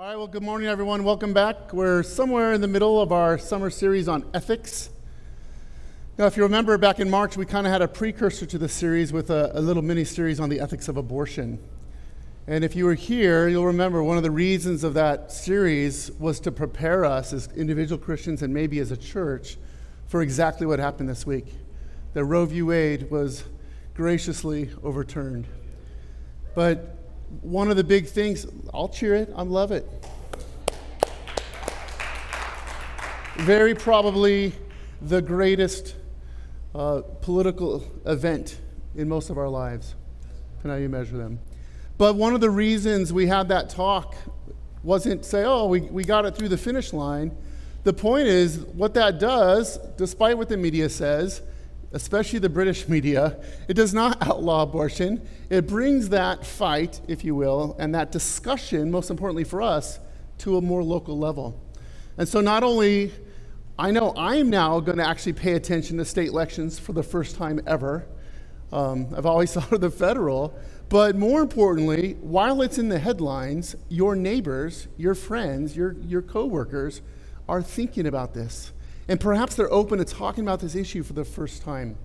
All 0.00 0.06
right, 0.06 0.14
well, 0.14 0.28
good 0.28 0.44
morning, 0.44 0.68
everyone. 0.68 1.02
Welcome 1.02 1.32
back. 1.32 1.72
We're 1.72 2.04
somewhere 2.04 2.52
in 2.52 2.60
the 2.60 2.68
middle 2.68 3.00
of 3.00 3.10
our 3.10 3.36
summer 3.36 3.68
series 3.68 4.06
on 4.06 4.24
ethics. 4.32 4.90
Now, 6.16 6.26
if 6.26 6.36
you 6.36 6.44
remember 6.44 6.78
back 6.78 7.00
in 7.00 7.10
March, 7.10 7.36
we 7.36 7.44
kind 7.44 7.66
of 7.66 7.72
had 7.72 7.82
a 7.82 7.88
precursor 7.88 8.46
to 8.46 8.58
the 8.58 8.68
series 8.68 9.12
with 9.12 9.28
a, 9.30 9.50
a 9.54 9.60
little 9.60 9.82
mini 9.82 10.04
series 10.04 10.38
on 10.38 10.50
the 10.50 10.60
ethics 10.60 10.86
of 10.86 10.98
abortion. 10.98 11.58
And 12.46 12.62
if 12.62 12.76
you 12.76 12.84
were 12.84 12.94
here, 12.94 13.48
you'll 13.48 13.66
remember 13.66 14.00
one 14.00 14.16
of 14.16 14.22
the 14.22 14.30
reasons 14.30 14.84
of 14.84 14.94
that 14.94 15.32
series 15.32 16.12
was 16.12 16.38
to 16.40 16.52
prepare 16.52 17.04
us 17.04 17.32
as 17.32 17.48
individual 17.56 18.00
Christians 18.00 18.42
and 18.42 18.54
maybe 18.54 18.78
as 18.78 18.92
a 18.92 18.96
church 18.96 19.56
for 20.06 20.22
exactly 20.22 20.64
what 20.64 20.78
happened 20.78 21.08
this 21.08 21.26
week. 21.26 21.52
That 22.14 22.24
Roe 22.24 22.46
v. 22.46 22.62
Wade 22.62 23.10
was 23.10 23.42
graciously 23.94 24.70
overturned. 24.84 25.48
But 26.54 26.97
one 27.42 27.70
of 27.70 27.76
the 27.76 27.84
big 27.84 28.06
things, 28.06 28.46
I'll 28.72 28.88
cheer 28.88 29.14
it, 29.14 29.32
I 29.36 29.42
love 29.42 29.72
it. 29.72 29.86
Very 33.38 33.74
probably 33.74 34.52
the 35.02 35.22
greatest 35.22 35.94
uh, 36.74 37.02
political 37.22 37.84
event 38.06 38.60
in 38.96 39.08
most 39.08 39.30
of 39.30 39.38
our 39.38 39.48
lives, 39.48 39.94
and 40.62 40.72
how 40.72 40.78
you 40.78 40.88
measure 40.88 41.16
them. 41.16 41.38
But 41.98 42.14
one 42.16 42.34
of 42.34 42.40
the 42.40 42.50
reasons 42.50 43.12
we 43.12 43.26
had 43.26 43.48
that 43.48 43.70
talk 43.70 44.14
wasn't 44.82 45.24
say, 45.24 45.44
oh, 45.44 45.66
we, 45.66 45.80
we 45.80 46.04
got 46.04 46.24
it 46.24 46.36
through 46.36 46.48
the 46.48 46.58
finish 46.58 46.92
line. 46.92 47.36
The 47.84 47.92
point 47.92 48.26
is, 48.26 48.58
what 48.58 48.94
that 48.94 49.18
does, 49.18 49.78
despite 49.96 50.36
what 50.36 50.48
the 50.48 50.56
media 50.56 50.88
says, 50.88 51.42
especially 51.92 52.38
the 52.38 52.48
British 52.48 52.88
media, 52.88 53.42
it 53.68 53.74
does 53.74 53.94
not 53.94 54.20
outlaw 54.26 54.62
abortion. 54.62 55.26
It 55.50 55.66
brings 55.66 56.10
that 56.10 56.44
fight, 56.44 57.00
if 57.08 57.24
you 57.24 57.34
will, 57.34 57.76
and 57.78 57.94
that 57.94 58.12
discussion, 58.12 58.90
most 58.90 59.10
importantly 59.10 59.44
for 59.44 59.62
us, 59.62 59.98
to 60.38 60.56
a 60.56 60.60
more 60.60 60.82
local 60.82 61.18
level. 61.18 61.60
And 62.16 62.28
so 62.28 62.40
not 62.40 62.62
only, 62.62 63.12
I 63.78 63.90
know 63.90 64.12
I'm 64.16 64.50
now 64.50 64.80
going 64.80 64.98
to 64.98 65.06
actually 65.06 65.34
pay 65.34 65.52
attention 65.54 65.98
to 65.98 66.04
state 66.04 66.28
elections 66.28 66.78
for 66.78 66.92
the 66.92 67.02
first 67.02 67.36
time 67.36 67.60
ever. 67.66 68.06
Um, 68.72 69.08
I've 69.16 69.26
always 69.26 69.52
thought 69.54 69.72
of 69.72 69.80
the 69.80 69.90
federal. 69.90 70.58
But 70.88 71.16
more 71.16 71.42
importantly, 71.42 72.16
while 72.20 72.62
it's 72.62 72.78
in 72.78 72.88
the 72.88 72.98
headlines, 72.98 73.76
your 73.88 74.16
neighbors, 74.16 74.88
your 74.96 75.14
friends, 75.14 75.76
your, 75.76 75.96
your 76.00 76.22
coworkers 76.22 77.02
are 77.48 77.62
thinking 77.62 78.06
about 78.06 78.32
this. 78.34 78.72
And 79.08 79.18
perhaps 79.18 79.54
they're 79.54 79.72
open 79.72 79.98
to 79.98 80.04
talking 80.04 80.44
about 80.44 80.60
this 80.60 80.74
issue 80.74 81.02
for 81.02 81.14
the 81.14 81.24
first 81.24 81.62
time. 81.62 81.96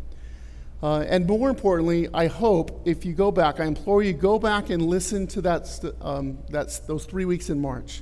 Uh, 0.82 1.00
and 1.08 1.26
more 1.26 1.50
importantly, 1.50 2.10
I 2.14 2.28
hope 2.28 2.82
if 2.86 3.06
you 3.06 3.14
go 3.14 3.32
back, 3.32 3.60
I 3.60 3.66
implore 3.66 4.04
you 4.04 4.14
go 4.14 4.40
back 4.40 4.70
and 4.70 4.82
listen 4.82 5.28
to 5.28 5.42
that 5.42 5.68
st- 5.68 5.96
um, 6.02 6.38
that's 6.50 6.80
those 6.80 7.06
three 7.06 7.26
weeks 7.26 7.50
in 7.50 7.60
March. 7.60 8.02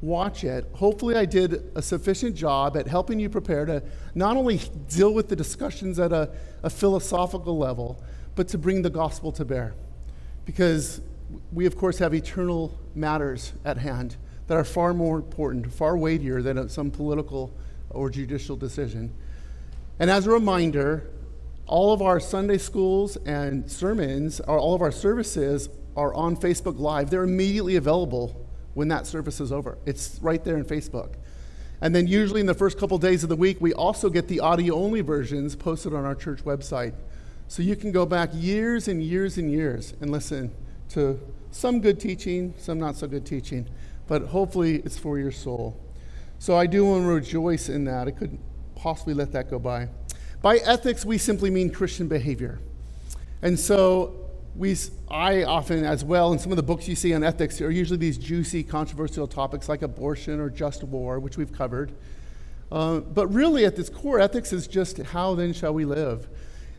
Watch 0.00 0.44
it. 0.44 0.68
Hopefully, 0.74 1.14
I 1.14 1.24
did 1.24 1.70
a 1.74 1.82
sufficient 1.82 2.34
job 2.34 2.76
at 2.76 2.86
helping 2.86 3.18
you 3.18 3.28
prepare 3.28 3.64
to 3.66 3.82
not 4.14 4.36
only 4.36 4.60
deal 4.88 5.14
with 5.14 5.28
the 5.28 5.36
discussions 5.36 5.98
at 5.98 6.12
a, 6.12 6.30
a 6.62 6.70
philosophical 6.70 7.56
level, 7.58 8.02
but 8.34 8.48
to 8.48 8.58
bring 8.58 8.82
the 8.82 8.90
gospel 8.90 9.32
to 9.32 9.44
bear. 9.44 9.74
Because 10.44 11.00
we, 11.52 11.64
of 11.66 11.76
course, 11.76 11.98
have 11.98 12.12
eternal 12.12 12.78
matters 12.94 13.52
at 13.64 13.78
hand 13.78 14.16
that 14.48 14.56
are 14.56 14.64
far 14.64 14.92
more 14.92 15.16
important, 15.16 15.72
far 15.72 15.96
weightier 15.96 16.42
than 16.42 16.68
some 16.68 16.90
political 16.90 17.52
or 17.90 18.10
judicial 18.10 18.56
decision. 18.56 19.12
And 19.98 20.10
as 20.10 20.26
a 20.26 20.30
reminder, 20.30 21.10
all 21.66 21.92
of 21.92 22.02
our 22.02 22.20
Sunday 22.20 22.58
schools 22.58 23.16
and 23.24 23.70
sermons, 23.70 24.40
or 24.40 24.58
all 24.58 24.74
of 24.74 24.82
our 24.82 24.92
services, 24.92 25.68
are 25.96 26.14
on 26.14 26.36
Facebook 26.36 26.78
Live. 26.78 27.10
They're 27.10 27.24
immediately 27.24 27.76
available 27.76 28.46
when 28.74 28.88
that 28.88 29.06
service 29.06 29.40
is 29.40 29.50
over. 29.50 29.78
It's 29.86 30.18
right 30.22 30.42
there 30.44 30.56
in 30.56 30.64
Facebook. 30.64 31.14
And 31.80 31.94
then, 31.94 32.06
usually, 32.06 32.40
in 32.40 32.46
the 32.46 32.54
first 32.54 32.78
couple 32.78 32.96
days 32.98 33.22
of 33.22 33.28
the 33.28 33.36
week, 33.36 33.60
we 33.60 33.72
also 33.74 34.08
get 34.08 34.28
the 34.28 34.40
audio 34.40 34.74
only 34.74 35.00
versions 35.00 35.56
posted 35.56 35.92
on 35.92 36.04
our 36.04 36.14
church 36.14 36.44
website. 36.44 36.94
So 37.48 37.62
you 37.62 37.76
can 37.76 37.92
go 37.92 38.06
back 38.06 38.30
years 38.32 38.88
and 38.88 39.02
years 39.02 39.38
and 39.38 39.50
years 39.50 39.94
and 40.00 40.10
listen 40.10 40.52
to 40.90 41.20
some 41.50 41.80
good 41.80 42.00
teaching, 42.00 42.54
some 42.58 42.78
not 42.78 42.96
so 42.96 43.06
good 43.06 43.24
teaching, 43.24 43.68
but 44.06 44.22
hopefully 44.22 44.76
it's 44.84 44.98
for 44.98 45.18
your 45.18 45.32
soul. 45.32 45.76
So 46.38 46.56
I 46.56 46.66
do 46.66 46.84
want 46.84 47.02
to 47.02 47.08
rejoice 47.08 47.68
in 47.68 47.84
that. 47.84 48.08
I 48.08 48.10
couldn't 48.10 48.40
possibly 48.74 49.14
let 49.14 49.32
that 49.32 49.50
go 49.50 49.58
by. 49.58 49.88
By 50.42 50.58
ethics, 50.58 51.04
we 51.04 51.18
simply 51.18 51.50
mean 51.50 51.70
Christian 51.70 52.08
behavior. 52.08 52.60
And 53.42 53.58
so 53.58 54.30
we, 54.54 54.76
I 55.10 55.44
often, 55.44 55.84
as 55.84 56.04
well, 56.04 56.32
in 56.32 56.38
some 56.38 56.52
of 56.52 56.56
the 56.56 56.62
books 56.62 56.86
you 56.88 56.94
see 56.94 57.14
on 57.14 57.24
ethics, 57.24 57.60
are 57.60 57.70
usually 57.70 57.98
these 57.98 58.18
juicy, 58.18 58.62
controversial 58.62 59.26
topics 59.26 59.68
like 59.68 59.82
abortion 59.82 60.40
or 60.40 60.50
just 60.50 60.84
war, 60.84 61.18
which 61.18 61.36
we've 61.36 61.52
covered. 61.52 61.92
Uh, 62.70 63.00
but 63.00 63.28
really, 63.28 63.64
at 63.64 63.78
its 63.78 63.88
core, 63.88 64.20
ethics 64.20 64.52
is 64.52 64.66
just 64.66 64.98
how 64.98 65.34
then 65.34 65.52
shall 65.52 65.72
we 65.72 65.84
live? 65.84 66.28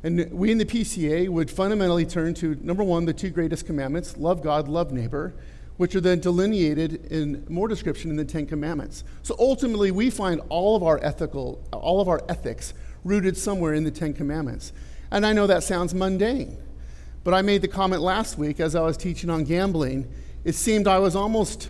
And 0.03 0.31
we 0.31 0.51
in 0.51 0.59
the 0.59 0.65
PCA 0.65 1.27
would 1.29 1.49
fundamentally 1.49 2.05
turn 2.05 2.33
to 2.35 2.55
number 2.61 2.83
one, 2.83 3.05
the 3.05 3.13
two 3.13 3.29
greatest 3.29 3.65
commandments 3.65 4.17
love 4.17 4.43
God, 4.43 4.67
love 4.67 4.91
neighbor 4.91 5.33
which 5.77 5.95
are 5.95 6.01
then 6.01 6.19
delineated 6.19 7.05
in 7.11 7.45
more 7.47 7.67
description 7.67 8.09
in 8.09 8.17
the 8.17 8.25
Ten 8.25 8.45
Commandments. 8.45 9.03
So 9.23 9.35
ultimately, 9.39 9.91
we 9.91 10.09
find 10.09 10.41
all 10.49 10.75
of 10.75 10.83
our 10.83 10.99
ethical, 11.03 11.63
all 11.71 12.01
of 12.01 12.07
our 12.07 12.21
ethics 12.27 12.73
rooted 13.03 13.37
somewhere 13.37 13.73
in 13.73 13.83
the 13.83 13.91
Ten 13.91 14.13
Commandments. 14.13 14.73
And 15.11 15.25
I 15.25 15.33
know 15.33 15.47
that 15.47 15.63
sounds 15.63 15.93
mundane, 15.93 16.57
but 17.23 17.33
I 17.33 17.41
made 17.41 17.61
the 17.61 17.67
comment 17.67 18.01
last 18.01 18.37
week 18.37 18.59
as 18.59 18.75
I 18.75 18.81
was 18.81 18.97
teaching 18.97 19.29
on 19.29 19.43
gambling. 19.43 20.11
It 20.43 20.55
seemed 20.55 20.87
I 20.87 20.99
was 20.99 21.15
almost 21.15 21.69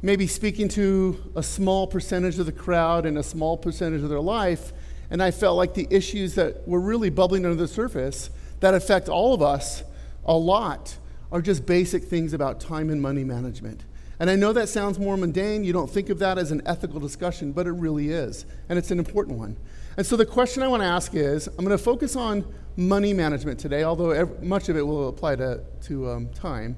maybe 0.00 0.26
speaking 0.26 0.68
to 0.68 1.32
a 1.34 1.42
small 1.42 1.86
percentage 1.86 2.38
of 2.38 2.46
the 2.46 2.52
crowd 2.52 3.06
and 3.06 3.18
a 3.18 3.22
small 3.22 3.56
percentage 3.56 4.02
of 4.02 4.10
their 4.10 4.20
life, 4.20 4.72
and 5.10 5.22
I 5.22 5.30
felt 5.30 5.56
like 5.56 5.74
the 5.74 5.88
issues 5.90 6.34
that 6.36 6.66
were 6.68 6.80
really 6.80 7.10
bubbling 7.10 7.44
under 7.44 7.56
the 7.56 7.68
surface 7.68 8.30
that 8.60 8.74
affect 8.74 9.08
all 9.08 9.34
of 9.34 9.42
us 9.42 9.82
a 10.24 10.34
lot 10.34 10.96
are 11.34 11.42
just 11.42 11.66
basic 11.66 12.04
things 12.04 12.32
about 12.32 12.60
time 12.60 12.90
and 12.90 13.02
money 13.02 13.24
management. 13.24 13.84
And 14.20 14.30
I 14.30 14.36
know 14.36 14.52
that 14.52 14.68
sounds 14.68 15.00
more 15.00 15.16
mundane. 15.16 15.64
You 15.64 15.72
don't 15.72 15.90
think 15.90 16.08
of 16.08 16.20
that 16.20 16.38
as 16.38 16.52
an 16.52 16.62
ethical 16.64 17.00
discussion, 17.00 17.50
but 17.50 17.66
it 17.66 17.72
really 17.72 18.10
is. 18.10 18.46
And 18.68 18.78
it's 18.78 18.92
an 18.92 19.00
important 19.00 19.36
one. 19.36 19.56
And 19.96 20.06
so 20.06 20.16
the 20.16 20.24
question 20.24 20.62
I 20.62 20.68
want 20.68 20.84
to 20.84 20.86
ask 20.86 21.12
is 21.16 21.48
I'm 21.48 21.64
going 21.64 21.70
to 21.70 21.78
focus 21.78 22.14
on 22.14 22.46
money 22.76 23.12
management 23.12 23.58
today, 23.58 23.82
although 23.82 24.10
every, 24.12 24.46
much 24.46 24.68
of 24.68 24.76
it 24.76 24.82
will 24.82 25.08
apply 25.08 25.34
to, 25.34 25.60
to 25.82 26.08
um, 26.08 26.28
time. 26.28 26.76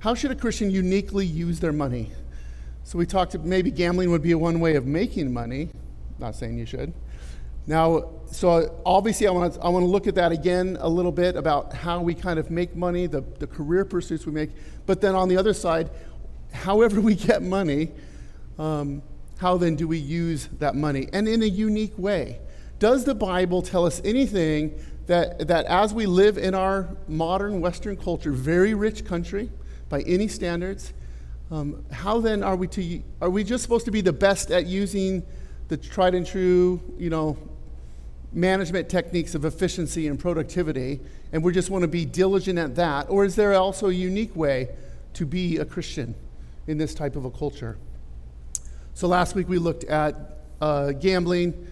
How 0.00 0.12
should 0.12 0.32
a 0.32 0.34
Christian 0.34 0.72
uniquely 0.72 1.24
use 1.24 1.60
their 1.60 1.72
money? 1.72 2.10
So 2.82 2.98
we 2.98 3.06
talked, 3.06 3.38
maybe 3.38 3.70
gambling 3.70 4.10
would 4.10 4.22
be 4.22 4.34
one 4.34 4.58
way 4.58 4.74
of 4.74 4.86
making 4.86 5.32
money. 5.32 5.68
Not 6.18 6.34
saying 6.34 6.58
you 6.58 6.66
should. 6.66 6.92
Now, 7.66 8.10
so 8.26 8.80
obviously, 8.84 9.26
I 9.26 9.30
want 9.30 9.54
to 9.54 9.60
I 9.60 9.68
want 9.68 9.84
to 9.84 9.90
look 9.90 10.06
at 10.06 10.16
that 10.16 10.32
again 10.32 10.76
a 10.80 10.88
little 10.88 11.12
bit 11.12 11.36
about 11.36 11.72
how 11.72 12.00
we 12.00 12.14
kind 12.14 12.38
of 12.38 12.50
make 12.50 12.74
money, 12.74 13.06
the, 13.06 13.22
the 13.38 13.46
career 13.46 13.84
pursuits 13.84 14.26
we 14.26 14.32
make. 14.32 14.50
But 14.86 15.00
then 15.00 15.14
on 15.14 15.28
the 15.28 15.36
other 15.36 15.54
side, 15.54 15.90
however 16.52 17.00
we 17.00 17.14
get 17.14 17.42
money, 17.42 17.90
um, 18.58 19.02
how 19.38 19.56
then 19.56 19.76
do 19.76 19.88
we 19.88 19.98
use 19.98 20.48
that 20.58 20.74
money? 20.74 21.08
And 21.12 21.28
in 21.28 21.42
a 21.42 21.46
unique 21.46 21.96
way. 21.98 22.40
Does 22.78 23.04
the 23.04 23.14
Bible 23.14 23.62
tell 23.62 23.86
us 23.86 24.00
anything 24.04 24.78
that, 25.06 25.48
that 25.48 25.66
as 25.66 25.94
we 25.94 26.06
live 26.06 26.38
in 26.38 26.54
our 26.54 26.88
modern 27.08 27.60
Western 27.60 27.96
culture, 27.96 28.32
very 28.32 28.74
rich 28.74 29.04
country 29.04 29.50
by 29.88 30.00
any 30.02 30.28
standards, 30.28 30.92
um, 31.50 31.84
how 31.92 32.20
then 32.20 32.42
are 32.42 32.56
we 32.56 32.66
to, 32.68 33.02
are 33.20 33.30
we 33.30 33.44
just 33.44 33.62
supposed 33.62 33.84
to 33.84 33.90
be 33.90 34.00
the 34.00 34.12
best 34.12 34.50
at 34.50 34.66
using 34.66 35.22
the 35.68 35.76
tried 35.76 36.14
and 36.14 36.26
true, 36.26 36.80
you 36.98 37.10
know, 37.10 37.36
management 38.34 38.88
techniques 38.88 39.34
of 39.34 39.44
efficiency 39.44 40.08
and 40.08 40.18
productivity, 40.18 41.00
and 41.32 41.42
we 41.42 41.52
just 41.52 41.70
want 41.70 41.82
to 41.82 41.88
be 41.88 42.04
diligent 42.04 42.58
at 42.58 42.74
that? 42.74 43.08
Or 43.08 43.24
is 43.24 43.36
there 43.36 43.54
also 43.54 43.88
a 43.88 43.92
unique 43.92 44.34
way 44.34 44.68
to 45.14 45.24
be 45.24 45.58
a 45.58 45.64
Christian 45.64 46.14
in 46.66 46.76
this 46.76 46.94
type 46.94 47.16
of 47.16 47.24
a 47.24 47.30
culture? 47.30 47.78
So 48.94 49.08
last 49.08 49.34
week 49.34 49.48
we 49.48 49.58
looked 49.58 49.84
at 49.84 50.38
uh, 50.60 50.92
gambling. 50.92 51.68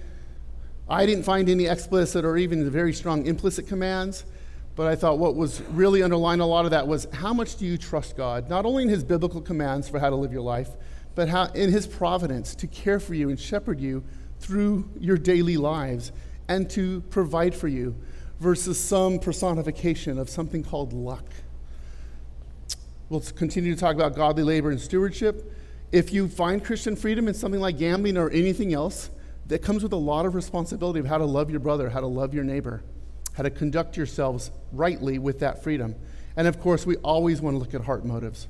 I 0.88 1.06
didn't 1.06 1.25
find 1.25 1.49
any 1.49 1.67
explicit 1.67 2.25
or 2.25 2.37
even 2.37 2.69
very 2.70 2.93
strong 2.93 3.26
implicit 3.26 3.67
commands, 3.67 4.25
but 4.76 4.87
I 4.87 4.94
thought 4.94 5.19
what 5.19 5.35
was 5.35 5.61
really 5.70 6.03
underlying 6.03 6.41
a 6.41 6.47
lot 6.47 6.65
of 6.65 6.70
that 6.70 6.87
was 6.87 7.06
how 7.12 7.32
much 7.32 7.56
do 7.56 7.67
you 7.67 7.76
trust 7.76 8.17
God, 8.17 8.49
not 8.49 8.65
only 8.65 8.85
in 8.85 8.88
His 8.88 9.05
biblical 9.05 9.41
commands 9.41 9.88
for 9.88 9.99
how 9.99 10.11
to 10.11 10.17
live 10.17 10.32
your 10.32 10.43
life, 10.43 10.70
but 11.15 11.29
how 11.29 11.44
in 11.47 11.70
His 11.70 11.87
providence 11.87 12.55
to 12.56 12.67
care 12.67 13.00
for 13.00 13.15
you 13.15 13.31
and 13.31 13.38
shepherd 13.38 13.81
you 13.81 14.03
through 14.41 14.88
your 14.99 15.17
daily 15.17 15.56
lives 15.56 16.12
and 16.53 16.69
to 16.71 17.01
provide 17.11 17.55
for 17.55 17.69
you 17.69 17.95
versus 18.39 18.79
some 18.79 19.19
personification 19.19 20.19
of 20.19 20.29
something 20.29 20.63
called 20.63 20.93
luck. 20.93 21.25
We'll 23.09 23.21
continue 23.21 23.75
to 23.75 23.81
talk 23.81 23.95
about 23.95 24.15
godly 24.15 24.43
labor 24.43 24.71
and 24.71 24.81
stewardship. 24.81 25.53
If 25.93 26.13
you 26.13 26.29
find 26.29 26.65
Christian 26.65 26.97
freedom 26.97 27.29
in 27.29 27.35
something 27.35 27.61
like 27.61 27.79
gambling 27.79 28.17
or 28.17 28.31
anything 28.31 28.73
else, 28.73 29.11
that 29.47 29.61
comes 29.61 29.83
with 29.83 29.93
a 29.93 29.97
lot 29.97 30.25
of 30.25 30.35
responsibility 30.35 31.01
of 31.01 31.07
how 31.07 31.19
to 31.19 31.25
love 31.25 31.51
your 31.51 31.61
brother, 31.61 31.91
how 31.91 32.01
to 32.01 32.07
love 32.07 32.33
your 32.33 32.45
neighbor, 32.45 32.83
how 33.35 33.43
to 33.43 33.51
conduct 33.51 33.97
yourselves 33.97 34.51
rightly 34.73 35.19
with 35.19 35.41
that 35.41 35.63
freedom. 35.63 35.95
And 36.37 36.47
of 36.47 36.61
course, 36.61 36.87
we 36.87 36.97
always 36.97 37.41
want 37.41 37.55
to 37.55 37.59
look 37.59 37.75
at 37.75 37.83
heart 37.83 38.05
motives. 38.05 38.49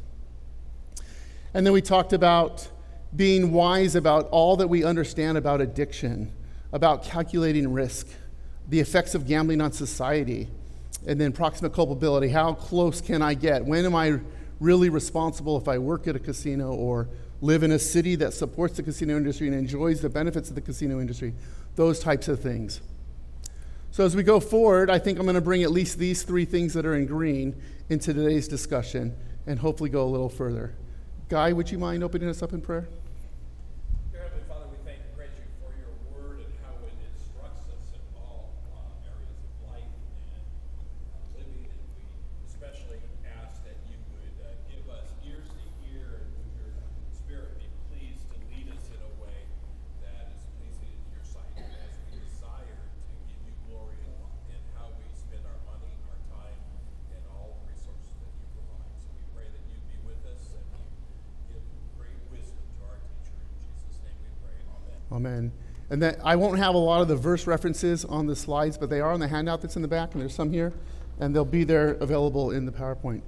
And 1.54 1.66
then 1.66 1.72
we 1.72 1.82
talked 1.82 2.12
about 2.12 2.68
being 3.14 3.52
wise 3.52 3.94
about 3.94 4.28
all 4.30 4.56
that 4.56 4.68
we 4.68 4.84
understand 4.84 5.36
about 5.36 5.60
addiction, 5.60 6.32
about 6.72 7.04
calculating 7.04 7.72
risk, 7.72 8.08
the 8.68 8.80
effects 8.80 9.14
of 9.14 9.26
gambling 9.26 9.60
on 9.60 9.72
society, 9.72 10.48
and 11.06 11.20
then 11.20 11.32
proximate 11.32 11.72
culpability. 11.72 12.28
How 12.28 12.54
close 12.54 13.00
can 13.00 13.22
I 13.22 13.34
get? 13.34 13.64
When 13.64 13.84
am 13.84 13.94
I 13.94 14.20
really 14.60 14.88
responsible 14.88 15.56
if 15.56 15.68
I 15.68 15.78
work 15.78 16.06
at 16.06 16.16
a 16.16 16.20
casino 16.20 16.72
or 16.72 17.08
live 17.40 17.62
in 17.62 17.72
a 17.72 17.78
city 17.78 18.14
that 18.16 18.32
supports 18.32 18.76
the 18.76 18.82
casino 18.82 19.16
industry 19.16 19.48
and 19.48 19.56
enjoys 19.56 20.00
the 20.00 20.08
benefits 20.08 20.48
of 20.48 20.54
the 20.54 20.60
casino 20.60 21.00
industry? 21.00 21.34
Those 21.74 21.98
types 21.98 22.28
of 22.28 22.40
things. 22.40 22.80
So, 23.90 24.04
as 24.06 24.16
we 24.16 24.22
go 24.22 24.40
forward, 24.40 24.88
I 24.88 24.98
think 24.98 25.18
I'm 25.18 25.26
going 25.26 25.34
to 25.34 25.42
bring 25.42 25.64
at 25.64 25.70
least 25.70 25.98
these 25.98 26.22
three 26.22 26.46
things 26.46 26.72
that 26.72 26.86
are 26.86 26.94
in 26.94 27.04
green 27.04 27.54
into 27.90 28.14
today's 28.14 28.48
discussion 28.48 29.14
and 29.46 29.58
hopefully 29.58 29.90
go 29.90 30.04
a 30.04 30.08
little 30.08 30.30
further. 30.30 30.74
Guy, 31.28 31.52
would 31.52 31.70
you 31.70 31.78
mind 31.78 32.02
opening 32.02 32.28
us 32.28 32.42
up 32.42 32.54
in 32.54 32.62
prayer? 32.62 32.88
Amen. 65.12 65.52
And 65.90 66.02
that 66.02 66.18
I 66.24 66.36
won't 66.36 66.58
have 66.58 66.74
a 66.74 66.78
lot 66.78 67.02
of 67.02 67.08
the 67.08 67.16
verse 67.16 67.46
references 67.46 68.04
on 68.04 68.26
the 68.26 68.34
slides, 68.34 68.78
but 68.78 68.88
they 68.88 69.00
are 69.00 69.12
on 69.12 69.20
the 69.20 69.28
handout 69.28 69.60
that's 69.60 69.76
in 69.76 69.82
the 69.82 69.88
back, 69.88 70.14
and 70.14 70.22
there's 70.22 70.34
some 70.34 70.50
here, 70.50 70.72
and 71.20 71.36
they'll 71.36 71.44
be 71.44 71.64
there 71.64 71.90
available 71.94 72.50
in 72.50 72.64
the 72.64 72.72
PowerPoint. 72.72 73.20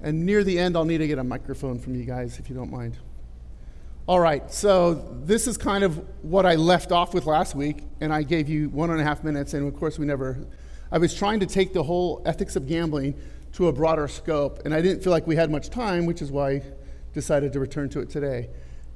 And 0.00 0.24
near 0.24 0.42
the 0.42 0.58
end, 0.58 0.76
I'll 0.76 0.86
need 0.86 0.98
to 0.98 1.06
get 1.06 1.18
a 1.18 1.24
microphone 1.24 1.78
from 1.78 1.94
you 1.94 2.04
guys 2.04 2.38
if 2.38 2.48
you 2.48 2.56
don't 2.56 2.70
mind. 2.70 2.96
All 4.06 4.20
right, 4.20 4.50
so 4.50 4.94
this 5.24 5.46
is 5.46 5.58
kind 5.58 5.84
of 5.84 6.02
what 6.22 6.46
I 6.46 6.54
left 6.54 6.92
off 6.92 7.12
with 7.12 7.26
last 7.26 7.54
week, 7.54 7.82
and 8.00 8.10
I 8.10 8.22
gave 8.22 8.48
you 8.48 8.70
one 8.70 8.88
and 8.90 8.98
a 8.98 9.04
half 9.04 9.22
minutes, 9.22 9.52
and 9.52 9.68
of 9.68 9.78
course, 9.78 9.98
we 9.98 10.06
never. 10.06 10.46
I 10.90 10.96
was 10.96 11.14
trying 11.14 11.40
to 11.40 11.46
take 11.46 11.74
the 11.74 11.82
whole 11.82 12.22
ethics 12.24 12.56
of 12.56 12.66
gambling 12.66 13.20
to 13.52 13.68
a 13.68 13.72
broader 13.72 14.08
scope, 14.08 14.60
and 14.64 14.72
I 14.72 14.80
didn't 14.80 15.04
feel 15.04 15.10
like 15.10 15.26
we 15.26 15.36
had 15.36 15.50
much 15.50 15.68
time, 15.68 16.06
which 16.06 16.22
is 16.22 16.32
why 16.32 16.50
I 16.52 16.62
decided 17.12 17.52
to 17.52 17.60
return 17.60 17.90
to 17.90 18.00
it 18.00 18.08
today. 18.08 18.48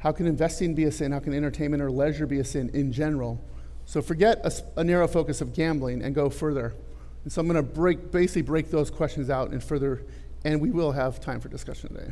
How 0.02 0.10
can 0.10 0.26
investing 0.26 0.74
be 0.74 0.82
a 0.82 0.90
sin? 0.90 1.12
How 1.12 1.20
can 1.20 1.32
entertainment 1.32 1.80
or 1.80 1.88
leisure 1.88 2.26
be 2.26 2.40
a 2.40 2.44
sin 2.44 2.70
in 2.74 2.90
general? 2.90 3.40
So 3.84 4.02
forget 4.02 4.40
a, 4.42 4.80
a 4.80 4.82
narrow 4.82 5.06
focus 5.06 5.40
of 5.40 5.54
gambling 5.54 6.02
and 6.02 6.12
go 6.12 6.28
further. 6.28 6.74
And 7.22 7.32
so 7.32 7.40
I'm 7.40 7.46
going 7.46 7.54
to 7.54 7.62
break, 7.62 8.10
basically 8.10 8.42
break 8.42 8.68
those 8.68 8.90
questions 8.90 9.30
out 9.30 9.52
and 9.52 9.62
further, 9.62 10.02
and 10.44 10.60
we 10.60 10.72
will 10.72 10.90
have 10.90 11.20
time 11.20 11.38
for 11.38 11.48
discussion 11.48 11.94
today. 11.94 12.10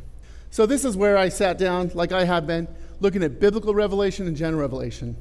So 0.50 0.66
this 0.66 0.84
is 0.84 0.96
where 0.96 1.16
I 1.16 1.30
sat 1.30 1.58
down, 1.58 1.90
like 1.94 2.12
I 2.12 2.24
have 2.24 2.46
been, 2.46 2.68
looking 3.00 3.24
at 3.24 3.40
biblical 3.40 3.74
revelation 3.74 4.28
and 4.28 4.36
general 4.36 4.60
revelation. 4.60 5.16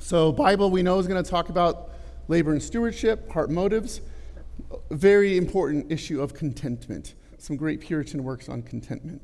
So 0.00 0.32
Bible 0.32 0.72
we 0.72 0.82
know 0.82 0.98
is 0.98 1.06
going 1.06 1.22
to 1.22 1.30
talk 1.30 1.50
about 1.50 1.90
labor 2.26 2.50
and 2.50 2.60
stewardship, 2.60 3.30
heart 3.30 3.48
motives, 3.48 4.00
very 4.90 5.36
important 5.36 5.92
issue 5.92 6.20
of 6.20 6.34
contentment. 6.34 7.14
Some 7.38 7.54
great 7.54 7.80
Puritan 7.80 8.24
works 8.24 8.48
on 8.48 8.62
contentment 8.62 9.22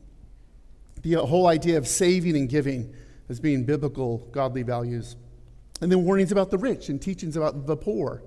the 1.02 1.14
whole 1.14 1.46
idea 1.46 1.78
of 1.78 1.86
saving 1.86 2.36
and 2.36 2.48
giving 2.48 2.94
as 3.28 3.40
being 3.40 3.64
biblical, 3.64 4.18
godly 4.32 4.62
values. 4.62 5.16
And 5.80 5.92
then 5.92 6.04
warnings 6.04 6.32
about 6.32 6.50
the 6.50 6.58
rich 6.58 6.88
and 6.88 7.00
teachings 7.00 7.36
about 7.36 7.66
the 7.66 7.76
poor. 7.76 8.22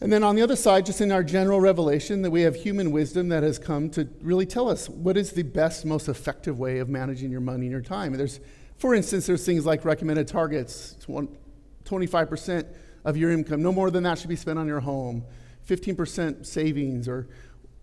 And 0.00 0.12
then 0.12 0.24
on 0.24 0.34
the 0.34 0.42
other 0.42 0.56
side, 0.56 0.84
just 0.86 1.00
in 1.00 1.12
our 1.12 1.22
general 1.22 1.60
revelation, 1.60 2.22
that 2.22 2.30
we 2.30 2.42
have 2.42 2.56
human 2.56 2.90
wisdom 2.90 3.28
that 3.28 3.42
has 3.42 3.58
come 3.58 3.88
to 3.90 4.08
really 4.20 4.44
tell 4.44 4.68
us 4.68 4.88
what 4.88 5.16
is 5.16 5.32
the 5.32 5.44
best, 5.44 5.84
most 5.84 6.08
effective 6.08 6.58
way 6.58 6.78
of 6.78 6.88
managing 6.88 7.30
your 7.30 7.40
money 7.40 7.66
and 7.66 7.70
your 7.70 7.80
time. 7.80 8.12
And 8.12 8.20
there's, 8.20 8.40
for 8.76 8.94
instance, 8.94 9.26
there's 9.26 9.46
things 9.46 9.64
like 9.64 9.84
recommended 9.84 10.26
targets 10.26 10.96
25% 11.06 12.66
of 13.04 13.16
your 13.16 13.30
income, 13.30 13.62
no 13.62 13.70
more 13.70 13.90
than 13.90 14.02
that 14.02 14.18
should 14.18 14.30
be 14.30 14.36
spent 14.36 14.58
on 14.58 14.66
your 14.66 14.80
home, 14.80 15.24
15% 15.68 16.44
savings, 16.44 17.06
or 17.06 17.28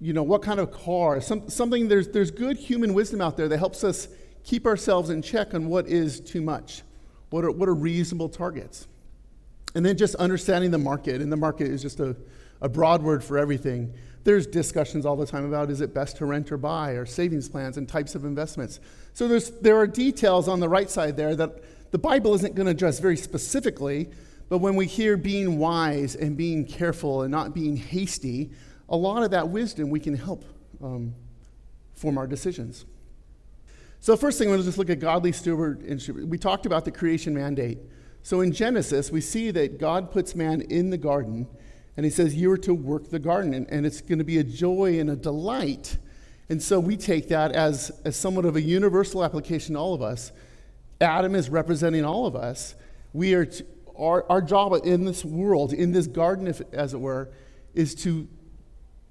you 0.01 0.13
know, 0.13 0.23
what 0.23 0.41
kind 0.41 0.59
of 0.59 0.71
car, 0.71 1.21
some, 1.21 1.47
something, 1.47 1.87
there's, 1.87 2.07
there's 2.07 2.31
good 2.31 2.57
human 2.57 2.95
wisdom 2.95 3.21
out 3.21 3.37
there 3.37 3.47
that 3.47 3.59
helps 3.59 3.83
us 3.83 4.07
keep 4.43 4.65
ourselves 4.65 5.11
in 5.11 5.21
check 5.21 5.53
on 5.53 5.67
what 5.67 5.87
is 5.87 6.19
too 6.19 6.41
much, 6.41 6.81
what 7.29 7.45
are, 7.45 7.51
what 7.51 7.69
are 7.69 7.75
reasonable 7.75 8.27
targets. 8.27 8.87
And 9.75 9.85
then 9.85 9.95
just 9.95 10.15
understanding 10.15 10.71
the 10.71 10.79
market, 10.79 11.21
and 11.21 11.31
the 11.31 11.37
market 11.37 11.67
is 11.67 11.83
just 11.83 11.99
a, 11.99 12.15
a 12.61 12.67
broad 12.67 13.03
word 13.03 13.23
for 13.23 13.37
everything. 13.37 13.93
There's 14.23 14.47
discussions 14.47 15.05
all 15.05 15.15
the 15.15 15.27
time 15.27 15.45
about 15.45 15.69
is 15.69 15.81
it 15.81 15.93
best 15.93 16.17
to 16.17 16.25
rent 16.25 16.51
or 16.51 16.57
buy, 16.57 16.93
or 16.93 17.05
savings 17.05 17.47
plans 17.47 17.77
and 17.77 17.87
types 17.87 18.15
of 18.15 18.25
investments. 18.25 18.79
So 19.13 19.27
there's, 19.27 19.51
there 19.51 19.77
are 19.77 19.87
details 19.87 20.47
on 20.47 20.59
the 20.59 20.67
right 20.67 20.89
side 20.89 21.15
there 21.15 21.35
that 21.35 21.91
the 21.91 21.99
Bible 21.99 22.33
isn't 22.33 22.55
going 22.55 22.65
to 22.65 22.71
address 22.71 22.99
very 22.99 23.17
specifically, 23.17 24.09
but 24.49 24.57
when 24.57 24.75
we 24.75 24.87
hear 24.87 25.15
being 25.15 25.59
wise 25.59 26.15
and 26.15 26.35
being 26.35 26.65
careful 26.65 27.21
and 27.21 27.31
not 27.31 27.53
being 27.53 27.77
hasty, 27.77 28.49
a 28.91 28.97
lot 28.97 29.23
of 29.23 29.31
that 29.31 29.49
wisdom 29.49 29.89
we 29.89 29.99
can 29.99 30.15
help 30.15 30.45
um, 30.83 31.15
form 31.95 32.17
our 32.17 32.27
decisions. 32.27 32.85
So, 34.01 34.17
first 34.17 34.37
thing, 34.37 34.49
we'll 34.49 34.61
just 34.61 34.77
look 34.77 34.89
at 34.89 34.99
godly 34.99 35.31
stewardship. 35.31 36.15
We 36.15 36.37
talked 36.37 36.65
about 36.65 36.85
the 36.85 36.91
creation 36.91 37.33
mandate. 37.33 37.79
So, 38.23 38.41
in 38.41 38.51
Genesis, 38.51 39.11
we 39.11 39.21
see 39.21 39.49
that 39.51 39.79
God 39.79 40.11
puts 40.11 40.35
man 40.35 40.61
in 40.61 40.89
the 40.89 40.97
garden, 40.97 41.47
and 41.95 42.05
he 42.05 42.09
says, 42.09 42.35
You 42.35 42.51
are 42.51 42.57
to 42.57 42.73
work 42.73 43.09
the 43.09 43.19
garden, 43.19 43.53
and, 43.53 43.69
and 43.69 43.85
it's 43.85 44.01
going 44.01 44.19
to 44.19 44.25
be 44.25 44.39
a 44.39 44.43
joy 44.43 44.99
and 44.99 45.09
a 45.09 45.15
delight. 45.15 45.97
And 46.49 46.61
so, 46.61 46.79
we 46.79 46.97
take 46.97 47.29
that 47.29 47.51
as, 47.51 47.91
as 48.03 48.15
somewhat 48.15 48.45
of 48.45 48.55
a 48.55 48.61
universal 48.61 49.23
application 49.23 49.75
to 49.75 49.79
all 49.79 49.93
of 49.93 50.01
us. 50.01 50.31
Adam 50.99 51.33
is 51.33 51.49
representing 51.49 52.03
all 52.03 52.25
of 52.25 52.35
us. 52.35 52.75
We 53.13 53.35
are 53.35 53.45
to, 53.45 53.65
our, 53.95 54.29
our 54.31 54.41
job 54.41 54.73
in 54.83 55.05
this 55.05 55.23
world, 55.23 55.73
in 55.73 55.91
this 55.91 56.07
garden, 56.07 56.47
if, 56.47 56.61
as 56.73 56.93
it 56.93 56.99
were, 56.99 57.29
is 57.75 57.93
to 57.95 58.27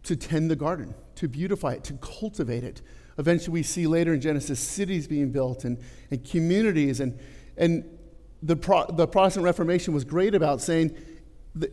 to 0.05 0.17
tend 0.17 0.51
the 0.51 0.57
garden, 0.57 0.95
to 1.17 1.29
beautify 1.29 1.73
it, 1.75 1.85
to 1.85 1.95
cultivate 1.95 2.65
it. 2.65 2.83
Eventually, 3.19 3.53
we 3.53 3.63
see 3.63 3.87
later 3.87 4.15
in 4.15 4.21
Genesis 4.21 4.59
cities 4.59 5.07
being 5.07 5.31
built 5.31 5.65
and, 5.65 5.79
and 6.11 6.25
communities. 6.25 7.01
And, 7.01 7.19
and 7.57 7.85
the, 8.43 8.57
Pro, 8.57 8.87
the 8.87 9.07
Protestant 9.07 9.45
Reformation 9.45 9.93
was 9.93 10.05
great 10.05 10.35
about 10.35 10.61
saying 10.61 10.97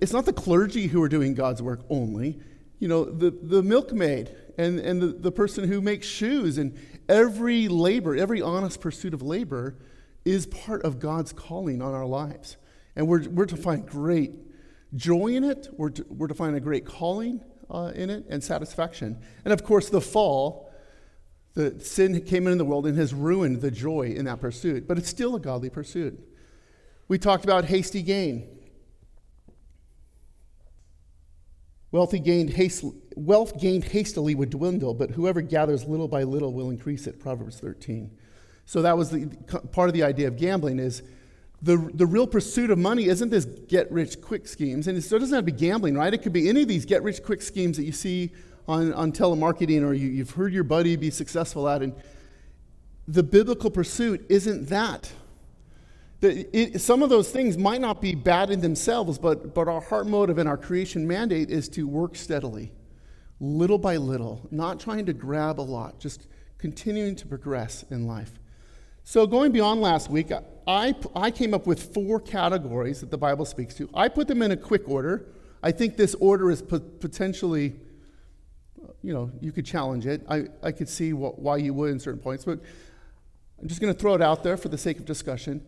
it's 0.01 0.12
not 0.12 0.25
the 0.25 0.34
clergy 0.34 0.88
who 0.88 1.01
are 1.01 1.10
doing 1.10 1.34
God's 1.34 1.62
work 1.62 1.81
only. 1.89 2.39
You 2.79 2.88
know, 2.88 3.05
the, 3.05 3.31
the 3.31 3.63
milkmaid 3.63 4.36
and, 4.57 4.79
and 4.79 5.01
the, 5.01 5.07
the 5.07 5.31
person 5.31 5.67
who 5.67 5.81
makes 5.81 6.05
shoes 6.05 6.57
and 6.57 6.77
every 7.07 7.67
labor, 7.67 8.15
every 8.15 8.41
honest 8.41 8.81
pursuit 8.81 9.13
of 9.13 9.22
labor 9.22 9.77
is 10.25 10.46
part 10.46 10.84
of 10.84 11.00
God's 11.00 11.31
calling 11.31 11.81
on 11.81 11.93
our 11.93 12.05
lives. 12.05 12.57
And 12.96 13.07
we're, 13.07 13.27
we're 13.29 13.46
to 13.46 13.55
find 13.55 13.88
great 13.88 14.31
joy 14.96 15.27
in 15.27 15.43
it, 15.43 15.67
we're 15.77 15.91
to, 15.91 16.05
we're 16.10 16.27
to 16.27 16.34
find 16.34 16.55
a 16.55 16.60
great 16.60 16.86
calling 16.86 17.41
uh, 17.69 17.91
in 17.95 18.09
it 18.09 18.25
and 18.29 18.43
satisfaction. 18.43 19.21
And 19.43 19.53
of 19.53 19.63
course, 19.63 19.89
the 19.89 20.01
fall, 20.01 20.71
the 21.53 21.79
sin 21.79 22.21
came 22.21 22.47
into 22.47 22.57
the 22.57 22.65
world 22.65 22.86
and 22.86 22.97
has 22.97 23.13
ruined 23.13 23.62
the 23.62 23.71
joy 23.71 24.13
in 24.15 24.25
that 24.25 24.39
pursuit, 24.39 24.88
but 24.88 24.97
it's 24.97 25.09
still 25.09 25.36
a 25.36 25.39
godly 25.39 25.69
pursuit. 25.69 26.19
We 27.07 27.17
talked 27.17 27.43
about 27.43 27.65
hasty 27.65 28.01
gain. 28.01 28.47
Wealthy 31.91 32.19
gained 32.19 32.51
hastily, 32.51 32.95
wealth 33.15 33.59
gained 33.59 33.86
hastily 33.86 34.36
would 34.36 34.50
dwindle, 34.50 34.93
but 34.93 35.12
whoever 35.12 35.41
gathers 35.41 35.86
little 35.86 36.07
by 36.07 36.24
little 36.24 36.53
will 36.53 36.69
increase 36.69 37.07
it. 37.07 37.19
Proverbs 37.19 37.59
13. 37.59 38.12
So 38.65 38.81
that 38.81 38.97
was 38.97 39.09
the 39.09 39.27
part 39.71 39.88
of 39.88 39.93
the 39.93 40.03
idea 40.03 40.27
of 40.27 40.36
gambling 40.36 40.79
is 40.79 41.01
the, 41.61 41.89
the 41.93 42.05
real 42.05 42.27
pursuit 42.27 42.69
of 42.69 42.77
money 42.77 43.05
isn't 43.05 43.29
this 43.29 43.45
get 43.45 43.91
rich 43.91 44.21
quick 44.21 44.47
schemes. 44.47 44.87
And 44.87 44.97
it 44.97 45.01
doesn't 45.01 45.33
have 45.33 45.45
to 45.45 45.51
be 45.51 45.51
gambling, 45.51 45.95
right? 45.95 46.13
It 46.13 46.19
could 46.19 46.33
be 46.33 46.49
any 46.49 46.61
of 46.61 46.67
these 46.67 46.85
get 46.85 47.01
rich 47.03 47.23
quick 47.23 47.41
schemes 47.41 47.77
that 47.77 47.83
you 47.83 47.91
see 47.91 48.31
on, 48.67 48.93
on 48.93 49.11
telemarketing 49.11 49.83
or 49.83 49.93
you, 49.93 50.09
you've 50.09 50.31
heard 50.31 50.53
your 50.53 50.63
buddy 50.63 50.95
be 50.95 51.09
successful 51.09 51.67
at. 51.67 51.81
And 51.81 51.95
the 53.07 53.23
biblical 53.23 53.71
pursuit 53.71 54.25
isn't 54.29 54.69
that. 54.69 55.11
The, 56.19 56.47
it, 56.55 56.81
some 56.81 57.03
of 57.03 57.09
those 57.09 57.29
things 57.29 57.57
might 57.57 57.81
not 57.81 58.01
be 58.01 58.15
bad 58.15 58.49
in 58.49 58.61
themselves, 58.61 59.17
but, 59.17 59.53
but 59.53 59.67
our 59.67 59.81
heart 59.81 60.07
motive 60.07 60.37
and 60.37 60.49
our 60.49 60.57
creation 60.57 61.07
mandate 61.07 61.49
is 61.49 61.69
to 61.69 61.87
work 61.87 62.15
steadily, 62.15 62.71
little 63.39 63.77
by 63.77 63.97
little, 63.97 64.47
not 64.51 64.79
trying 64.79 65.05
to 65.05 65.13
grab 65.13 65.59
a 65.59 65.61
lot, 65.61 65.99
just 65.99 66.27
continuing 66.57 67.15
to 67.15 67.27
progress 67.27 67.83
in 67.89 68.07
life. 68.07 68.31
So, 69.09 69.25
going 69.25 69.53
beyond 69.53 69.79
last 69.79 70.09
week, 70.09 70.33
I, 70.67 70.93
I 71.15 71.31
came 71.31 71.53
up 71.53 71.65
with 71.65 71.93
four 71.93 72.19
categories 72.19 72.99
that 72.99 73.09
the 73.09 73.17
Bible 73.17 73.45
speaks 73.45 73.73
to. 73.75 73.89
I 73.93 74.09
put 74.09 74.27
them 74.27 74.41
in 74.41 74.51
a 74.51 74.57
quick 74.57 74.89
order. 74.89 75.27
I 75.63 75.71
think 75.71 75.95
this 75.95 76.13
order 76.15 76.51
is 76.51 76.61
potentially, 76.61 77.77
you 79.01 79.13
know, 79.13 79.31
you 79.39 79.53
could 79.53 79.65
challenge 79.65 80.05
it. 80.05 80.25
I, 80.27 80.47
I 80.61 80.73
could 80.73 80.89
see 80.89 81.11
wh- 81.11 81.39
why 81.39 81.55
you 81.55 81.73
would 81.73 81.91
in 81.91 82.01
certain 82.01 82.19
points. 82.19 82.43
But 82.43 82.59
I'm 83.61 83.69
just 83.69 83.79
going 83.79 83.93
to 83.93 83.97
throw 83.97 84.13
it 84.13 84.21
out 84.21 84.43
there 84.43 84.57
for 84.57 84.67
the 84.67 84.77
sake 84.77 84.99
of 84.99 85.05
discussion. 85.05 85.65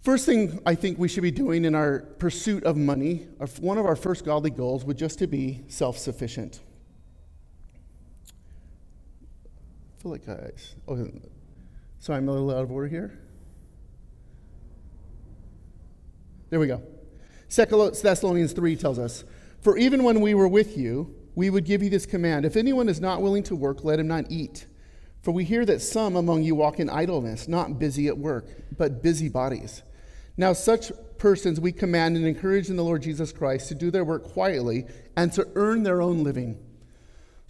First 0.00 0.24
thing 0.24 0.60
I 0.64 0.74
think 0.76 0.98
we 0.98 1.08
should 1.08 1.22
be 1.22 1.30
doing 1.30 1.66
in 1.66 1.74
our 1.74 1.98
pursuit 2.18 2.64
of 2.64 2.74
money, 2.74 3.28
one 3.60 3.76
of 3.76 3.84
our 3.84 3.96
first 3.96 4.24
godly 4.24 4.48
goals 4.48 4.82
would 4.86 4.96
just 4.96 5.18
to 5.18 5.26
be 5.26 5.66
self 5.68 5.98
sufficient. 5.98 6.60
I 9.98 10.02
feel 10.02 10.12
like 10.12 10.26
I. 10.26 10.52
sorry, 12.00 12.18
I'm 12.18 12.28
a 12.28 12.32
little 12.32 12.50
out 12.50 12.64
of 12.64 12.72
order 12.72 12.88
here. 12.88 13.18
There 16.50 16.58
we 16.58 16.66
go. 16.66 16.82
Thessalonians 17.48 18.52
3 18.52 18.76
tells 18.76 18.98
us, 18.98 19.24
For 19.60 19.78
even 19.78 20.02
when 20.02 20.20
we 20.20 20.34
were 20.34 20.48
with 20.48 20.76
you, 20.76 21.14
we 21.34 21.48
would 21.48 21.64
give 21.64 21.82
you 21.82 21.90
this 21.90 22.06
command 22.06 22.44
If 22.44 22.56
anyone 22.56 22.88
is 22.88 23.00
not 23.00 23.22
willing 23.22 23.44
to 23.44 23.56
work, 23.56 23.84
let 23.84 24.00
him 24.00 24.08
not 24.08 24.26
eat. 24.30 24.66
For 25.22 25.32
we 25.32 25.44
hear 25.44 25.64
that 25.66 25.82
some 25.82 26.16
among 26.16 26.42
you 26.42 26.54
walk 26.54 26.80
in 26.80 26.88
idleness, 26.88 27.46
not 27.46 27.78
busy 27.78 28.08
at 28.08 28.16
work, 28.16 28.46
but 28.76 29.02
busy 29.02 29.28
bodies. 29.28 29.82
Now, 30.36 30.54
such 30.54 30.90
persons 31.18 31.60
we 31.60 31.72
command 31.72 32.16
and 32.16 32.24
encourage 32.24 32.70
in 32.70 32.76
the 32.76 32.84
Lord 32.84 33.02
Jesus 33.02 33.30
Christ 33.30 33.68
to 33.68 33.74
do 33.74 33.90
their 33.90 34.04
work 34.04 34.24
quietly 34.24 34.86
and 35.16 35.30
to 35.34 35.46
earn 35.54 35.82
their 35.82 36.00
own 36.00 36.24
living. 36.24 36.58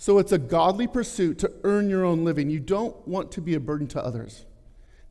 So 0.01 0.17
it's 0.17 0.33
a 0.33 0.39
godly 0.39 0.87
pursuit 0.87 1.39
to 1.41 1.53
earn 1.63 1.91
your 1.91 2.07
own 2.07 2.25
living. 2.25 2.49
You 2.49 2.59
don't 2.59 3.07
want 3.07 3.31
to 3.33 3.43
be 3.43 3.55
a 3.55 3.61
burden 3.61 3.87
to 3.89 4.03
others. 4.03 4.47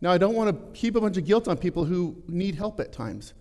Now, 0.02 0.10
I 0.10 0.18
don't 0.18 0.34
want 0.34 0.74
to 0.74 0.80
heap 0.80 0.96
a 0.96 1.02
bunch 1.02 1.16
of 1.16 1.26
guilt 1.26 1.48
on 1.48 1.58
people 1.58 1.86
who 1.86 2.24
need 2.28 2.56
help 2.56 2.80
at 2.80 2.92
times, 2.92 3.36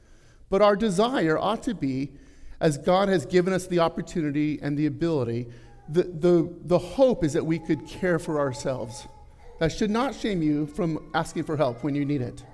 but 0.51 0.61
our 0.61 0.77
desire 0.77 1.39
ought 1.39 1.63
to 1.63 1.75
be, 1.75 2.13
as 2.61 2.77
God 2.77 3.09
has 3.09 3.25
given 3.25 3.55
us 3.55 3.67
the 3.67 3.79
opportunity 3.79 4.59
and 4.61 4.77
the 4.77 4.85
ability, 4.85 5.49
the, 5.89 6.03
the, 6.03 6.55
the 6.65 6.79
hope 6.79 7.25
is 7.25 7.33
that 7.33 7.47
we 7.47 7.59
could 7.59 7.87
care 7.87 8.19
for 8.19 8.39
ourselves. 8.39 9.09
That 9.59 9.73
should 9.73 9.91
not 9.91 10.15
shame 10.15 10.43
you 10.43 10.67
from 10.67 11.11
asking 11.15 11.45
for 11.45 11.57
help 11.57 11.83
when 11.83 11.95
you 11.95 12.05
need 12.05 12.21
it. 12.21 12.45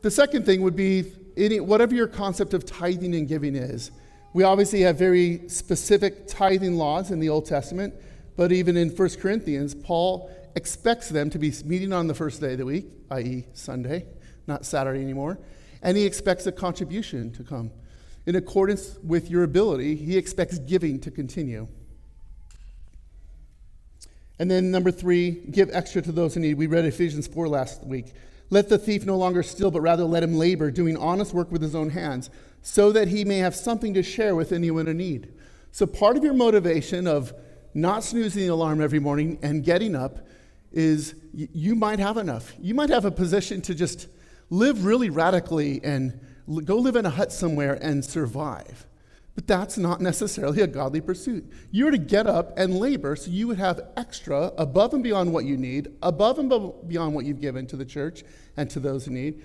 The 0.00 0.10
second 0.10 0.46
thing 0.46 0.62
would 0.62 0.76
be 0.76 1.12
any, 1.36 1.60
whatever 1.60 1.94
your 1.94 2.08
concept 2.08 2.54
of 2.54 2.64
tithing 2.64 3.14
and 3.14 3.28
giving 3.28 3.54
is. 3.54 3.90
We 4.36 4.42
obviously 4.44 4.82
have 4.82 4.98
very 4.98 5.48
specific 5.48 6.26
tithing 6.28 6.76
laws 6.76 7.10
in 7.10 7.20
the 7.20 7.30
Old 7.30 7.46
Testament, 7.46 7.94
but 8.36 8.52
even 8.52 8.76
in 8.76 8.90
1 8.90 9.08
Corinthians, 9.18 9.74
Paul 9.74 10.30
expects 10.54 11.08
them 11.08 11.30
to 11.30 11.38
be 11.38 11.54
meeting 11.64 11.90
on 11.94 12.06
the 12.06 12.12
first 12.12 12.42
day 12.42 12.52
of 12.52 12.58
the 12.58 12.66
week, 12.66 12.84
i.e., 13.12 13.46
Sunday, 13.54 14.04
not 14.46 14.66
Saturday 14.66 15.00
anymore, 15.00 15.38
and 15.80 15.96
he 15.96 16.04
expects 16.04 16.46
a 16.46 16.52
contribution 16.52 17.32
to 17.32 17.42
come. 17.42 17.70
In 18.26 18.36
accordance 18.36 18.98
with 19.02 19.30
your 19.30 19.42
ability, 19.42 19.96
he 19.96 20.18
expects 20.18 20.58
giving 20.58 21.00
to 21.00 21.10
continue. 21.10 21.66
And 24.38 24.50
then 24.50 24.70
number 24.70 24.90
three, 24.90 25.30
give 25.30 25.70
extra 25.72 26.02
to 26.02 26.12
those 26.12 26.36
in 26.36 26.42
need. 26.42 26.58
We 26.58 26.66
read 26.66 26.84
Ephesians 26.84 27.26
4 27.26 27.48
last 27.48 27.86
week. 27.86 28.12
Let 28.50 28.68
the 28.68 28.76
thief 28.76 29.06
no 29.06 29.16
longer 29.16 29.42
steal, 29.42 29.70
but 29.70 29.80
rather 29.80 30.04
let 30.04 30.22
him 30.22 30.34
labor, 30.34 30.70
doing 30.70 30.98
honest 30.98 31.32
work 31.32 31.50
with 31.50 31.62
his 31.62 31.74
own 31.74 31.88
hands, 31.88 32.28
so 32.66 32.90
that 32.90 33.06
he 33.06 33.24
may 33.24 33.38
have 33.38 33.54
something 33.54 33.94
to 33.94 34.02
share 34.02 34.34
with 34.34 34.50
anyone 34.50 34.88
in 34.88 34.96
need. 34.96 35.32
So, 35.70 35.86
part 35.86 36.16
of 36.16 36.24
your 36.24 36.34
motivation 36.34 37.06
of 37.06 37.32
not 37.74 38.02
snoozing 38.02 38.42
the 38.42 38.48
alarm 38.48 38.80
every 38.80 38.98
morning 38.98 39.38
and 39.40 39.62
getting 39.62 39.94
up 39.94 40.26
is 40.72 41.14
you 41.32 41.76
might 41.76 42.00
have 42.00 42.16
enough. 42.16 42.54
You 42.60 42.74
might 42.74 42.90
have 42.90 43.04
a 43.04 43.12
position 43.12 43.62
to 43.62 43.74
just 43.74 44.08
live 44.50 44.84
really 44.84 45.10
radically 45.10 45.80
and 45.84 46.18
go 46.64 46.78
live 46.78 46.96
in 46.96 47.06
a 47.06 47.10
hut 47.10 47.30
somewhere 47.30 47.78
and 47.80 48.04
survive. 48.04 48.84
But 49.36 49.46
that's 49.46 49.78
not 49.78 50.00
necessarily 50.00 50.60
a 50.60 50.66
godly 50.66 51.00
pursuit. 51.00 51.48
You're 51.70 51.92
to 51.92 51.98
get 51.98 52.26
up 52.26 52.58
and 52.58 52.74
labor 52.74 53.14
so 53.14 53.30
you 53.30 53.46
would 53.46 53.58
have 53.58 53.80
extra 53.96 54.50
above 54.58 54.92
and 54.92 55.04
beyond 55.04 55.32
what 55.32 55.44
you 55.44 55.56
need, 55.56 55.92
above 56.02 56.40
and 56.40 56.48
beyond 56.88 57.14
what 57.14 57.26
you've 57.26 57.40
given 57.40 57.68
to 57.68 57.76
the 57.76 57.84
church 57.84 58.24
and 58.56 58.68
to 58.70 58.80
those 58.80 59.06
in 59.06 59.14
need, 59.14 59.44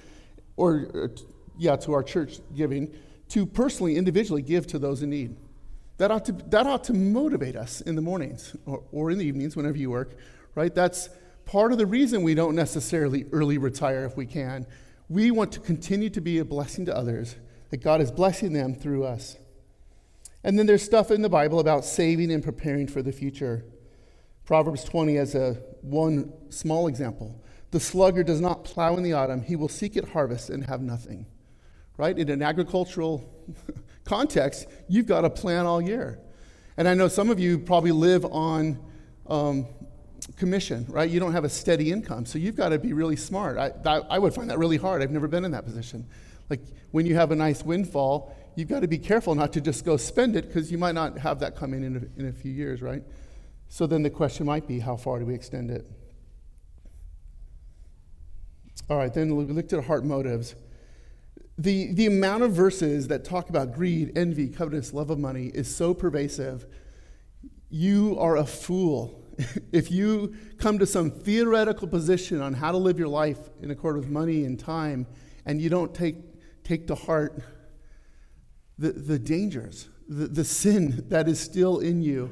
or, 0.57 0.87
or 0.95 1.11
yeah, 1.59 1.75
to 1.75 1.93
our 1.93 2.01
church 2.01 2.39
giving, 2.55 2.91
to 3.31 3.45
personally, 3.45 3.95
individually 3.95 4.41
give 4.41 4.67
to 4.67 4.79
those 4.79 5.01
in 5.01 5.09
need. 5.09 5.38
That 5.97 6.11
ought 6.11 6.25
to, 6.25 6.31
that 6.31 6.67
ought 6.67 6.83
to 6.85 6.93
motivate 6.93 7.55
us 7.55 7.79
in 7.81 7.95
the 7.95 8.01
mornings 8.01 8.55
or, 8.65 8.83
or 8.91 9.11
in 9.11 9.17
the 9.17 9.25
evenings, 9.25 9.55
whenever 9.55 9.77
you 9.77 9.89
work, 9.89 10.15
right? 10.55 10.73
That's 10.73 11.09
part 11.45 11.71
of 11.71 11.77
the 11.77 11.85
reason 11.85 12.23
we 12.23 12.35
don't 12.35 12.55
necessarily 12.55 13.25
early 13.31 13.57
retire 13.57 14.03
if 14.03 14.17
we 14.17 14.25
can. 14.25 14.65
We 15.07 15.31
want 15.31 15.53
to 15.53 15.59
continue 15.59 16.09
to 16.09 16.19
be 16.19 16.39
a 16.39 16.45
blessing 16.45 16.85
to 16.88 16.95
others, 16.95 17.35
that 17.69 17.77
God 17.77 18.01
is 18.01 18.11
blessing 18.11 18.51
them 18.51 18.75
through 18.75 19.05
us. 19.05 19.38
And 20.43 20.57
then 20.57 20.65
there's 20.65 20.83
stuff 20.83 21.11
in 21.11 21.21
the 21.21 21.29
Bible 21.29 21.59
about 21.59 21.85
saving 21.85 22.31
and 22.31 22.43
preparing 22.43 22.88
for 22.88 23.01
the 23.01 23.11
future. 23.11 23.63
Proverbs 24.43 24.83
20 24.83 25.17
as 25.17 25.35
a 25.35 25.53
one 25.81 26.33
small 26.50 26.88
example. 26.88 27.41
The 27.71 27.79
sluggard 27.79 28.27
does 28.27 28.41
not 28.41 28.65
plow 28.65 28.97
in 28.97 29.03
the 29.03 29.13
autumn, 29.13 29.41
he 29.43 29.55
will 29.55 29.69
seek 29.69 29.95
at 29.95 30.09
harvest 30.09 30.50
and 30.50 30.65
have 30.65 30.81
nothing. 30.81 31.27
Right? 32.01 32.17
In 32.17 32.29
an 32.29 32.41
agricultural 32.41 33.24
context, 34.05 34.65
you've 34.89 35.05
got 35.05 35.22
to 35.22 35.29
plan 35.29 35.67
all 35.67 35.79
year. 35.79 36.17
And 36.75 36.88
I 36.88 36.96
know 36.96 37.08
some 37.08 37.29
of 37.29 37.39
you 37.39 37.60
probably 37.60 37.91
live 37.91 38.25
on 38.25 38.79
um, 39.27 39.67
commission, 40.36 40.88
right? 40.89 41.08
You 41.08 41.20
don't 41.20 41.34
have 41.34 41.43
a 41.43 41.50
steady 41.50 41.91
income, 41.91 42.25
so 42.25 42.39
you've 42.39 42.55
got 42.55 42.70
to 42.70 42.79
be 42.79 42.93
really 42.93 43.15
smart. 43.15 43.60
I, 43.60 44.01
I 44.10 44.17
would 44.17 44.34
find 44.34 44.50
that 44.50 44.58
really 44.58 44.77
hard. 44.77 45.03
I've 45.03 45.12
never 45.12 45.27
been 45.27 45.46
in 45.46 45.51
that 45.51 45.63
position. 45.63 46.08
Like 46.50 46.62
when 46.89 47.05
you 47.05 47.13
have 47.13 47.29
a 47.29 47.36
nice 47.36 47.62
windfall, 47.62 48.36
you've 48.55 48.70
got 48.70 48.79
to 48.79 48.88
be 48.88 48.98
careful 48.98 49.36
not 49.36 49.53
to 49.53 49.62
just 49.62 49.86
go 49.86 49.96
spend 49.96 50.36
it 50.36 50.48
because 50.48 50.72
you 50.72 50.79
might 50.79 50.96
not 50.96 51.20
have 51.20 51.39
that 51.41 51.55
coming 51.55 51.84
in 51.84 51.98
a, 51.98 52.20
in 52.20 52.29
a 52.29 52.34
few 52.34 52.51
years, 52.51 52.81
right? 52.81 53.03
So 53.70 53.86
then 53.86 54.01
the 54.01 54.10
question 54.10 54.48
might 54.48 54.67
be 54.67 54.79
how 54.79 54.96
far 54.96 55.20
do 55.20 55.25
we 55.27 55.36
extend 55.36 55.70
it? 55.70 55.88
All 58.89 58.98
right, 58.98 59.13
then 59.13 59.36
we 59.36 59.46
looked 59.46 59.72
at 59.72 59.84
heart 59.84 60.03
motives. 60.03 60.55
The, 61.58 61.93
the 61.93 62.08
amount 62.08 62.43
of 62.43 62.53
verses 62.53 63.08
that 63.10 63.24
talk 63.24 63.50
about 63.50 63.74
greed, 63.74 64.13
envy, 64.15 64.48
covetousness, 64.48 64.93
love 64.93 65.10
of 65.10 65.20
money 65.20 65.51
is 65.53 65.74
so 65.74 65.93
pervasive. 65.93 66.65
You 67.70 68.17
are 68.20 68.38
a 68.38 68.46
fool 68.46 69.22
if 69.72 69.91
you 69.91 70.36
come 70.58 70.79
to 70.79 70.86
some 70.86 71.12
theoretical 71.12 71.88
position 71.88 72.41
on 72.41 72.53
how 72.53 72.72
to 72.72 72.77
live 72.77 73.00
your 73.00 73.08
life 73.08 73.39
in 73.62 73.72
accord 73.72 73.98
with 73.98 74.10
money 74.10 74.46
and 74.46 74.60
time 74.60 75.08
and 75.46 75.62
you 75.62 75.70
don't 75.70 75.93
take, 75.93 76.17
take 76.63 76.88
to 76.88 76.96
heart 76.96 77.41
the, 78.77 78.91
the 78.91 79.20
dangers, 79.20 79.89
the, 80.08 80.27
the 80.27 80.43
sin 80.43 81.05
that 81.10 81.27
is 81.27 81.39
still 81.39 81.79
in 81.79 82.01
you, 82.01 82.31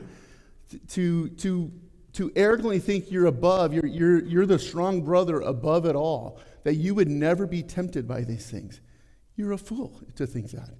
to, 0.89 1.29
to, 1.29 1.71
to 2.13 2.31
arrogantly 2.35 2.79
think 2.79 3.11
you're 3.11 3.25
above, 3.25 3.73
you're, 3.73 3.85
you're, 3.85 4.23
you're 4.23 4.45
the 4.45 4.59
strong 4.59 5.01
brother 5.01 5.39
above 5.41 5.85
it 5.85 5.95
all, 5.95 6.39
that 6.63 6.75
you 6.75 6.93
would 6.93 7.09
never 7.09 7.47
be 7.47 7.63
tempted 7.63 8.07
by 8.07 8.21
these 8.21 8.49
things. 8.49 8.81
You're 9.39 9.53
a 9.53 9.57
fool 9.57 10.01
to 10.17 10.27
think 10.27 10.51
that. 10.51 10.71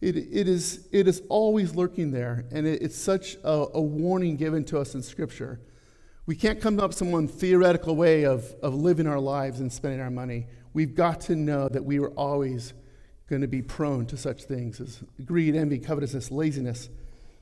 It, 0.00 0.16
it, 0.16 0.46
is, 0.46 0.86
it 0.92 1.08
is 1.08 1.20
always 1.28 1.74
lurking 1.74 2.12
there, 2.12 2.44
and 2.52 2.64
it, 2.64 2.80
it's 2.80 2.96
such 2.96 3.34
a, 3.42 3.66
a, 3.74 3.82
warning 3.82 4.36
given 4.36 4.64
to 4.66 4.78
us 4.78 4.94
in 4.94 5.02
Scripture. 5.02 5.58
We 6.24 6.36
can't 6.36 6.60
come 6.60 6.78
up 6.78 6.90
with 6.90 6.96
some 6.96 7.10
one 7.10 7.26
theoretical 7.26 7.96
way 7.96 8.24
of, 8.24 8.54
of 8.62 8.72
living 8.72 9.08
our 9.08 9.18
lives 9.18 9.58
and 9.58 9.72
spending 9.72 10.00
our 10.00 10.12
money. 10.12 10.46
We've 10.74 10.94
got 10.94 11.22
to 11.22 11.34
know 11.34 11.68
that 11.70 11.84
we 11.84 11.98
are 11.98 12.10
always 12.10 12.72
going 13.28 13.42
to 13.42 13.48
be 13.48 13.62
prone 13.62 14.06
to 14.06 14.16
such 14.16 14.44
things 14.44 14.80
as 14.80 15.02
greed, 15.24 15.56
envy, 15.56 15.80
covetousness, 15.80 16.30
laziness. 16.30 16.90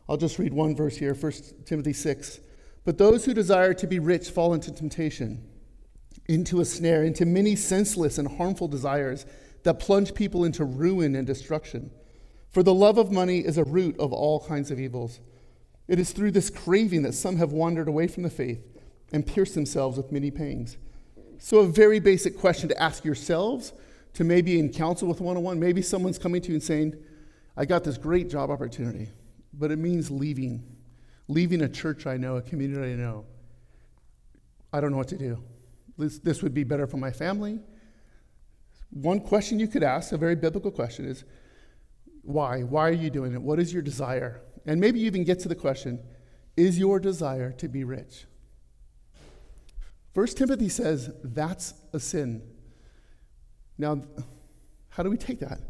I'll 0.09 0.17
just 0.17 0.39
read 0.39 0.55
one 0.55 0.75
verse 0.75 0.97
here, 0.97 1.13
1 1.13 1.33
Timothy 1.67 1.93
6. 1.93 2.41
But 2.87 2.97
those 2.97 3.27
who 3.27 3.35
desire 3.35 3.75
to 3.75 3.87
be 3.87 3.99
rich 3.99 4.31
fall 4.31 4.55
into 4.55 4.73
temptation, 4.73 5.47
into 6.29 6.61
a 6.61 6.65
snare, 6.65 7.05
into 7.05 7.27
many 7.27 7.57
senseless 7.57 8.17
and 8.17 8.39
harmful 8.39 8.69
desires 8.69 9.27
that 9.67 9.81
plunge 9.81 10.15
people 10.15 10.45
into 10.45 10.65
ruin 10.65 11.17
and 11.17 11.27
destruction. 11.27 11.91
For 12.51 12.63
the 12.63 12.73
love 12.73 12.99
of 12.99 13.11
money 13.11 13.41
is 13.41 13.59
a 13.59 13.65
root 13.65 13.99
of 13.99 14.13
all 14.13 14.39
kinds 14.39 14.71
of 14.71 14.79
evils. 14.79 15.19
It 15.89 15.99
is 15.99 16.13
through 16.13 16.31
this 16.31 16.51
craving 16.51 17.03
that 17.03 17.15
some 17.15 17.37
have 17.39 17.51
wandered 17.51 17.89
away 17.89 18.07
from 18.07 18.23
the 18.23 18.31
faith 18.31 18.65
and 19.13 19.27
pierced 19.27 19.57
themselves 19.57 19.97
with 19.97 20.13
many 20.13 20.31
pangs. 20.31 20.77
So, 21.39 21.59
a 21.59 21.67
very 21.67 21.99
basic 21.99 22.39
question 22.39 22.69
to 22.69 22.81
ask 22.81 23.05
yourselves 23.05 23.73
to 24.15 24.23
maybe 24.23 24.61
in 24.61 24.73
counsel 24.73 25.09
with 25.09 25.21
one 25.21 25.37
on 25.37 25.43
one. 25.43 25.59
Maybe 25.59 25.83
someone's 25.83 26.19
coming 26.19 26.41
to 26.43 26.49
you 26.49 26.55
and 26.55 26.63
saying, 26.63 26.95
I 27.57 27.65
got 27.65 27.83
this 27.83 27.99
great 27.99 28.31
job 28.31 28.51
opportunity, 28.51 29.09
but 29.53 29.73
it 29.73 29.81
means 29.81 30.13
leaving, 30.13 30.63
leaving 31.27 31.63
a 31.63 31.69
church 31.69 32.07
I 32.07 32.17
know, 32.19 32.37
a 32.37 32.43
community 32.43 32.93
I 32.93 32.97
know. 32.97 33.25
I 34.73 34.81
don't 34.81 34.93
know 34.93 34.97
what 34.97 35.09
to 35.09 35.19
do. 35.19 35.43
This, 35.99 36.21
this 36.21 36.41
would 36.43 36.55
be 36.55 36.63
better 36.63 36.87
for 36.87 36.99
my 36.99 37.11
family. 37.11 37.59
One 38.91 39.21
question 39.21 39.59
you 39.59 39.69
could 39.69 39.83
ask, 39.83 40.13
a 40.13 40.17
very 40.17 40.37
biblical 40.37 40.71
question, 40.71 41.05
is 41.05 41.25
why? 42.23 42.63
Why 42.63 42.89
are 42.89 42.93
you 42.93 43.11
doing 43.11 43.35
it? 43.35 43.43
What 43.43 43.59
is 43.59 43.73
your 43.73 43.83
desire? 43.83 44.43
And 44.67 44.81
maybe 44.81 44.99
you 44.99 45.07
even 45.07 45.25
get 45.25 45.41
to 45.41 45.49
the 45.49 45.55
question 45.55 46.01
is 46.57 46.79
your 46.79 46.99
desire 46.99 47.53
to 47.53 47.69
be 47.69 47.85
rich? 47.85 48.25
First 50.15 50.39
Timothy 50.39 50.71
says 50.71 51.11
that's 51.23 51.75
a 51.93 52.01
sin. 52.01 52.43
Now, 53.77 54.01
how 54.89 55.03
do 55.03 55.11
we 55.11 55.19
take 55.19 55.41
that? 55.41 55.61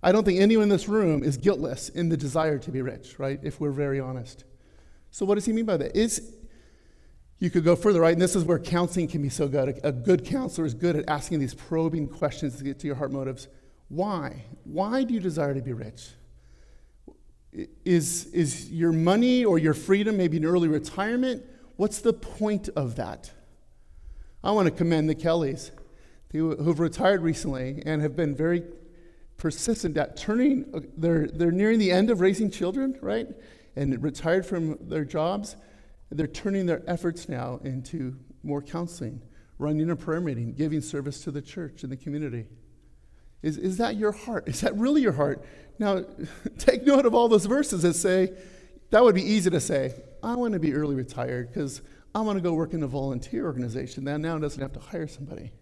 I 0.00 0.12
don't 0.12 0.24
think 0.24 0.40
anyone 0.40 0.64
in 0.64 0.68
this 0.68 0.88
room 0.88 1.24
is 1.24 1.36
guiltless 1.36 1.88
in 1.88 2.08
the 2.08 2.16
desire 2.16 2.58
to 2.58 2.70
be 2.70 2.82
rich, 2.82 3.18
right? 3.18 3.40
If 3.42 3.58
we're 3.58 3.72
very 3.72 3.98
honest. 3.98 4.44
So, 5.10 5.26
what 5.26 5.34
does 5.34 5.46
he 5.46 5.52
mean 5.52 5.64
by 5.64 5.76
that? 5.78 5.96
Is, 5.96 6.36
You 7.38 7.50
could 7.50 7.64
go 7.64 7.76
further, 7.76 8.00
right? 8.00 8.12
And 8.12 8.20
this 8.20 8.34
is 8.34 8.44
where 8.44 8.58
counseling 8.58 9.06
can 9.08 9.22
be 9.22 9.28
so 9.28 9.46
good. 9.46 9.80
A, 9.84 9.88
a 9.88 9.92
good 9.92 10.24
counselor 10.24 10.66
is 10.66 10.74
good 10.74 10.96
at 10.96 11.08
asking 11.08 11.38
these 11.38 11.54
probing 11.54 12.08
questions 12.08 12.56
to 12.56 12.64
get 12.64 12.78
to 12.80 12.86
your 12.86 12.96
heart 12.96 13.12
motives. 13.12 13.48
Why? 13.88 14.44
Why 14.64 15.04
do 15.04 15.14
you 15.14 15.20
desire 15.20 15.54
to 15.54 15.62
be 15.62 15.72
rich? 15.72 16.08
Is, 17.84 18.26
is 18.26 18.70
your 18.70 18.92
money 18.92 19.44
or 19.44 19.58
your 19.58 19.74
freedom 19.74 20.16
maybe 20.16 20.36
an 20.36 20.44
early 20.44 20.68
retirement? 20.68 21.44
What's 21.76 22.00
the 22.00 22.12
point 22.12 22.68
of 22.76 22.96
that? 22.96 23.32
I 24.42 24.50
want 24.50 24.66
to 24.66 24.72
commend 24.72 25.08
the 25.08 25.14
Kellys 25.14 25.70
who, 26.32 26.56
who've 26.56 26.80
retired 26.80 27.22
recently 27.22 27.82
and 27.86 28.02
have 28.02 28.14
been 28.16 28.34
very 28.34 28.64
persistent 29.36 29.96
at 29.96 30.16
turning, 30.16 30.66
uh, 30.74 30.80
they're, 30.96 31.28
they're 31.28 31.52
nearing 31.52 31.78
the 31.78 31.90
end 31.90 32.10
of 32.10 32.20
raising 32.20 32.50
children, 32.50 32.98
right? 33.00 33.28
And 33.76 34.02
retired 34.02 34.44
from 34.44 34.76
their 34.80 35.04
jobs. 35.04 35.56
They're 36.10 36.26
turning 36.26 36.66
their 36.66 36.82
efforts 36.86 37.28
now 37.28 37.60
into 37.62 38.16
more 38.42 38.62
counseling, 38.62 39.22
running 39.58 39.90
a 39.90 39.96
prayer 39.96 40.20
meeting, 40.20 40.54
giving 40.54 40.80
service 40.80 41.22
to 41.24 41.30
the 41.30 41.42
church 41.42 41.82
and 41.82 41.92
the 41.92 41.96
community. 41.96 42.46
Is, 43.42 43.56
is 43.56 43.76
that 43.76 43.96
your 43.96 44.12
heart? 44.12 44.48
Is 44.48 44.62
that 44.62 44.76
really 44.76 45.02
your 45.02 45.12
heart? 45.12 45.44
Now, 45.78 46.04
take 46.58 46.84
note 46.84 47.06
of 47.06 47.14
all 47.14 47.28
those 47.28 47.46
verses 47.46 47.82
that 47.82 47.94
say, 47.94 48.32
that 48.90 49.02
would 49.02 49.14
be 49.14 49.22
easy 49.22 49.50
to 49.50 49.60
say, 49.60 49.94
I 50.22 50.34
want 50.34 50.54
to 50.54 50.58
be 50.58 50.74
early 50.74 50.94
retired 50.94 51.48
because 51.48 51.82
I 52.14 52.20
want 52.22 52.38
to 52.38 52.42
go 52.42 52.54
work 52.54 52.72
in 52.72 52.82
a 52.82 52.86
volunteer 52.86 53.44
organization 53.44 54.04
that 54.04 54.18
now 54.18 54.38
doesn't 54.38 54.60
have 54.60 54.72
to 54.72 54.80
hire 54.80 55.06
somebody. 55.06 55.52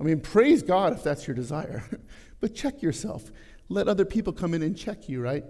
I 0.00 0.04
mean, 0.04 0.20
praise 0.20 0.62
God 0.62 0.92
if 0.92 1.02
that's 1.02 1.26
your 1.26 1.34
desire, 1.36 1.84
but 2.40 2.54
check 2.54 2.80
yourself. 2.80 3.30
Let 3.68 3.88
other 3.88 4.04
people 4.04 4.32
come 4.32 4.54
in 4.54 4.62
and 4.62 4.76
check 4.76 5.08
you, 5.08 5.20
right? 5.20 5.44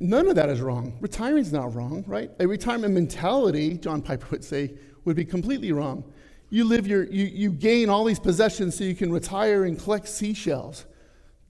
None 0.00 0.28
of 0.28 0.34
that 0.36 0.48
is 0.48 0.60
wrong. 0.60 0.98
Retiring's 1.00 1.52
not 1.52 1.74
wrong, 1.74 2.04
right? 2.06 2.30
A 2.40 2.46
retirement 2.46 2.94
mentality, 2.94 3.78
John 3.78 4.02
Piper 4.02 4.26
would 4.30 4.44
say, 4.44 4.74
would 5.04 5.16
be 5.16 5.24
completely 5.24 5.72
wrong. 5.72 6.04
You 6.50 6.64
live 6.64 6.86
your, 6.86 7.04
you, 7.04 7.24
you 7.24 7.50
gain 7.50 7.88
all 7.88 8.04
these 8.04 8.18
possessions 8.18 8.76
so 8.76 8.84
you 8.84 8.94
can 8.94 9.12
retire 9.12 9.64
and 9.64 9.78
collect 9.78 10.08
seashells. 10.08 10.84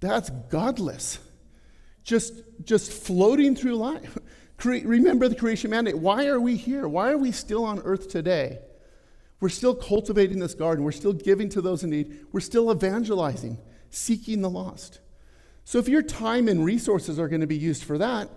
That's 0.01 0.31
godless. 0.51 1.19
Just, 2.05 2.35
just 2.65 2.93
floating 2.93 3.57
through 3.57 3.77
life. 3.77 4.19
Cre- 4.57 4.85
remember 4.85 5.29
the 5.29 5.35
creation 5.35 5.71
mandate. 5.71 5.99
Why 5.99 6.27
are 6.27 6.41
we 6.41 6.57
here? 6.57 6.87
Why 6.87 7.11
are 7.11 7.19
we 7.19 7.33
still 7.33 7.65
on 7.65 7.81
earth 7.81 8.09
today? 8.09 8.59
We're 9.41 9.49
still 9.49 9.75
cultivating 9.75 10.39
this 10.39 10.55
garden. 10.55 10.85
We're 10.85 10.93
still 10.93 11.13
giving 11.13 11.49
to 11.51 11.61
those 11.61 11.83
in 11.83 11.91
need. 11.91 12.27
We're 12.33 12.41
still 12.41 12.71
evangelizing, 12.71 13.59
seeking 13.91 14.43
the 14.43 14.51
lost. 14.51 15.01
So 15.65 15.79
if 15.79 15.89
your 15.89 16.03
time 16.03 16.49
and 16.49 16.65
resources 16.65 17.19
are 17.19 17.29
going 17.29 17.41
to 17.41 17.47
be 17.47 17.57
used 17.57 17.85
for 17.85 17.99
that, 17.99 18.29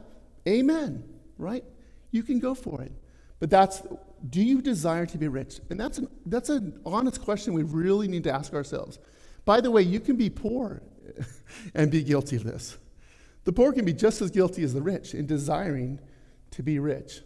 amen, 0.48 1.04
right? 1.38 1.64
You 2.12 2.24
can 2.24 2.40
go 2.40 2.56
for 2.56 2.82
it. 2.82 2.92
But 3.40 3.50
that's 3.50 3.82
do 4.30 4.42
you 4.42 4.62
desire 4.62 5.06
to 5.06 5.18
be 5.18 5.28
rich? 5.28 5.60
And 5.70 5.80
that's 5.80 6.00
an, 6.00 6.08
that's 6.26 6.50
an 6.50 6.80
honest 6.86 7.22
question 7.22 7.54
we 7.54 7.64
really 7.64 8.08
need 8.08 8.24
to 8.24 8.32
ask 8.34 8.54
ourselves. 8.54 8.98
By 9.46 9.62
the 9.62 9.70
way, 9.70 9.84
you 9.84 10.00
can 10.00 10.16
be 10.16 10.30
poor 10.30 10.82
and 11.76 11.92
be 11.92 12.04
guilty 12.04 12.36
of 12.36 12.44
this. 12.44 12.78
The 13.44 13.54
poor 13.54 13.72
can 13.72 13.86
be 13.86 13.94
just 13.94 14.22
as 14.22 14.32
guilty 14.32 14.64
as 14.64 14.74
the 14.74 14.82
rich 14.82 15.14
in 15.14 15.26
desiring 15.26 16.00
to 16.52 16.64
be 16.64 16.80
rich. 16.80 17.22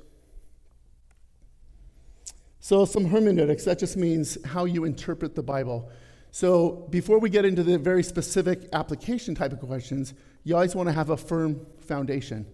So, 2.60 2.86
some 2.86 3.06
hermeneutics, 3.06 3.66
that 3.66 3.80
just 3.80 3.98
means 3.98 4.38
how 4.46 4.66
you 4.66 4.84
interpret 4.84 5.34
the 5.34 5.42
Bible. 5.42 5.90
So, 6.34 6.88
before 6.90 7.20
we 7.20 7.30
get 7.30 7.44
into 7.44 7.62
the 7.62 7.78
very 7.78 8.04
specific 8.04 8.70
application 8.72 9.36
type 9.36 9.52
of 9.52 9.60
questions, 9.60 10.14
you 10.46 10.56
always 10.56 10.74
want 10.74 10.88
to 10.88 10.94
have 10.94 11.10
a 11.10 11.18
firm 11.18 11.66
foundation. 11.80 12.46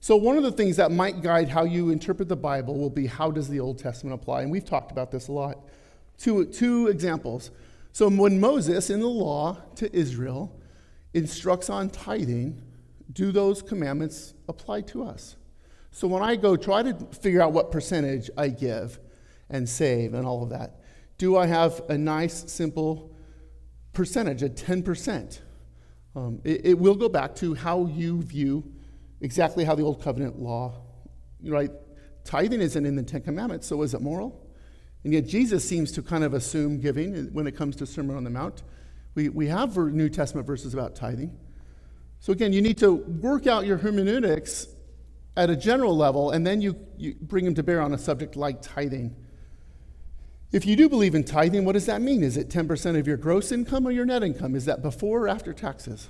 So, 0.00 0.16
one 0.16 0.36
of 0.36 0.42
the 0.42 0.50
things 0.50 0.76
that 0.78 0.90
might 0.90 1.22
guide 1.22 1.48
how 1.48 1.62
you 1.62 1.90
interpret 1.90 2.28
the 2.28 2.34
Bible 2.34 2.76
will 2.76 2.90
be 2.90 3.06
how 3.06 3.30
does 3.30 3.48
the 3.48 3.60
Old 3.60 3.78
Testament 3.78 4.20
apply? 4.20 4.42
And 4.42 4.50
we've 4.50 4.64
talked 4.64 4.90
about 4.90 5.12
this 5.12 5.28
a 5.28 5.32
lot. 5.32 5.58
Two, 6.18 6.44
two 6.46 6.88
examples. 6.88 7.52
So, 7.92 8.10
when 8.10 8.40
Moses 8.40 8.90
in 8.90 8.98
the 8.98 9.06
law 9.06 9.58
to 9.76 9.94
Israel 9.96 10.58
instructs 11.14 11.70
on 11.70 11.88
tithing, 11.88 12.60
do 13.12 13.30
those 13.30 13.62
commandments 13.62 14.34
apply 14.48 14.80
to 14.82 15.04
us? 15.04 15.36
So, 15.92 16.08
when 16.08 16.24
I 16.24 16.34
go 16.34 16.56
try 16.56 16.82
to 16.82 16.94
figure 17.12 17.42
out 17.42 17.52
what 17.52 17.70
percentage 17.70 18.28
I 18.36 18.48
give 18.48 18.98
and 19.48 19.68
save 19.68 20.14
and 20.14 20.26
all 20.26 20.42
of 20.42 20.48
that, 20.50 20.80
do 21.16 21.36
I 21.36 21.46
have 21.46 21.80
a 21.88 21.96
nice, 21.96 22.50
simple 22.50 23.14
percentage, 23.92 24.42
a 24.42 24.48
10%? 24.48 25.40
Um, 26.16 26.40
it, 26.44 26.66
it 26.66 26.78
will 26.78 26.94
go 26.94 27.08
back 27.08 27.34
to 27.36 27.54
how 27.54 27.86
you 27.86 28.22
view 28.22 28.64
exactly 29.20 29.64
how 29.64 29.74
the 29.74 29.82
Old 29.82 30.02
Covenant 30.02 30.38
law, 30.38 30.74
right? 31.44 31.70
Tithing 32.24 32.60
isn't 32.60 32.84
in 32.86 32.96
the 32.96 33.02
Ten 33.02 33.22
Commandments, 33.22 33.66
so 33.66 33.82
is 33.82 33.94
it 33.94 34.00
moral? 34.00 34.46
And 35.04 35.12
yet 35.12 35.26
Jesus 35.26 35.66
seems 35.66 35.92
to 35.92 36.02
kind 36.02 36.24
of 36.24 36.34
assume 36.34 36.80
giving 36.80 37.32
when 37.32 37.46
it 37.46 37.56
comes 37.56 37.76
to 37.76 37.86
Sermon 37.86 38.16
on 38.16 38.24
the 38.24 38.30
Mount. 38.30 38.62
We, 39.14 39.28
we 39.28 39.46
have 39.46 39.76
New 39.76 40.08
Testament 40.08 40.46
verses 40.46 40.74
about 40.74 40.94
tithing. 40.94 41.36
So 42.18 42.32
again, 42.32 42.52
you 42.52 42.60
need 42.60 42.78
to 42.78 42.92
work 42.92 43.46
out 43.46 43.64
your 43.64 43.78
hermeneutics 43.78 44.66
at 45.36 45.48
a 45.48 45.56
general 45.56 45.96
level, 45.96 46.32
and 46.32 46.46
then 46.46 46.60
you, 46.60 46.76
you 46.98 47.14
bring 47.20 47.44
them 47.44 47.54
to 47.54 47.62
bear 47.62 47.80
on 47.80 47.94
a 47.94 47.98
subject 47.98 48.36
like 48.36 48.60
tithing. 48.60 49.16
If 50.52 50.66
you 50.66 50.74
do 50.74 50.88
believe 50.88 51.14
in 51.14 51.22
tithing, 51.22 51.64
what 51.64 51.72
does 51.72 51.86
that 51.86 52.02
mean? 52.02 52.24
Is 52.24 52.36
it 52.36 52.48
10% 52.48 52.98
of 52.98 53.06
your 53.06 53.16
gross 53.16 53.52
income 53.52 53.86
or 53.86 53.92
your 53.92 54.04
net 54.04 54.22
income? 54.22 54.56
Is 54.56 54.64
that 54.64 54.82
before 54.82 55.26
or 55.26 55.28
after 55.28 55.52
taxes? 55.52 56.08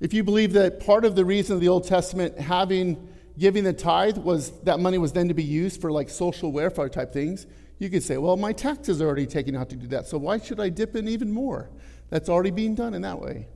If 0.00 0.12
you 0.12 0.24
believe 0.24 0.52
that 0.54 0.84
part 0.84 1.04
of 1.04 1.14
the 1.14 1.24
reason 1.24 1.54
of 1.54 1.60
the 1.60 1.68
Old 1.68 1.86
Testament 1.86 2.38
having 2.38 3.08
giving 3.38 3.62
the 3.62 3.72
tithe 3.72 4.18
was 4.18 4.50
that 4.62 4.80
money 4.80 4.98
was 4.98 5.12
then 5.12 5.28
to 5.28 5.34
be 5.34 5.44
used 5.44 5.80
for 5.80 5.92
like 5.92 6.10
social 6.10 6.50
welfare 6.50 6.88
type 6.88 7.12
things, 7.12 7.46
you 7.78 7.88
could 7.88 8.02
say, 8.02 8.16
well, 8.16 8.36
my 8.36 8.52
taxes 8.52 9.00
are 9.00 9.06
already 9.06 9.26
taken 9.26 9.54
out 9.54 9.70
to 9.70 9.76
do 9.76 9.86
that, 9.86 10.06
so 10.06 10.18
why 10.18 10.38
should 10.38 10.58
I 10.58 10.68
dip 10.68 10.96
in 10.96 11.06
even 11.08 11.30
more? 11.30 11.70
That's 12.10 12.28
already 12.28 12.50
being 12.50 12.74
done 12.74 12.94
in 12.94 13.02
that 13.02 13.20
way. 13.20 13.46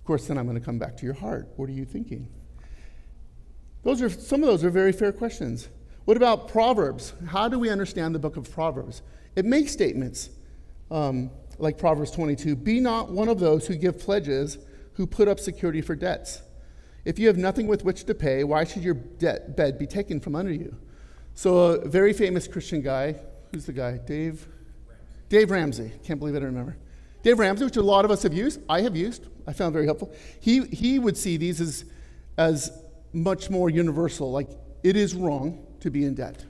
Of 0.00 0.04
course, 0.04 0.26
then 0.26 0.36
I'm 0.38 0.46
going 0.46 0.58
to 0.58 0.64
come 0.64 0.78
back 0.78 0.96
to 0.96 1.04
your 1.04 1.14
heart. 1.14 1.48
What 1.56 1.68
are 1.68 1.72
you 1.72 1.84
thinking? 1.84 2.26
Those 3.84 4.02
are 4.02 4.10
some 4.10 4.42
of 4.42 4.48
those 4.48 4.64
are 4.64 4.70
very 4.70 4.92
fair 4.92 5.12
questions. 5.12 5.68
What 6.10 6.16
about 6.16 6.48
Proverbs? 6.48 7.14
How 7.28 7.48
do 7.48 7.56
we 7.56 7.70
understand 7.70 8.16
the 8.16 8.18
book 8.18 8.36
of 8.36 8.50
Proverbs? 8.50 9.02
It 9.36 9.44
makes 9.44 9.70
statements 9.70 10.30
um, 10.90 11.30
like 11.60 11.78
Proverbs 11.78 12.10
22 12.10 12.56
Be 12.56 12.80
not 12.80 13.12
one 13.12 13.28
of 13.28 13.38
those 13.38 13.68
who 13.68 13.76
give 13.76 14.00
pledges 14.00 14.58
who 14.94 15.06
put 15.06 15.28
up 15.28 15.38
security 15.38 15.80
for 15.80 15.94
debts. 15.94 16.42
If 17.04 17.20
you 17.20 17.28
have 17.28 17.36
nothing 17.36 17.68
with 17.68 17.84
which 17.84 18.02
to 18.06 18.14
pay, 18.16 18.42
why 18.42 18.64
should 18.64 18.82
your 18.82 18.94
debt 18.94 19.56
bed 19.56 19.78
be 19.78 19.86
taken 19.86 20.18
from 20.18 20.34
under 20.34 20.52
you? 20.52 20.74
So, 21.36 21.58
a 21.58 21.88
very 21.88 22.12
famous 22.12 22.48
Christian 22.48 22.82
guy, 22.82 23.14
who's 23.52 23.66
the 23.66 23.72
guy? 23.72 23.98
Dave? 23.98 24.48
Ramsey. 24.88 25.04
Dave 25.28 25.50
Ramsey. 25.52 25.92
Can't 26.02 26.18
believe 26.18 26.34
I 26.34 26.40
don't 26.40 26.48
remember. 26.48 26.76
Dave 27.22 27.38
Ramsey, 27.38 27.66
which 27.66 27.76
a 27.76 27.82
lot 27.82 28.04
of 28.04 28.10
us 28.10 28.24
have 28.24 28.34
used, 28.34 28.60
I 28.68 28.80
have 28.80 28.96
used, 28.96 29.28
I 29.46 29.52
found 29.52 29.74
very 29.74 29.84
helpful. 29.84 30.12
He, 30.40 30.64
he 30.64 30.98
would 30.98 31.16
see 31.16 31.36
these 31.36 31.60
as, 31.60 31.84
as 32.36 32.72
much 33.12 33.48
more 33.48 33.70
universal, 33.70 34.32
like 34.32 34.48
it 34.82 34.96
is 34.96 35.14
wrong 35.14 35.68
to 35.80 35.90
be 35.90 36.04
in 36.04 36.14
debt. 36.14 36.44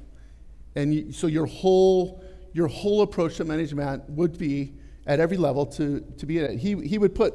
And 0.76 1.14
so 1.14 1.26
your 1.26 1.46
whole, 1.46 2.24
your 2.52 2.68
whole 2.68 3.02
approach 3.02 3.36
to 3.36 3.44
management 3.44 4.08
would 4.10 4.38
be 4.38 4.74
at 5.06 5.20
every 5.20 5.36
level 5.36 5.66
to, 5.66 6.00
to 6.18 6.26
be 6.26 6.38
in 6.38 6.44
it. 6.44 6.58
He, 6.58 6.74
he 6.86 6.98
would 6.98 7.14
put 7.14 7.34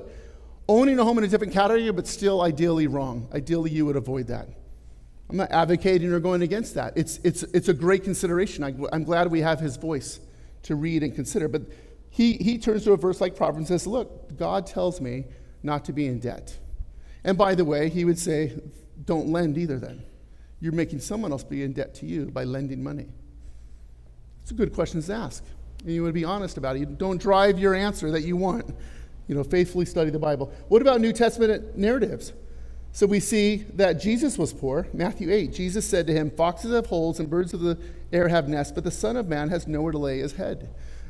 owning 0.67 0.99
a 0.99 1.03
home 1.03 1.17
in 1.17 1.23
a 1.23 1.27
different 1.27 1.53
category, 1.53 1.91
but 1.91 2.07
still 2.07 2.41
ideally 2.41 2.87
wrong. 2.87 3.27
Ideally, 3.33 3.71
you 3.71 3.85
would 3.85 3.95
avoid 3.95 4.27
that. 4.27 4.47
I'm 5.29 5.37
not 5.37 5.51
advocating 5.51 6.11
or 6.11 6.19
going 6.19 6.41
against 6.43 6.75
that. 6.75 6.93
It's, 6.95 7.19
it's, 7.23 7.43
it's 7.43 7.67
a 7.67 7.73
great 7.73 8.03
consideration. 8.03 8.63
I, 8.63 8.73
am 8.95 9.03
glad 9.03 9.31
we 9.31 9.41
have 9.41 9.59
his 9.59 9.75
voice 9.75 10.19
to 10.63 10.75
read 10.75 11.03
and 11.03 11.15
consider. 11.15 11.47
But 11.47 11.63
he, 12.09 12.33
he 12.33 12.57
turns 12.57 12.83
to 12.83 12.93
a 12.93 12.97
verse 12.97 13.19
like 13.19 13.35
Proverbs 13.35 13.57
and 13.57 13.67
says, 13.67 13.87
Look, 13.87 14.37
God 14.37 14.67
tells 14.67 15.01
me 15.01 15.25
not 15.63 15.85
to 15.85 15.93
be 15.93 16.05
in 16.05 16.19
debt. 16.19 16.57
And 17.23 17.37
by 17.37 17.55
the 17.55 17.65
way, 17.65 17.89
he 17.89 18.05
would 18.05 18.19
say, 18.19 18.53
Don't 19.03 19.29
lend 19.29 19.57
either 19.57 19.79
then. 19.79 20.03
You're 20.65 20.73
making 20.73 20.99
someone 20.99 21.31
else 21.31 21.43
be 21.43 21.61
in 21.61 21.73
debt 21.73 21.93
to 21.95 22.07
you 22.07 22.25
by 22.25 22.43
lending 22.43 22.83
money. 22.83 23.05
It's 24.41 24.49
a 24.49 24.55
good 24.55 24.73
question 24.73 24.99
to 25.01 25.13
ask. 25.13 25.43
And 25.83 25.93
you 25.93 26.01
want 26.01 26.09
to 26.09 26.19
be 26.19 26.25
honest 26.25 26.57
about 26.57 26.75
it. 26.75 26.79
You 26.79 26.87
don't 26.87 27.21
drive 27.21 27.59
your 27.59 27.75
answer 27.75 28.09
that 28.11 28.23
you 28.23 28.35
want 28.35 28.75
you 29.27 29.35
know, 29.35 29.43
faithfully 29.43 29.85
study 29.85 30.09
the 30.09 30.19
Bible. 30.19 30.51
What 30.67 30.81
about 30.81 31.01
New 31.01 31.13
Testament 31.13 31.77
narratives? 31.77 32.33
So 32.91 33.05
we 33.05 33.19
see 33.19 33.65
that 33.73 33.99
Jesus 33.99 34.37
was 34.37 34.53
poor. 34.53 34.87
Matthew 34.93 35.31
8, 35.31 35.53
Jesus 35.53 35.87
said 35.87 36.07
to 36.07 36.13
him, 36.13 36.31
Foxes 36.31 36.73
have 36.73 36.85
holes 36.85 37.19
and 37.19 37.29
birds 37.29 37.53
of 37.53 37.59
the 37.59 37.77
air 38.13 38.27
have 38.27 38.47
nests, 38.47 38.71
but 38.71 38.83
the 38.83 38.91
Son 38.91 39.17
of 39.17 39.27
Man 39.27 39.49
has 39.49 39.67
nowhere 39.67 39.91
to 39.91 39.97
lay 39.97 40.19
his 40.19 40.33
head. 40.33 40.69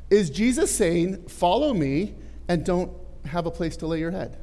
Is 0.09 0.29
Jesus 0.29 0.75
saying, 0.75 1.27
Follow 1.27 1.73
me 1.73 2.15
and 2.47 2.65
don't 2.65 2.91
have 3.25 3.45
a 3.45 3.51
place 3.51 3.77
to 3.77 3.87
lay 3.87 3.99
your 3.99 4.11
head? 4.11 4.37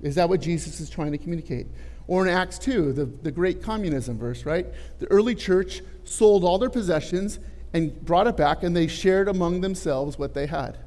Is 0.00 0.14
that 0.14 0.28
what 0.28 0.40
Jesus 0.40 0.80
is 0.80 0.88
trying 0.88 1.12
to 1.12 1.18
communicate? 1.18 1.66
Or 2.08 2.26
in 2.26 2.32
Acts 2.32 2.58
2, 2.58 2.94
the, 2.94 3.04
the 3.04 3.30
great 3.30 3.62
communism 3.62 4.18
verse, 4.18 4.44
right? 4.44 4.66
The 4.98 5.06
early 5.10 5.34
church 5.34 5.82
sold 6.04 6.42
all 6.42 6.58
their 6.58 6.70
possessions 6.70 7.38
and 7.74 8.04
brought 8.04 8.26
it 8.26 8.36
back, 8.36 8.62
and 8.62 8.74
they 8.74 8.86
shared 8.86 9.28
among 9.28 9.60
themselves 9.60 10.18
what 10.18 10.34
they 10.34 10.46
had, 10.46 10.78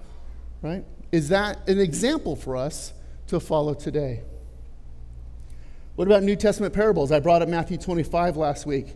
right? 0.64 0.84
Is 1.12 1.30
that 1.30 1.68
an 1.70 1.80
example 1.80 2.36
for 2.36 2.58
us 2.58 2.94
to 3.28 3.40
follow 3.40 3.76
today? 3.76 4.24
What 5.96 6.08
about 6.08 6.24
New 6.24 6.36
Testament 6.36 6.74
parables? 6.74 7.12
I 7.12 7.20
brought 7.20 7.44
up 7.44 7.50
Matthew 7.50 7.78
25 7.78 8.36
last 8.36 8.66
week. 8.66 8.96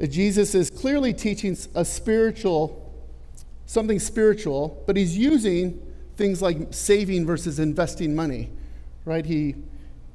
Uh, 0.00 0.06
Jesus 0.06 0.54
is 0.54 0.68
clearly 0.68 1.14
teaching 1.14 1.56
a 1.74 1.84
spiritual, 1.84 2.92
something 3.64 3.98
spiritual, 3.98 4.82
but 4.86 4.96
he's 4.96 5.16
using 5.16 5.80
things 6.16 6.42
like 6.42 6.74
saving 6.74 7.24
versus 7.24 7.58
investing 7.58 8.14
money, 8.14 8.50
right? 9.06 9.24
He, 9.24 9.54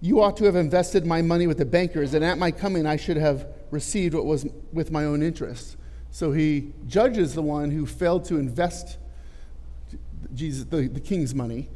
you 0.02 0.22
ought 0.22 0.38
to 0.38 0.46
have 0.46 0.56
invested 0.56 1.06
my 1.06 1.22
money 1.22 1.48
with 1.48 1.58
the 1.58 1.66
bankers, 1.66 2.14
and 2.14 2.24
at 2.24 2.38
my 2.38 2.52
coming 2.52 2.86
I 2.86 2.98
should 2.98 3.18
have 3.18 3.48
received 3.72 4.14
what 4.14 4.26
was 4.26 4.46
with 4.72 4.92
my 4.92 5.06
own 5.06 5.24
interest. 5.24 5.78
So 6.12 6.32
he 6.32 6.74
judges 6.88 7.34
the 7.34 7.42
one 7.42 7.72
who 7.72 7.86
failed 7.86 8.26
to 8.26 8.38
invest 8.38 8.98
Jesus, 10.34 10.66
the, 10.66 10.88
the 10.88 11.00
king's 11.00 11.34
money. 11.34 11.70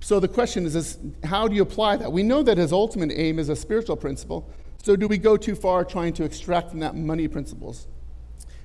So 0.00 0.20
the 0.20 0.28
question 0.28 0.64
is, 0.64 0.76
is, 0.76 0.98
how 1.24 1.48
do 1.48 1.56
you 1.56 1.62
apply 1.62 1.96
that? 1.96 2.12
We 2.12 2.22
know 2.22 2.42
that 2.42 2.58
his 2.58 2.72
ultimate 2.72 3.10
aim 3.12 3.38
is 3.38 3.48
a 3.48 3.56
spiritual 3.56 3.96
principle. 3.96 4.48
So 4.82 4.94
do 4.94 5.08
we 5.08 5.18
go 5.18 5.36
too 5.36 5.54
far 5.54 5.84
trying 5.84 6.12
to 6.14 6.24
extract 6.24 6.70
from 6.70 6.80
that 6.80 6.94
money 6.94 7.26
principles? 7.26 7.88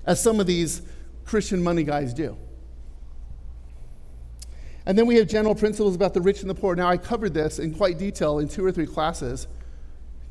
As 0.05 0.21
some 0.21 0.39
of 0.39 0.45
these 0.45 0.83
Christian 1.25 1.63
money 1.63 1.83
guys 1.83 2.13
do. 2.13 2.37
And 4.85 4.97
then 4.97 5.05
we 5.05 5.15
have 5.15 5.27
general 5.27 5.55
principles 5.55 5.95
about 5.95 6.13
the 6.13 6.21
rich 6.21 6.41
and 6.41 6.49
the 6.49 6.55
poor. 6.55 6.75
Now, 6.75 6.89
I 6.89 6.97
covered 6.97 7.33
this 7.33 7.59
in 7.59 7.73
quite 7.73 7.97
detail 7.97 8.39
in 8.39 8.49
two 8.49 8.65
or 8.65 8.71
three 8.71 8.85
classes, 8.85 9.47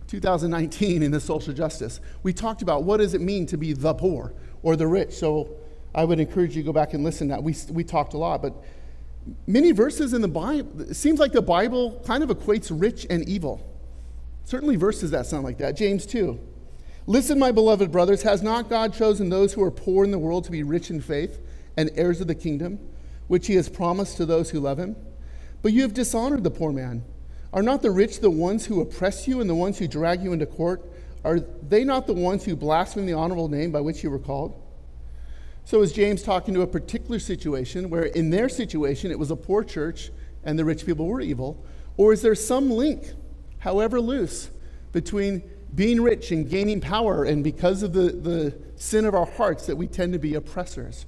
2019 0.09 1.03
in 1.03 1.11
the 1.11 1.21
social 1.21 1.55
justice. 1.55 2.01
We 2.23 2.33
talked 2.33 2.61
about 2.61 2.85
what 2.85 2.99
does 2.99 3.15
it 3.15 3.21
mean 3.21 3.47
to 3.47 3.57
be 3.57 3.73
the 3.73 3.95
poor 3.95 4.35
or 4.62 4.77
the 4.77 4.87
rich. 4.87 5.12
So 5.12 5.57
I 5.95 6.05
would 6.05 6.21
encourage 6.21 6.55
you 6.55 6.62
to 6.62 6.67
go 6.67 6.73
back 6.73 6.93
and 6.93 7.03
listen 7.03 7.29
to 7.29 7.35
that. 7.35 7.43
We, 7.43 7.55
we 7.71 7.83
talked 7.83 8.12
a 8.12 8.19
lot, 8.19 8.43
but 8.43 8.55
many 9.47 9.73
verses 9.73 10.12
in 10.12 10.21
the 10.21 10.29
Bible, 10.29 10.83
it 10.83 10.95
seems 10.95 11.19
like 11.19 11.33
the 11.33 11.43
Bible 11.43 12.03
kind 12.07 12.23
of 12.23 12.29
equates 12.29 12.71
rich 12.71 13.07
and 13.09 13.27
evil. 13.29 13.67
Certainly 14.45 14.77
verses 14.77 15.11
that 15.12 15.27
sound 15.27 15.45
like 15.45 15.59
that. 15.59 15.77
James 15.77 16.05
2. 16.05 16.38
Listen, 17.07 17.38
my 17.38 17.51
beloved 17.51 17.91
brothers, 17.91 18.23
has 18.23 18.43
not 18.43 18.69
God 18.69 18.93
chosen 18.93 19.29
those 19.29 19.55
who 19.55 19.62
are 19.62 19.71
poor 19.71 20.05
in 20.05 20.11
the 20.11 20.19
world 20.19 20.45
to 20.45 20.51
be 20.51 20.62
rich 20.62 20.91
in 20.91 21.01
faith 21.01 21.41
and 21.77 21.91
heirs 21.95 22.21
of 22.21 22.27
the 22.27 22.35
kingdom? 22.35 22.79
Which 23.33 23.47
he 23.47 23.55
has 23.55 23.66
promised 23.66 24.18
to 24.18 24.27
those 24.27 24.51
who 24.51 24.61
love 24.61 24.79
him? 24.79 24.95
But 25.62 25.73
you 25.73 25.81
have 25.81 25.95
dishonored 25.95 26.45
the 26.45 26.51
poor 26.51 26.71
man. 26.71 27.03
Are 27.51 27.62
not 27.62 27.81
the 27.81 27.90
rich 27.90 28.21
the 28.21 28.31
ones 28.31 28.66
who 28.66 28.83
oppress 28.83 29.27
you 29.27 29.40
and 29.40 29.49
the 29.49 29.55
ones 29.55 29.79
who 29.79 29.88
drag 29.88 30.23
you 30.23 30.35
into 30.35 30.45
court? 30.45 30.83
Are 31.25 31.40
they 31.40 31.83
not 31.83 32.07
the 32.07 32.12
ones 32.12 32.45
who 32.45 32.55
blaspheme 32.55 33.07
the 33.07 33.14
honorable 33.14 33.49
name 33.49 33.73
by 33.73 33.81
which 33.81 34.03
you 34.03 34.11
were 34.11 34.18
called? 34.18 34.61
So, 35.64 35.81
is 35.81 35.95
James 35.95 36.23
talking 36.23 36.53
to 36.53 36.61
a 36.61 36.66
particular 36.66 37.18
situation 37.18 37.88
where, 37.88 38.03
in 38.03 38.29
their 38.29 38.51
situation, 38.51 39.11
it 39.11 39.18
was 39.18 39.31
a 39.31 39.37
poor 39.37 39.64
church 39.64 40.11
and 40.45 40.59
the 40.59 40.66
rich 40.66 40.85
people 40.85 41.07
were 41.07 41.23
evil? 41.23 41.64
Or 41.97 42.12
is 42.12 42.21
there 42.21 42.35
some 42.35 42.68
link, 42.68 43.12
however 43.61 43.99
loose, 43.99 44.51
between 44.92 45.42
being 45.75 46.03
rich 46.03 46.33
and 46.33 46.51
gaining 46.51 46.83
power 46.83 47.25
and 47.25 47.42
because 47.42 47.83
of 47.83 47.95
the, 47.95 48.11
the 48.12 48.55
sin 48.77 49.07
of 49.07 49.14
our 49.14 49.25
hearts 49.25 49.64
that 49.68 49.77
we 49.77 49.87
tend 49.87 50.12
to 50.12 50.18
be 50.18 50.35
oppressors? 50.35 51.07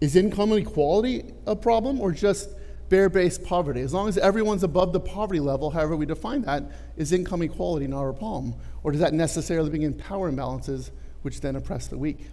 Is 0.00 0.16
income 0.16 0.52
inequality 0.52 1.24
a 1.46 1.54
problem 1.54 2.00
or 2.00 2.12
just 2.12 2.50
bare 2.88 3.08
based 3.08 3.44
poverty? 3.44 3.80
As 3.82 3.92
long 3.92 4.08
as 4.08 4.16
everyone's 4.16 4.62
above 4.62 4.92
the 4.92 5.00
poverty 5.00 5.40
level, 5.40 5.70
however 5.70 5.96
we 5.96 6.06
define 6.06 6.42
that, 6.42 6.64
is 6.96 7.12
income 7.12 7.42
equality 7.42 7.86
not 7.86 8.04
a 8.04 8.12
problem? 8.12 8.54
Or 8.82 8.92
does 8.92 9.00
that 9.00 9.12
necessarily 9.12 9.68
bring 9.68 9.82
in 9.82 9.94
power 9.94 10.30
imbalances, 10.30 10.90
which 11.22 11.40
then 11.40 11.56
oppress 11.56 11.86
the 11.86 11.98
weak? 11.98 12.26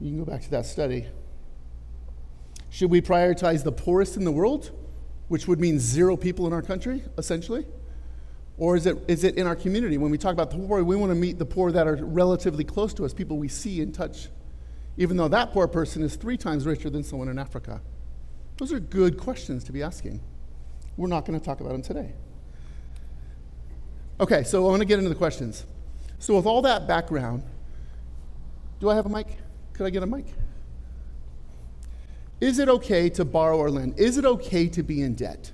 You 0.00 0.10
can 0.10 0.18
go 0.18 0.24
back 0.24 0.42
to 0.42 0.50
that 0.50 0.66
study. 0.66 1.06
Should 2.68 2.90
we 2.90 3.00
prioritize 3.00 3.62
the 3.62 3.72
poorest 3.72 4.16
in 4.16 4.24
the 4.24 4.32
world, 4.32 4.72
which 5.28 5.46
would 5.46 5.60
mean 5.60 5.78
zero 5.78 6.16
people 6.16 6.48
in 6.48 6.52
our 6.52 6.62
country, 6.62 7.04
essentially? 7.16 7.64
Or 8.58 8.76
is 8.76 8.86
it, 8.86 8.98
is 9.06 9.22
it 9.22 9.36
in 9.36 9.46
our 9.46 9.54
community? 9.54 9.98
When 9.98 10.10
we 10.10 10.18
talk 10.18 10.32
about 10.32 10.50
the 10.50 10.58
poor, 10.58 10.82
we 10.82 10.96
want 10.96 11.10
to 11.10 11.16
meet 11.16 11.38
the 11.38 11.46
poor 11.46 11.70
that 11.70 11.86
are 11.86 11.96
relatively 11.96 12.64
close 12.64 12.92
to 12.94 13.04
us, 13.04 13.14
people 13.14 13.38
we 13.38 13.48
see 13.48 13.80
and 13.80 13.94
touch 13.94 14.28
even 14.96 15.16
though 15.16 15.28
that 15.28 15.52
poor 15.52 15.66
person 15.66 16.02
is 16.02 16.16
three 16.16 16.36
times 16.36 16.66
richer 16.66 16.90
than 16.90 17.02
someone 17.02 17.28
in 17.28 17.38
Africa? 17.38 17.80
Those 18.58 18.72
are 18.72 18.80
good 18.80 19.18
questions 19.18 19.64
to 19.64 19.72
be 19.72 19.82
asking. 19.82 20.20
We're 20.96 21.08
not 21.08 21.24
going 21.26 21.38
to 21.38 21.44
talk 21.44 21.60
about 21.60 21.72
them 21.72 21.82
today. 21.82 22.12
Okay, 24.20 24.44
so 24.44 24.64
I 24.64 24.70
want 24.70 24.80
to 24.80 24.86
get 24.86 24.98
into 24.98 25.08
the 25.08 25.16
questions. 25.16 25.66
So, 26.20 26.36
with 26.36 26.46
all 26.46 26.62
that 26.62 26.86
background, 26.86 27.42
do 28.78 28.88
I 28.88 28.94
have 28.94 29.06
a 29.06 29.08
mic? 29.08 29.26
Could 29.72 29.86
I 29.86 29.90
get 29.90 30.04
a 30.04 30.06
mic? 30.06 30.26
Is 32.40 32.58
it 32.58 32.68
okay 32.68 33.08
to 33.10 33.24
borrow 33.24 33.58
or 33.58 33.70
lend? 33.70 33.98
Is 33.98 34.18
it 34.18 34.24
okay 34.24 34.68
to 34.68 34.82
be 34.82 35.02
in 35.02 35.14
debt? 35.14 35.50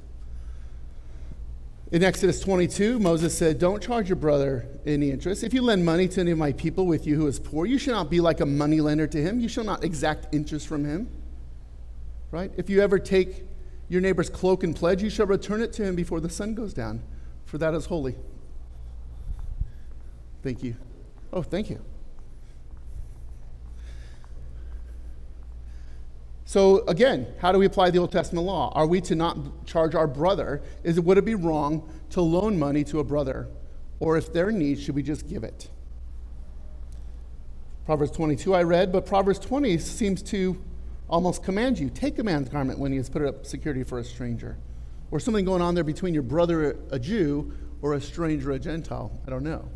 In 1.92 2.04
Exodus 2.04 2.38
22, 2.38 3.00
Moses 3.00 3.36
said, 3.36 3.58
Don't 3.58 3.82
charge 3.82 4.08
your 4.08 4.16
brother 4.16 4.64
any 4.86 5.10
interest. 5.10 5.42
If 5.42 5.52
you 5.52 5.60
lend 5.60 5.84
money 5.84 6.06
to 6.08 6.20
any 6.20 6.30
of 6.30 6.38
my 6.38 6.52
people 6.52 6.86
with 6.86 7.04
you 7.04 7.16
who 7.16 7.26
is 7.26 7.40
poor, 7.40 7.66
you 7.66 7.78
shall 7.78 7.94
not 7.94 8.08
be 8.08 8.20
like 8.20 8.38
a 8.38 8.46
money 8.46 8.80
lender 8.80 9.08
to 9.08 9.20
him. 9.20 9.40
You 9.40 9.48
shall 9.48 9.64
not 9.64 9.82
exact 9.82 10.32
interest 10.32 10.68
from 10.68 10.84
him. 10.84 11.08
Right? 12.30 12.52
If 12.56 12.70
you 12.70 12.80
ever 12.80 13.00
take 13.00 13.44
your 13.88 14.00
neighbor's 14.00 14.30
cloak 14.30 14.62
and 14.62 14.74
pledge, 14.74 15.02
you 15.02 15.10
shall 15.10 15.26
return 15.26 15.60
it 15.60 15.72
to 15.74 15.84
him 15.84 15.96
before 15.96 16.20
the 16.20 16.30
sun 16.30 16.54
goes 16.54 16.72
down, 16.72 17.02
for 17.44 17.58
that 17.58 17.74
is 17.74 17.86
holy. 17.86 18.14
Thank 20.44 20.62
you. 20.62 20.76
Oh, 21.32 21.42
thank 21.42 21.70
you. 21.70 21.80
So 26.50 26.84
again, 26.88 27.28
how 27.38 27.52
do 27.52 27.60
we 27.60 27.66
apply 27.66 27.90
the 27.90 28.00
Old 28.00 28.10
Testament 28.10 28.44
law? 28.44 28.72
Are 28.74 28.84
we 28.84 29.00
to 29.02 29.14
not 29.14 29.66
charge 29.66 29.94
our 29.94 30.08
brother? 30.08 30.60
Is 30.82 30.98
it, 30.98 31.04
would 31.04 31.16
it 31.16 31.24
be 31.24 31.36
wrong 31.36 31.88
to 32.10 32.20
loan 32.20 32.58
money 32.58 32.82
to 32.86 32.98
a 32.98 33.04
brother? 33.04 33.46
Or 34.00 34.16
if 34.16 34.32
they're 34.32 34.50
in 34.50 34.58
need, 34.58 34.80
should 34.80 34.96
we 34.96 35.04
just 35.04 35.28
give 35.28 35.44
it? 35.44 35.70
Proverbs 37.86 38.10
22 38.10 38.52
I 38.52 38.64
read, 38.64 38.90
but 38.90 39.06
Proverbs 39.06 39.38
20 39.38 39.78
seems 39.78 40.22
to 40.22 40.60
almost 41.08 41.44
command 41.44 41.78
you 41.78 41.88
take 41.88 42.18
a 42.18 42.24
man's 42.24 42.48
garment 42.48 42.80
when 42.80 42.90
he 42.90 42.96
has 42.98 43.08
put 43.08 43.22
up 43.22 43.46
security 43.46 43.84
for 43.84 44.00
a 44.00 44.04
stranger. 44.04 44.56
Or 45.12 45.20
something 45.20 45.44
going 45.44 45.62
on 45.62 45.76
there 45.76 45.84
between 45.84 46.14
your 46.14 46.24
brother, 46.24 46.76
a 46.90 46.98
Jew, 46.98 47.52
or 47.80 47.94
a 47.94 48.00
stranger, 48.00 48.50
a 48.50 48.58
Gentile. 48.58 49.16
I 49.24 49.30
don't 49.30 49.44
know. 49.44 49.68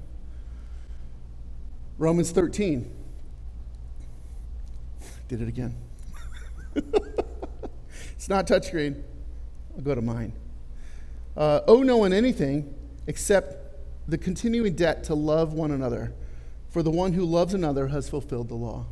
Romans 1.98 2.32
13. 2.32 2.92
Did 5.28 5.40
it 5.40 5.46
again. 5.46 5.76
it's 8.12 8.28
not 8.28 8.46
touchscreen. 8.46 9.02
I'll 9.76 9.82
go 9.82 9.94
to 9.94 10.02
mine. 10.02 10.32
Uh, 11.36 11.60
owe 11.66 11.82
no 11.82 11.96
one 11.96 12.12
anything 12.12 12.74
except 13.06 13.56
the 14.08 14.18
continuing 14.18 14.74
debt 14.74 15.04
to 15.04 15.14
love 15.14 15.52
one 15.52 15.70
another. 15.70 16.12
For 16.68 16.82
the 16.82 16.90
one 16.90 17.12
who 17.12 17.24
loves 17.24 17.54
another 17.54 17.88
has 17.88 18.08
fulfilled 18.08 18.48
the 18.48 18.56
law. 18.56 18.86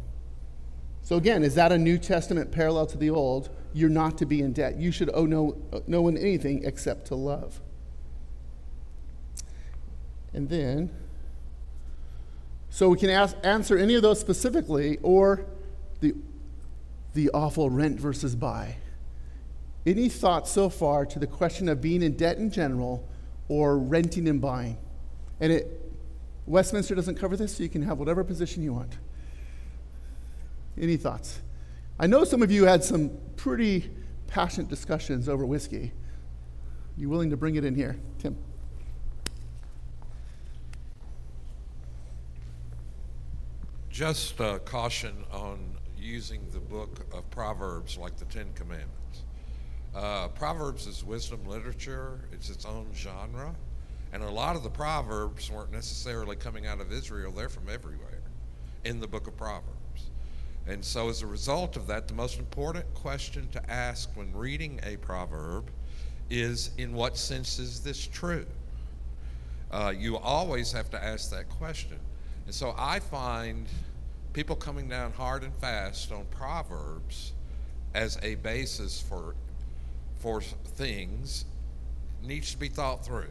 So, 1.03 1.17
again, 1.17 1.43
is 1.43 1.57
that 1.57 1.73
a 1.73 1.79
New 1.79 1.99
Testament 1.99 2.53
parallel 2.53 2.87
to 2.87 2.97
the 2.97 3.11
Old? 3.11 3.51
You're 3.75 3.91
not 3.91 4.19
to 4.19 4.27
be 4.27 4.41
in 4.41 4.53
debt. 4.53 4.77
You 4.77 4.93
should 4.93 5.11
owe 5.13 5.27
no, 5.27 5.57
no 5.89 6.01
one 6.01 6.17
anything 6.17 6.65
except 6.65 7.07
to 7.09 7.17
love. 7.17 7.61
And 10.33 10.49
then, 10.49 10.91
so 12.71 12.89
we 12.89 12.99
can 12.99 13.11
ask, 13.11 13.37
answer 13.43 13.77
any 13.77 13.95
of 13.95 14.03
those 14.03 14.21
specifically, 14.21 14.99
or 15.03 15.45
the 16.01 16.15
the 17.15 17.31
awful 17.31 17.71
rent 17.71 18.01
versus 18.01 18.35
buy. 18.35 18.77
Any 19.85 20.09
thoughts 20.09 20.51
so 20.51 20.69
far 20.69 21.05
to 21.07 21.19
the 21.19 21.27
question 21.27 21.69
of 21.69 21.81
being 21.81 22.03
in 22.03 22.17
debt 22.17 22.39
in 22.39 22.51
general 22.51 23.09
or 23.49 23.79
renting 23.79 24.29
and 24.29 24.41
buying? 24.41 24.79
And 25.41 25.53
it, 25.53 25.81
Westminster 26.47 26.95
doesn't 26.95 27.17
cover 27.17 27.37
this, 27.37 27.57
so 27.57 27.63
you 27.63 27.69
can 27.69 27.83
have 27.83 27.99
whatever 27.99 28.23
position 28.25 28.63
you 28.63 28.73
want. 28.73 28.97
Any 30.81 30.97
thoughts? 30.97 31.41
I 31.99 32.07
know 32.07 32.25
some 32.25 32.43
of 32.43 32.51
you 32.51 32.65
had 32.65 32.83
some 32.83 33.11
pretty 33.37 33.91
passionate 34.27 34.69
discussions 34.69 35.29
over 35.29 35.45
whiskey. 35.45 35.93
You 36.97 37.09
willing 37.09 37.31
to 37.31 37.37
bring 37.37 37.57
it 37.57 37.65
in 37.65 37.75
here, 37.75 37.97
Tim? 38.19 38.37
Just 43.91 44.41
a 44.41 44.59
caution 44.65 45.25
on 45.31 45.77
using 46.03 46.45
the 46.51 46.59
book 46.59 47.07
of 47.13 47.29
Proverbs 47.31 47.97
like 47.97 48.17
the 48.17 48.25
Ten 48.25 48.53
Commandments. 48.55 49.23
Uh, 49.95 50.29
Proverbs 50.29 50.87
is 50.87 51.05
wisdom 51.05 51.45
literature, 51.47 52.21
it's 52.33 52.51
its 52.51 52.65
own 52.65 52.89
genre. 52.95 53.55
And 54.13 54.23
a 54.23 54.31
lot 54.31 54.57
of 54.57 54.63
the 54.63 54.71
Proverbs 54.71 55.51
weren't 55.51 55.73
necessarily 55.73 56.37
coming 56.37 56.67
out 56.67 56.81
of 56.81 56.93
Israel, 56.93 57.33
they're 57.33 57.49
from 57.49 57.69
everywhere 57.71 58.23
in 58.85 59.01
the 59.01 59.07
book 59.07 59.27
of 59.27 59.37
Proverbs. 59.37 60.11
And 60.67 60.85
so, 60.85 61.09
as 61.09 61.23
a 61.23 61.27
result 61.27 61.77
of 61.77 61.87
that, 61.87 62.09
the 62.09 62.15
most 62.15 62.39
important 62.39 62.93
question 62.95 63.49
to 63.53 63.71
ask 63.71 64.11
when 64.17 64.33
reading 64.33 64.81
a 64.85 64.97
proverb 64.97 65.71
is 66.31 66.71
in 66.79 66.93
what 66.93 67.17
sense 67.17 67.59
is 67.59 67.81
this 67.81 68.07
true? 68.07 68.47
Uh, 69.71 69.93
you 69.97 70.19
always 70.19 70.71
have 70.73 70.89
to 70.91 71.03
ask 71.03 71.31
that 71.31 71.49
question. 71.49 71.99
And 72.47 72.55
so, 72.55 72.75
I 72.79 73.01
find 73.01 73.67
people 74.33 74.57
coming 74.57 74.89
down 74.89 75.13
hard 75.13 75.43
and 75.43 75.55
fast 75.57 76.13
on 76.13 76.25
Proverbs 76.27 77.33
as 77.95 78.19
a 78.23 78.37
basis 78.37 79.01
for 79.01 79.35
for 80.19 80.41
things 80.41 81.45
needs 82.23 82.53
to 82.53 82.57
be 82.57 82.69
thought 82.69 83.05
through. 83.05 83.31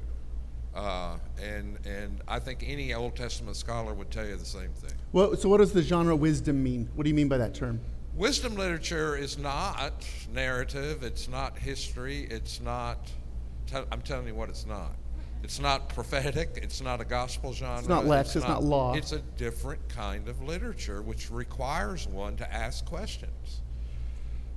Uh, 0.75 1.17
and, 1.41 1.77
and 1.85 2.21
I 2.27 2.39
think 2.39 2.63
any 2.65 2.93
Old 2.93 3.15
Testament 3.15 3.55
scholar 3.55 3.93
would 3.93 4.11
tell 4.11 4.25
you 4.25 4.35
the 4.35 4.45
same 4.45 4.71
thing. 4.71 4.93
Well, 5.13 5.35
so 5.35 5.49
what 5.49 5.57
does 5.57 5.71
the 5.71 5.81
genre 5.81 6.15
wisdom 6.15 6.61
mean? 6.61 6.89
What 6.95 7.03
do 7.03 7.09
you 7.09 7.15
mean 7.15 7.29
by 7.29 7.37
that 7.37 7.53
term? 7.53 7.79
Wisdom 8.13 8.55
literature 8.55 9.15
is 9.15 9.37
not 9.37 10.05
narrative, 10.33 11.03
it's 11.03 11.29
not 11.29 11.57
history, 11.57 12.27
it's 12.29 12.59
not, 12.59 13.09
I'm 13.73 14.01
telling 14.01 14.27
you 14.27 14.35
what 14.35 14.49
it's 14.49 14.65
not. 14.65 14.91
It's 15.43 15.59
not 15.59 15.89
prophetic, 15.89 16.59
it's 16.61 16.81
not 16.81 17.01
a 17.01 17.05
gospel 17.05 17.51
genre. 17.53 17.79
It's 17.79 17.87
not 17.87 18.05
Lex, 18.05 18.35
it's 18.35 18.47
not 18.47 18.63
law. 18.63 18.93
It's 18.93 19.11
a 19.11 19.19
different 19.37 19.87
kind 19.89 20.27
of 20.27 20.41
literature 20.43 21.01
which 21.01 21.31
requires 21.31 22.07
one 22.07 22.37
to 22.37 22.53
ask 22.53 22.85
questions. 22.85 23.61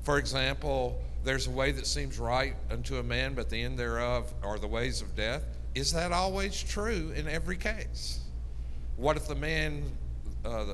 For 0.03 0.19
example, 0.19 1.01
there's 1.25 1.47
a 1.47 1.51
way 1.51 1.73
that 1.73 1.87
seems 1.87 2.19
right 2.19 2.55
unto 2.71 2.99
a 2.99 3.03
man, 3.03 3.35
but 3.35 3.49
the 3.49 3.63
end 3.63 3.79
thereof 3.79 4.33
are 4.43 4.59
the 4.59 4.67
ways 4.67 5.01
of 5.01 5.17
death. 5.17 5.45
Is 5.75 5.93
that 5.95 6.13
always 6.13 6.63
true 6.63 7.13
in 7.17 7.27
every 7.27 7.57
case? 7.57 8.21
What 8.97 9.17
if 9.17 9.27
the 9.27 9.35
man 9.35 9.85
uh, 10.45 10.67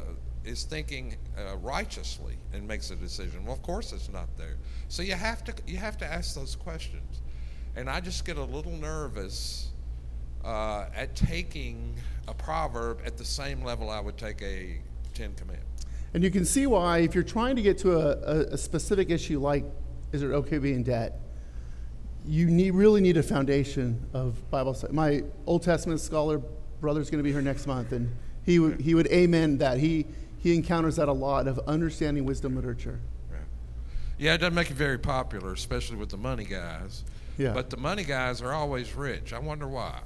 is 0.44 0.64
thinking 0.64 1.16
uh, 1.38 1.57
righteously 1.59 2.35
and 2.53 2.66
makes 2.66 2.90
a 2.90 2.96
decision? 2.96 3.44
Well, 3.44 3.55
of 3.55 3.62
course 3.62 3.92
it's 3.92 4.11
not 4.11 4.29
there. 4.37 4.57
So 4.88 5.03
you 5.03 5.14
have 5.14 5.44
to 5.44 5.55
you 5.66 5.77
have 5.77 5.96
to 5.99 6.05
ask 6.05 6.35
those 6.35 6.57
questions, 6.57 7.23
and 7.77 7.88
I 7.88 8.01
just 8.01 8.25
get 8.27 8.37
a 8.37 8.44
little 8.44 8.77
nervous 8.77 9.69
uh, 10.44 10.87
at 10.94 11.14
taking 11.14 11.94
a 12.29 12.35
proverb 12.35 13.00
at 13.05 13.16
the 13.16 13.24
same 13.24 13.62
level 13.62 13.90
I 13.90 14.00
would 14.00 14.16
take 14.16 14.40
a 14.42 14.79
Ten 15.14 15.35
Commandments. 15.35 15.87
And 16.14 16.24
you 16.24 16.31
can 16.31 16.44
see 16.44 16.66
why, 16.66 16.98
if 16.98 17.14
you're 17.14 17.24
trying 17.24 17.57
to 17.57 17.62
get 17.62 17.79
to 17.79 17.96
a, 17.96 18.09
a, 18.09 18.40
a 18.55 18.59
specific 18.59 19.11
issue 19.11 19.38
like, 19.38 19.64
is 20.12 20.22
it 20.22 20.26
okay 20.26 20.57
to 20.57 20.61
be 20.61 20.72
in 20.72 20.83
debt? 20.83 21.20
You 22.26 22.46
need, 22.46 22.72
really 22.72 23.00
need 23.00 23.16
a 23.16 23.22
foundation 23.22 24.07
of 24.12 24.50
Bible 24.50 24.74
study. 24.74 24.92
My 24.92 25.22
Old 25.46 25.62
Testament 25.62 26.00
scholar 26.00 26.40
brother's 26.81 27.11
going 27.11 27.20
to 27.20 27.22
be 27.22 27.33
here 27.33 27.42
next 27.42 27.66
month, 27.66 27.92
and 27.92 28.14
he 28.44 28.59
would, 28.59 28.81
he 28.81 28.94
would 28.94 29.07
amen 29.09 29.59
that. 29.59 29.79
He, 29.79 30.07
he 30.38 30.55
encounters 30.55 30.96
that 30.96 31.09
a 31.09 31.12
lot 31.12 31.46
of 31.46 31.59
understanding 31.61 32.24
wisdom 32.24 32.57
literature. 32.57 33.00
Yeah, 34.18 34.35
it 34.35 34.38
doesn't 34.38 34.55
make 34.55 34.70
it 34.70 34.76
very 34.76 34.98
popular, 34.98 35.55
especially 35.55 35.96
with 35.96 36.11
the 36.11 36.18
money 36.18 36.44
guys. 36.44 37.05
Yeah. 37.40 37.55
But 37.55 37.70
the 37.70 37.79
money 37.79 38.05
guys 38.05 38.42
are 38.42 38.53
always 38.53 38.94
rich. 38.94 39.33
I 39.33 39.38
wonder 39.38 39.66
why. 39.66 40.00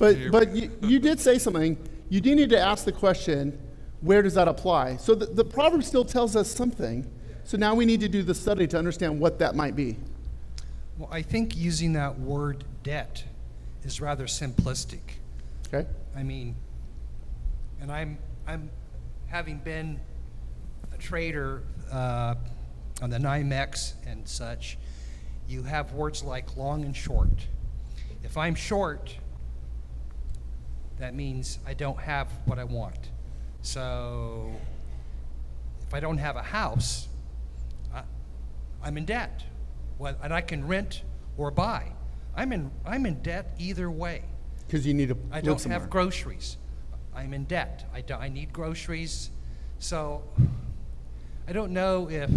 But, 0.00 0.16
Here- 0.16 0.30
but 0.30 0.56
you, 0.56 0.72
you 0.82 0.98
did 0.98 1.20
say 1.20 1.38
something. 1.38 1.78
You 2.08 2.20
do 2.20 2.34
need 2.34 2.50
to 2.50 2.58
ask 2.58 2.84
the 2.84 2.90
question, 2.90 3.56
where 4.00 4.22
does 4.22 4.34
that 4.34 4.48
apply? 4.48 4.96
So 4.96 5.14
the, 5.14 5.26
the 5.26 5.44
proverb 5.44 5.84
still 5.84 6.04
tells 6.04 6.34
us 6.34 6.50
something. 6.50 7.08
So 7.44 7.56
now 7.56 7.76
we 7.76 7.84
need 7.84 8.00
to 8.00 8.08
do 8.08 8.24
the 8.24 8.34
study 8.34 8.66
to 8.66 8.76
understand 8.76 9.20
what 9.20 9.38
that 9.38 9.54
might 9.54 9.76
be. 9.76 9.98
Well, 10.98 11.08
I 11.12 11.22
think 11.22 11.56
using 11.56 11.92
that 11.92 12.18
word 12.18 12.64
debt 12.82 13.22
is 13.84 14.00
rather 14.00 14.24
simplistic. 14.24 15.00
Okay? 15.72 15.88
I 16.16 16.24
mean, 16.24 16.56
and 17.80 17.92
I'm, 17.92 18.18
I'm 18.48 18.68
having 19.28 19.58
been 19.58 20.00
a 20.92 20.98
trader 20.98 21.62
uh, 21.92 22.34
on 23.00 23.10
the 23.10 23.18
NYMEX 23.18 23.92
and 24.08 24.26
such, 24.26 24.76
you 25.50 25.64
have 25.64 25.92
words 25.92 26.22
like 26.22 26.56
long 26.56 26.84
and 26.84 26.96
short. 26.96 27.48
If 28.22 28.36
I'm 28.36 28.54
short, 28.54 29.16
that 30.98 31.14
means 31.14 31.58
I 31.66 31.74
don't 31.74 31.98
have 31.98 32.28
what 32.44 32.58
I 32.58 32.64
want. 32.64 33.10
So 33.62 34.52
if 35.86 35.92
I 35.92 35.98
don't 35.98 36.18
have 36.18 36.36
a 36.36 36.42
house, 36.42 37.08
I, 37.92 38.02
I'm 38.82 38.96
in 38.96 39.06
debt. 39.06 39.42
Well, 39.98 40.16
and 40.22 40.32
I 40.32 40.40
can 40.40 40.68
rent 40.68 41.02
or 41.36 41.50
buy. 41.50 41.92
I'm 42.36 42.52
in, 42.52 42.70
I'm 42.86 43.04
in 43.04 43.20
debt 43.22 43.54
either 43.58 43.90
way. 43.90 44.22
Because 44.66 44.86
you 44.86 44.94
need 44.94 45.08
to 45.08 45.16
I 45.32 45.40
don't 45.40 45.58
somewhere. 45.58 45.80
have 45.80 45.90
groceries. 45.90 46.58
I'm 47.12 47.34
in 47.34 47.44
debt. 47.44 47.90
I, 47.92 48.02
do, 48.02 48.14
I 48.14 48.28
need 48.28 48.52
groceries. 48.52 49.30
So 49.80 50.22
I 51.48 51.52
don't 51.52 51.72
know 51.72 52.08
if 52.08 52.30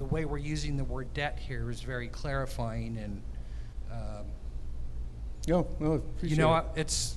the 0.00 0.06
way 0.06 0.24
we're 0.24 0.38
using 0.38 0.78
the 0.78 0.84
word 0.84 1.12
debt 1.12 1.38
here 1.38 1.70
is 1.70 1.82
very 1.82 2.08
clarifying 2.08 2.96
and, 2.96 3.22
um, 3.92 4.24
No, 5.46 5.66
no, 5.78 5.92
appreciate 5.92 6.30
you 6.30 6.42
know, 6.42 6.56
it. 6.56 6.64
it's, 6.74 7.16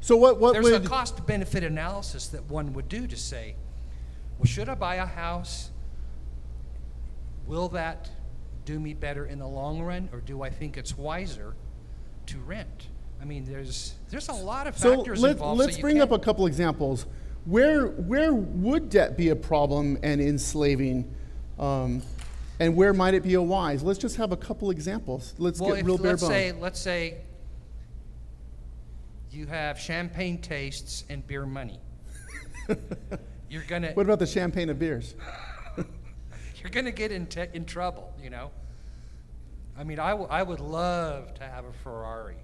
So 0.00 0.16
what, 0.16 0.40
what 0.40 0.54
there's 0.54 0.64
would, 0.64 0.84
a 0.84 0.88
cost 0.88 1.24
benefit 1.26 1.62
analysis 1.62 2.26
that 2.28 2.42
one 2.46 2.72
would 2.72 2.88
do 2.88 3.06
to 3.06 3.16
say, 3.16 3.54
well, 4.36 4.46
should 4.46 4.68
I 4.68 4.74
buy 4.74 4.96
a 4.96 5.06
house? 5.06 5.70
Will 7.46 7.68
that 7.68 8.10
do 8.64 8.80
me 8.80 8.94
better 8.94 9.24
in 9.24 9.38
the 9.38 9.46
long 9.46 9.80
run, 9.80 10.08
or 10.12 10.18
do 10.20 10.42
I 10.42 10.50
think 10.50 10.76
it's 10.76 10.98
wiser 10.98 11.54
to 12.26 12.38
rent? 12.38 12.88
I 13.20 13.24
mean, 13.24 13.44
there's 13.44 13.94
there's 14.10 14.28
a 14.28 14.32
lot 14.32 14.66
of 14.66 14.76
so 14.76 14.96
factors 14.96 15.20
let, 15.20 15.32
involved. 15.32 15.60
so 15.60 15.66
let's 15.66 15.76
you 15.76 15.82
bring 15.82 16.00
up 16.00 16.10
a 16.10 16.18
couple 16.18 16.46
examples. 16.46 17.06
Where, 17.44 17.86
where 17.86 18.34
would 18.34 18.88
debt 18.90 19.16
be 19.16 19.28
a 19.28 19.36
problem 19.36 19.98
and 20.02 20.20
enslaving? 20.20 21.12
Um, 21.58 22.02
and 22.58 22.76
where 22.76 22.92
might 22.92 23.14
it 23.14 23.22
be 23.22 23.34
a 23.34 23.42
wise? 23.42 23.82
Let's 23.82 23.98
just 23.98 24.16
have 24.16 24.32
a 24.32 24.36
couple 24.36 24.70
examples. 24.70 25.34
Let's 25.38 25.60
well, 25.60 25.70
get 25.70 25.80
if, 25.80 25.86
real 25.86 25.98
bare 25.98 26.12
let's 26.12 26.22
bones. 26.22 26.32
say 26.32 26.52
let's 26.52 26.80
say 26.80 27.16
you 29.30 29.46
have 29.46 29.78
champagne 29.78 30.38
tastes 30.38 31.04
and 31.08 31.26
beer 31.26 31.46
money. 31.46 31.80
you're 33.50 33.64
gonna 33.66 33.92
what 33.92 34.06
about 34.06 34.18
the 34.18 34.26
champagne 34.26 34.70
of 34.70 34.78
beers? 34.78 35.14
you're 35.76 36.70
gonna 36.70 36.92
get 36.92 37.10
in 37.10 37.26
te- 37.26 37.48
in 37.52 37.64
trouble. 37.64 38.12
You 38.22 38.30
know. 38.30 38.50
I 39.76 39.84
mean, 39.84 39.98
I, 39.98 40.10
w- 40.10 40.28
I 40.30 40.42
would 40.42 40.60
love 40.60 41.32
to 41.34 41.44
have 41.44 41.64
a 41.64 41.72
Ferrari, 41.72 42.36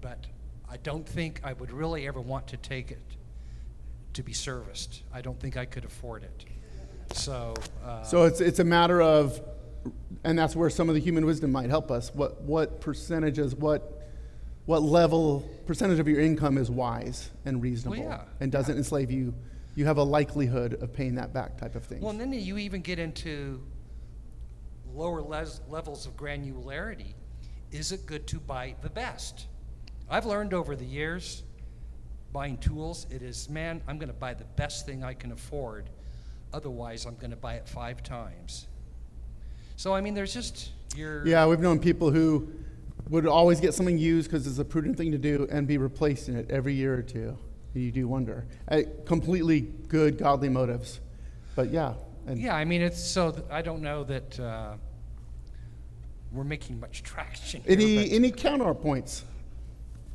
but 0.00 0.24
I 0.70 0.76
don't 0.76 1.06
think 1.06 1.40
I 1.42 1.52
would 1.52 1.72
really 1.72 2.06
ever 2.06 2.20
want 2.20 2.46
to 2.48 2.56
take 2.56 2.92
it 2.92 3.02
to 4.12 4.22
be 4.22 4.32
serviced. 4.32 5.02
I 5.12 5.20
don't 5.20 5.38
think 5.38 5.56
I 5.56 5.64
could 5.64 5.84
afford 5.84 6.22
it. 6.22 6.44
So. 7.12 7.54
Uh, 7.84 8.02
So 8.02 8.24
it's, 8.24 8.40
it's 8.40 8.58
a 8.58 8.64
matter 8.64 9.00
of, 9.00 9.40
and 10.24 10.38
that's 10.38 10.54
where 10.54 10.70
some 10.70 10.88
of 10.88 10.94
the 10.94 11.00
human 11.00 11.26
wisdom 11.26 11.52
might 11.52 11.70
help 11.70 11.90
us. 11.90 12.14
What, 12.14 12.42
what 12.42 12.80
percentages, 12.80 13.54
what, 13.54 14.08
what 14.66 14.82
level, 14.82 15.48
percentage 15.66 15.98
of 15.98 16.08
your 16.08 16.20
income 16.20 16.58
is 16.58 16.70
wise 16.70 17.30
and 17.44 17.62
reasonable 17.62 17.96
yeah, 18.02 18.22
and 18.40 18.52
doesn't 18.52 18.76
enslave 18.76 19.10
you? 19.10 19.34
You 19.76 19.86
have 19.86 19.98
a 19.98 20.02
likelihood 20.02 20.74
of 20.82 20.92
paying 20.92 21.14
that 21.14 21.32
back 21.32 21.56
type 21.56 21.74
of 21.74 21.84
thing. 21.84 22.00
Well, 22.00 22.10
and 22.10 22.20
then 22.20 22.32
you 22.32 22.58
even 22.58 22.80
get 22.82 22.98
into 22.98 23.62
lower 24.92 25.22
les- 25.22 25.60
levels 25.68 26.06
of 26.06 26.16
granularity. 26.16 27.14
Is 27.70 27.92
it 27.92 28.04
good 28.04 28.26
to 28.28 28.40
buy 28.40 28.74
the 28.82 28.90
best? 28.90 29.46
I've 30.08 30.26
learned 30.26 30.52
over 30.52 30.74
the 30.74 30.84
years, 30.84 31.44
buying 32.32 32.58
tools, 32.58 33.06
it 33.10 33.22
is, 33.22 33.48
man, 33.48 33.80
I'm 33.86 33.96
going 33.96 34.08
to 34.08 34.12
buy 34.12 34.34
the 34.34 34.44
best 34.56 34.86
thing 34.86 35.04
I 35.04 35.14
can 35.14 35.30
afford. 35.30 35.88
Otherwise, 36.52 37.06
I'm 37.06 37.16
going 37.16 37.30
to 37.30 37.36
buy 37.36 37.54
it 37.54 37.68
five 37.68 38.02
times. 38.02 38.66
So, 39.76 39.94
I 39.94 40.00
mean, 40.00 40.14
there's 40.14 40.34
just 40.34 40.70
your. 40.96 41.26
yeah, 41.26 41.46
we've 41.46 41.60
known 41.60 41.78
people 41.78 42.10
who 42.10 42.48
would 43.08 43.26
always 43.26 43.60
get 43.60 43.74
something 43.74 43.96
used 43.98 44.30
because 44.30 44.46
it's 44.46 44.58
a 44.58 44.64
prudent 44.64 44.96
thing 44.96 45.10
to 45.12 45.18
do 45.18 45.48
and 45.50 45.66
be 45.66 45.78
replacing 45.78 46.36
it 46.36 46.50
every 46.50 46.74
year 46.74 46.94
or 46.94 47.02
two. 47.02 47.36
And 47.74 47.82
you 47.84 47.90
do 47.92 48.06
wonder. 48.08 48.46
Uh, 48.68 48.82
completely 49.06 49.60
good, 49.88 50.18
godly 50.18 50.48
motives. 50.48 51.00
But 51.54 51.70
yeah. 51.70 51.94
And 52.26 52.38
Yeah, 52.38 52.54
I 52.54 52.64
mean, 52.64 52.82
it's 52.82 53.02
so, 53.02 53.30
th- 53.32 53.44
I 53.50 53.62
don't 53.62 53.80
know 53.82 54.04
that 54.04 54.38
uh, 54.40 54.74
we're 56.32 56.44
making 56.44 56.78
much 56.80 57.02
traction. 57.02 57.62
here, 57.62 57.72
Any, 57.72 57.96
but- 57.96 58.12
any 58.14 58.32
counterpoints? 58.32 59.22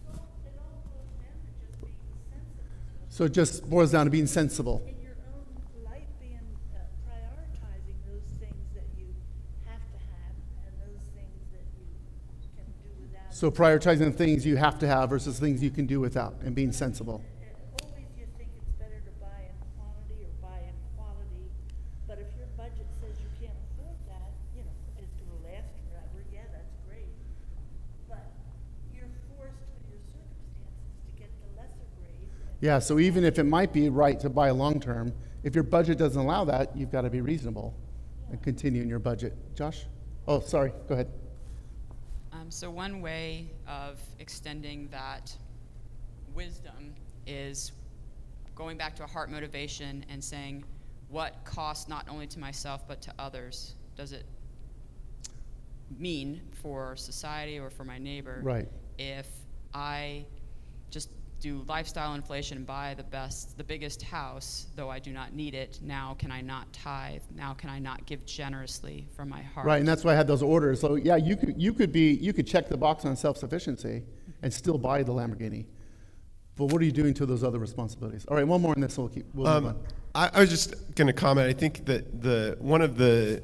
Well, 0.06 0.28
it 0.46 0.54
all 0.60 0.84
boils 0.86 1.10
down 1.18 1.40
to 1.46 1.52
being 1.82 1.90
sensible. 2.30 2.64
So 3.10 3.24
it 3.26 3.32
just 3.34 3.70
boils 3.70 3.92
down 3.92 4.06
to 4.06 4.12
being 4.12 4.28
sensible. 4.28 4.84
In 4.88 5.02
your 5.02 5.16
own 5.34 5.84
life, 5.84 6.04
being, 6.22 6.40
uh, 6.74 6.80
prioritizing 7.10 7.98
those 8.08 8.24
things 8.40 8.64
that 8.76 8.86
you 8.98 9.08
have 9.66 9.80
to 9.92 9.98
have 9.98 10.36
and 10.68 10.74
those 10.84 11.04
things 11.16 11.40
that 11.52 11.66
you 11.76 11.88
can 12.56 12.66
do 12.84 12.90
without. 13.02 13.25
So 13.36 13.52
prioritizing 13.52 14.00
the 14.00 14.12
things 14.12 14.46
you 14.46 14.56
have 14.56 14.80
to 14.80 14.88
have 14.88 15.10
versus 15.10 15.38
things 15.38 15.62
you 15.62 15.70
can 15.70 15.86
do 15.86 16.00
without 16.00 16.36
and 16.46 16.56
being 16.56 16.72
sensible. 16.72 17.22
Always 17.84 18.08
you 18.18 18.24
think 18.38 18.48
it's 18.56 18.72
better 18.80 18.96
to 18.96 19.12
buy 19.20 19.52
in 19.52 19.56
quantity 19.76 20.24
or 20.24 20.32
buy 20.40 20.64
in 20.64 20.76
quality, 20.96 21.52
but 22.08 22.18
if 22.18 22.32
your 22.38 22.48
budget 22.56 22.88
says 23.02 23.20
you 23.20 23.28
can't 23.36 23.60
afford 23.76 23.98
that, 24.08 24.32
you 24.56 24.64
know, 24.64 24.72
it's 24.96 25.12
gonna 25.20 25.52
last 25.52 25.68
forever, 25.84 26.24
yeah, 26.32 26.48
that's 26.54 26.72
great. 26.88 27.12
But 28.08 28.24
you're 28.96 29.12
forced 29.36 29.60
with 29.68 29.84
your 29.92 30.00
circumstances 30.16 30.96
to 31.04 31.12
get 31.20 31.28
the 31.44 31.60
lesser 31.60 31.92
grade. 32.00 32.32
Yeah, 32.62 32.80
so 32.80 33.00
even 33.00 33.26
if 33.26 33.38
it 33.38 33.44
might 33.44 33.74
be 33.74 33.90
right 33.90 34.18
to 34.22 34.30
buy 34.30 34.52
long 34.52 34.80
term, 34.80 35.12
if 35.44 35.54
your 35.56 35.66
budget 35.66 35.98
doesn't 35.98 36.22
allow 36.22 36.46
that, 36.46 36.72
you've 36.74 36.90
got 36.90 37.02
to 37.02 37.10
be 37.10 37.20
reasonable 37.20 37.76
and 38.32 38.42
continue 38.42 38.82
in 38.82 38.88
your 38.88 39.00
budget. 39.00 39.36
Josh? 39.56 39.88
Oh, 40.26 40.40
sorry, 40.40 40.72
go 40.88 40.94
ahead. 40.94 41.12
Um, 42.46 42.52
so 42.52 42.70
one 42.70 43.02
way 43.02 43.50
of 43.68 44.00
extending 44.20 44.88
that 44.90 45.36
wisdom 46.36 46.94
is 47.26 47.72
going 48.56 48.78
back 48.78 48.96
to 48.98 49.04
a 49.04 49.08
heart 49.08 49.32
motivation 49.32 50.06
and 50.10 50.24
saying, 50.24 50.64
what 51.10 51.44
cost 51.44 51.90
not 51.90 52.08
only 52.10 52.28
to 52.28 52.40
myself 52.40 52.88
but 52.88 53.02
to 53.02 53.14
others 53.20 53.76
does 53.96 54.12
it 54.12 54.26
mean 56.00 56.42
for 56.62 56.96
society 56.96 57.60
or 57.60 57.70
for 57.70 57.84
my 57.84 57.98
neighbor? 57.98 58.40
Right. 58.44 58.68
if 58.98 59.28
I 59.74 60.26
just 60.90 61.10
do 61.40 61.64
lifestyle 61.68 62.14
inflation 62.16 62.64
buy 62.64 62.94
the 62.96 63.04
best, 63.04 63.58
the 63.58 63.64
biggest 63.64 64.02
house, 64.02 64.68
though 64.76 64.90
I 64.90 65.00
do 65.00 65.12
not 65.12 65.34
need 65.34 65.54
it, 65.54 65.80
now 65.82 66.16
can 66.18 66.32
I 66.32 66.42
not 66.42 66.72
tithe? 66.74 67.22
Now 67.36 67.54
can 67.54 67.70
I 67.70 67.80
not 67.80 68.06
give 68.06 68.26
generously 68.26 69.08
from 69.16 69.30
my 69.30 69.42
heart? 69.42 69.68
Right, 69.68 69.80
and 69.80 69.88
that's 69.88 70.04
why 70.04 70.14
I 70.14 70.16
had 70.16 70.28
those 70.28 70.42
orders. 70.42 70.80
So 70.80 70.96
yeah, 70.96 71.16
you 71.18 71.36
could 71.36 71.62
you 71.62 71.74
could 71.74 71.92
be 71.92 72.14
you 72.14 72.34
could 72.34 72.48
check 72.48 72.70
the 72.70 72.78
box 72.78 73.06
on 73.06 73.16
self 73.16 73.38
sufficiency 73.38 74.04
and 74.42 74.54
still 74.54 74.78
buy 74.78 75.04
the 75.04 75.12
Lamborghini. 75.12 75.66
But 76.56 76.66
what 76.66 76.82
are 76.82 76.86
you 76.86 76.92
doing 76.92 77.14
to 77.16 77.26
those 77.26 77.44
other 77.44 77.60
responsibilities? 77.60 78.26
All 78.28 78.38
right, 78.38 78.48
one 78.48 78.62
more 78.62 78.74
and 78.74 78.82
this 78.82 78.98
we'll 78.98 79.10
keep 79.10 79.26
we'll 79.34 79.48
Um, 79.48 79.66
on. 79.68 79.80
I, 80.16 80.30
I 80.34 80.40
was 80.40 80.50
just 80.50 80.96
going 80.96 81.08
to 81.08 81.14
comment. 81.14 81.50
I 81.50 81.54
think 81.54 81.86
that 81.86 82.22
the 82.22 82.56
one 82.60 82.82
of 82.82 82.98
the 82.98 83.44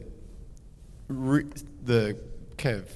re, 1.10 1.44
the 1.84 2.18
kind 2.58 2.78
of 2.78 2.90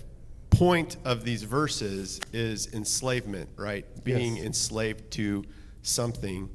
point 0.50 0.98
of 1.06 1.24
these 1.26 1.44
verses 1.44 2.22
is 2.34 2.74
enslavement, 2.74 3.50
right? 3.58 3.86
Being 4.04 4.38
Yes. 4.38 4.46
enslaved 4.46 5.12
to 5.12 5.44
something. 5.82 6.50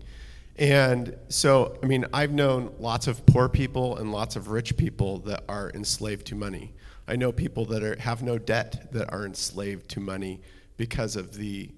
And 0.57 1.17
so, 1.29 1.79
I 1.83 1.87
mean, 1.87 2.05
I've 2.13 2.33
known 2.33 2.73
lots 2.79 3.07
of 3.07 3.25
poor 3.27 3.49
people 3.49 3.97
and 3.97 4.13
lots 4.13 4.37
of 4.37 4.49
rich 4.49 4.77
people 4.77 5.19
that 5.21 5.45
are 5.49 5.71
enslaved 5.75 6.27
to 6.29 6.35
money. 6.35 6.75
I 7.09 7.17
know 7.17 7.33
people 7.33 7.65
that 7.67 7.83
are, 7.83 7.97
have 7.99 8.23
no 8.23 8.39
debt 8.39 8.93
that 8.93 9.13
are 9.13 9.25
enslaved 9.25 9.89
to 9.91 10.01
money 10.01 10.41
because 10.77 11.17
of 11.17 11.35
the, 11.35 11.71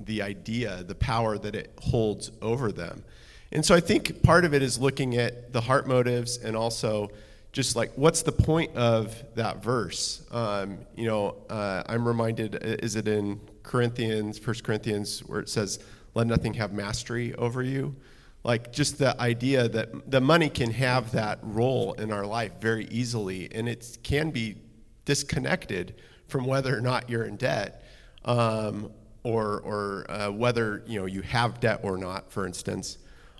the 0.00 0.22
idea, 0.22 0.82
the 0.84 0.94
power 0.94 1.38
that 1.38 1.54
it 1.54 1.72
holds 1.80 2.30
over 2.42 2.72
them. 2.72 3.04
And 3.52 3.64
so 3.64 3.74
I 3.74 3.80
think 3.80 4.22
part 4.22 4.44
of 4.44 4.54
it 4.54 4.62
is 4.62 4.78
looking 4.78 5.16
at 5.16 5.52
the 5.52 5.60
heart 5.60 5.86
motives 5.86 6.38
and 6.38 6.56
also 6.56 7.10
just 7.52 7.74
like 7.74 7.92
what's 7.96 8.22
the 8.22 8.32
point 8.32 8.74
of 8.76 9.22
that 9.34 9.62
verse? 9.62 10.24
Um, 10.30 10.78
you 10.94 11.06
know, 11.06 11.36
uh, 11.48 11.82
I'm 11.86 12.06
reminded, 12.06 12.58
is 12.62 12.96
it 12.96 13.08
in 13.08 13.40
Corinthians, 13.62 14.38
First 14.38 14.64
Corinthians, 14.64 15.20
where 15.20 15.40
it 15.40 15.48
says, 15.48 15.80
"Let 16.14 16.26
nothing 16.26 16.54
have 16.54 16.72
mastery 16.72 17.34
over 17.34 17.62
you." 17.62 17.96
Like 18.44 18.72
just 18.72 18.98
the 18.98 19.20
idea 19.20 19.68
that 19.68 20.10
the 20.10 20.20
money 20.20 20.48
can 20.48 20.70
have 20.70 21.12
that 21.12 21.40
role 21.42 21.92
in 21.94 22.12
our 22.12 22.24
life 22.24 22.52
very 22.60 22.86
easily, 22.86 23.48
and 23.52 23.68
it 23.68 23.98
can 24.02 24.30
be 24.30 24.56
disconnected 25.04 25.96
from 26.28 26.46
whether 26.46 26.76
or 26.76 26.80
not 26.80 27.10
you're 27.10 27.24
in 27.24 27.36
debt, 27.36 27.84
um, 28.24 28.92
or 29.24 29.60
or 29.60 30.06
uh, 30.08 30.30
whether 30.30 30.84
you 30.86 31.00
know 31.00 31.06
you 31.06 31.22
have 31.22 31.60
debt 31.60 31.80
or 31.82 31.98
not, 31.98 32.30
for 32.30 32.46
instance. 32.46 32.98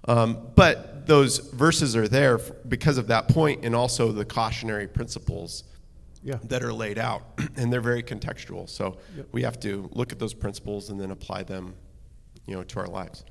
Um, 0.09 0.49
but 0.57 1.07
those 1.07 1.39
verses 1.39 1.95
are 1.97 2.09
there 2.09 2.39
f- 2.39 2.51
because 2.69 2.99
of 2.99 3.09
that 3.09 3.29
point, 3.29 3.65
and 3.65 3.75
also 3.75 4.13
the 4.13 4.25
cautionary 4.25 4.87
principles 4.87 5.65
Yeah. 6.23 6.39
that 6.45 6.63
are 6.63 6.73
laid 6.73 6.99
out, 6.99 7.23
and 7.57 7.73
they're 7.73 7.81
very 7.81 8.03
contextual. 8.03 8.69
So 8.69 8.99
we 9.33 9.43
have 9.43 9.59
to 9.61 9.89
look 9.93 10.13
at 10.13 10.19
those 10.19 10.35
principles 10.35 10.91
and 10.91 11.01
then 11.01 11.11
apply 11.11 11.43
them, 11.45 11.75
you 12.47 12.55
know, 12.57 12.63
to 12.65 12.81
our 12.81 12.87
lives. 12.87 13.25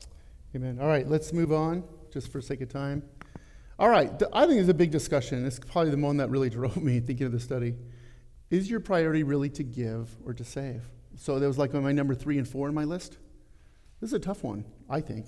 Amen. 0.56 0.80
All 0.82 0.88
right, 0.88 1.08
let's 1.08 1.32
move 1.34 1.52
on, 1.52 1.84
just 2.12 2.32
for 2.32 2.42
sake 2.42 2.62
of 2.62 2.70
time. 2.70 3.04
All 3.78 3.90
right, 3.90 4.12
I 4.34 4.46
think 4.46 4.60
it's 4.60 4.70
a 4.70 4.74
big 4.74 4.92
discussion. 4.92 5.46
It's 5.46 5.60
probably 5.60 5.92
the 5.92 5.98
one 5.98 6.18
that 6.18 6.30
really 6.30 6.50
drove 6.60 6.78
me 6.78 7.00
thinking 7.00 7.26
of 7.28 7.32
the 7.32 7.40
study. 7.40 7.76
Is 8.50 8.70
your 8.70 8.80
priority 8.80 9.24
really 9.24 9.50
to 9.52 9.64
give 9.64 10.10
or 10.26 10.34
to 10.34 10.44
save? 10.44 10.90
So 11.16 11.40
that 11.40 11.48
was 11.48 11.58
like 11.58 11.74
my 11.74 11.92
number 11.92 12.16
three 12.16 12.38
and 12.38 12.48
four 12.48 12.68
in 12.68 12.74
my 12.76 12.84
list. 12.84 13.18
This 14.02 14.10
is 14.10 14.14
a 14.14 14.20
tough 14.20 14.44
one, 14.44 14.66
I 14.90 15.02
think. 15.02 15.28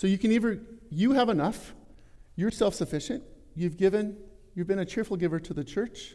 So 0.00 0.06
you 0.06 0.16
can 0.16 0.32
either 0.32 0.58
you 0.88 1.12
have 1.12 1.28
enough, 1.28 1.74
you're 2.34 2.50
self-sufficient, 2.50 3.22
you've 3.54 3.76
given, 3.76 4.16
you've 4.54 4.66
been 4.66 4.78
a 4.78 4.86
cheerful 4.86 5.14
giver 5.18 5.38
to 5.40 5.52
the 5.52 5.62
church, 5.62 6.14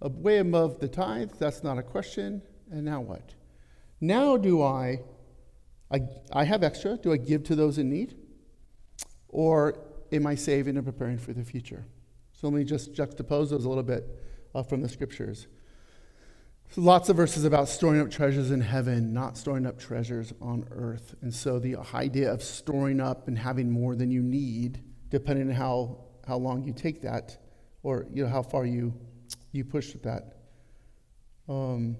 way 0.00 0.38
above 0.38 0.80
the 0.80 0.88
tithe, 0.88 1.30
that's 1.38 1.62
not 1.62 1.78
a 1.78 1.82
question. 1.84 2.42
And 2.72 2.84
now 2.84 3.00
what? 3.00 3.36
Now 4.00 4.36
do 4.36 4.64
I 4.64 5.02
I, 5.92 6.00
I 6.32 6.42
have 6.42 6.64
extra. 6.64 6.96
Do 6.96 7.12
I 7.12 7.18
give 7.18 7.44
to 7.44 7.54
those 7.54 7.78
in 7.78 7.88
need? 7.88 8.16
Or 9.28 9.78
am 10.10 10.26
I 10.26 10.34
saving 10.34 10.76
and 10.76 10.84
preparing 10.84 11.18
for 11.18 11.32
the 11.32 11.44
future? 11.44 11.86
So 12.32 12.48
let 12.48 12.56
me 12.56 12.64
just 12.64 12.94
juxtapose 12.94 13.50
those 13.50 13.64
a 13.64 13.68
little 13.68 13.84
bit 13.84 14.08
uh, 14.56 14.64
from 14.64 14.82
the 14.82 14.88
scriptures. 14.88 15.46
Lots 16.76 17.08
of 17.08 17.16
verses 17.16 17.44
about 17.44 17.68
storing 17.68 18.00
up 18.00 18.10
treasures 18.10 18.50
in 18.50 18.60
heaven, 18.60 19.12
not 19.12 19.36
storing 19.36 19.66
up 19.66 19.78
treasures 19.78 20.32
on 20.40 20.66
earth. 20.70 21.14
And 21.22 21.34
so 21.34 21.58
the 21.58 21.76
idea 21.94 22.32
of 22.32 22.42
storing 22.42 23.00
up 23.00 23.26
and 23.26 23.36
having 23.36 23.70
more 23.70 23.96
than 23.96 24.10
you 24.10 24.22
need, 24.22 24.82
depending 25.08 25.48
on 25.48 25.54
how, 25.54 26.04
how 26.26 26.36
long 26.36 26.62
you 26.62 26.72
take 26.72 27.02
that, 27.02 27.36
or 27.82 28.06
you 28.12 28.22
know 28.22 28.28
how 28.28 28.42
far 28.42 28.64
you 28.66 28.94
you 29.52 29.64
push 29.64 29.92
with 29.92 30.02
that. 30.02 30.36
Um, 31.48 31.96